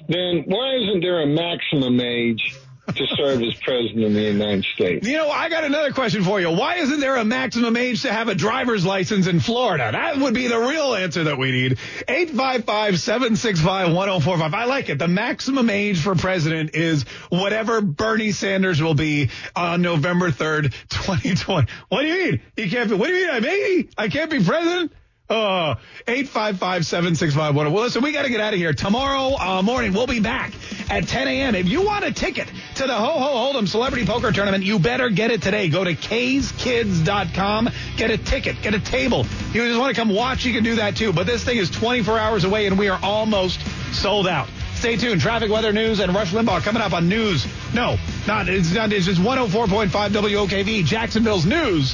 then 0.07 0.43
why 0.47 0.76
isn't 0.76 1.01
there 1.01 1.22
a 1.22 1.28
maximum 1.28 1.99
age 1.99 2.55
to 2.95 3.07
serve 3.15 3.41
as 3.41 3.53
president 3.55 4.05
of 4.05 4.13
the 4.13 4.21
United 4.21 4.65
States? 4.65 5.07
You 5.07 5.17
know, 5.17 5.29
I 5.29 5.49
got 5.49 5.63
another 5.63 5.91
question 5.91 6.23
for 6.23 6.39
you. 6.39 6.51
Why 6.51 6.75
isn't 6.75 6.99
there 6.99 7.15
a 7.17 7.25
maximum 7.25 7.75
age 7.77 8.03
to 8.03 8.11
have 8.11 8.27
a 8.27 8.35
driver's 8.35 8.85
license 8.85 9.25
in 9.27 9.39
Florida? 9.39 9.89
That 9.91 10.17
would 10.17 10.33
be 10.33 10.47
the 10.47 10.59
real 10.59 10.95
answer 10.95 11.25
that 11.25 11.37
we 11.37 11.51
need. 11.51 11.77
855-765-1045. 12.07 14.53
I 14.53 14.65
like 14.65 14.89
it. 14.89 14.97
The 14.99 15.07
maximum 15.07 15.69
age 15.69 16.01
for 16.01 16.15
president 16.15 16.75
is 16.75 17.03
whatever 17.29 17.81
Bernie 17.81 18.31
Sanders 18.31 18.81
will 18.81 18.95
be 18.95 19.29
on 19.55 19.81
November 19.81 20.31
3rd, 20.31 20.73
2020. 20.89 21.67
What 21.89 22.01
do 22.01 22.07
you 22.07 22.25
mean? 22.25 22.41
You 22.57 22.69
can't 22.69 22.89
be, 22.89 22.95
what 22.95 23.07
do 23.07 23.13
you 23.13 23.27
mean? 23.27 23.35
I'm 23.35 23.45
80. 23.45 23.89
I 23.97 24.09
can't 24.09 24.29
be 24.29 24.43
president? 24.43 24.91
Uh, 25.30 25.75
855-765-1045. 26.07 27.53
Well, 27.53 27.84
listen, 27.84 28.01
we 28.01 28.11
got 28.11 28.23
to 28.23 28.30
get 28.30 28.39
out 28.39 28.53
of 28.53 28.59
here. 28.59 28.73
Tomorrow 28.73 29.38
uh, 29.39 29.61
morning, 29.61 29.93
we'll 29.93 30.07
be 30.07 30.19
back 30.19 30.51
at 30.89 31.07
10 31.07 31.27
a.m. 31.27 31.53
If 31.53 31.67
you 31.69 31.86
want 31.86 32.03
a 32.03 32.11
ticket 32.11 32.51
to 32.77 32.88
the 32.88 32.95
Ho 32.95 33.11
Ho 33.19 33.53
Hold'em 33.53 33.67
Celebrity 33.67 34.07
Poker 34.07 34.32
Tournament, 34.32 34.63
you 34.63 34.80
better 34.80 35.11
get 35.11 35.30
it 35.30 35.43
today. 35.43 35.69
Go 35.69 35.84
to 35.84 35.93
kskids.com. 35.93 37.69
Get 37.95 38.09
a 38.09 38.17
ticket. 38.17 38.59
Get 38.63 38.73
a 38.73 38.80
table. 38.80 39.27
You 39.53 39.67
just 39.67 39.80
want 39.80 39.95
to 39.95 40.01
come 40.01 40.09
watch, 40.09 40.45
you 40.45 40.53
can 40.53 40.63
do 40.63 40.77
that 40.77 40.95
too. 40.95 41.13
But 41.13 41.27
this 41.27 41.43
thing 41.43 41.57
is 41.59 41.69
24 41.69 42.17
hours 42.17 42.43
away, 42.43 42.65
and 42.65 42.80
we 42.80 42.89
are 42.89 42.99
almost 43.03 43.59
sold 43.93 44.27
out. 44.27 44.47
Stay 44.73 44.95
tuned. 44.95 45.21
Traffic, 45.21 45.51
weather, 45.51 45.71
news, 45.71 45.99
and 45.99 46.11
Rush 46.11 46.32
Limbaugh 46.32 46.63
coming 46.63 46.82
up 46.82 46.93
on 46.93 47.07
news. 47.07 47.45
No, 47.75 47.97
not 48.25 48.49
it's 48.49 48.73
not. 48.73 48.91
It's 48.91 49.05
just 49.05 49.21
104.5 49.21 49.89
WOKV, 49.89 50.86
Jacksonville's 50.86 51.45
news 51.45 51.93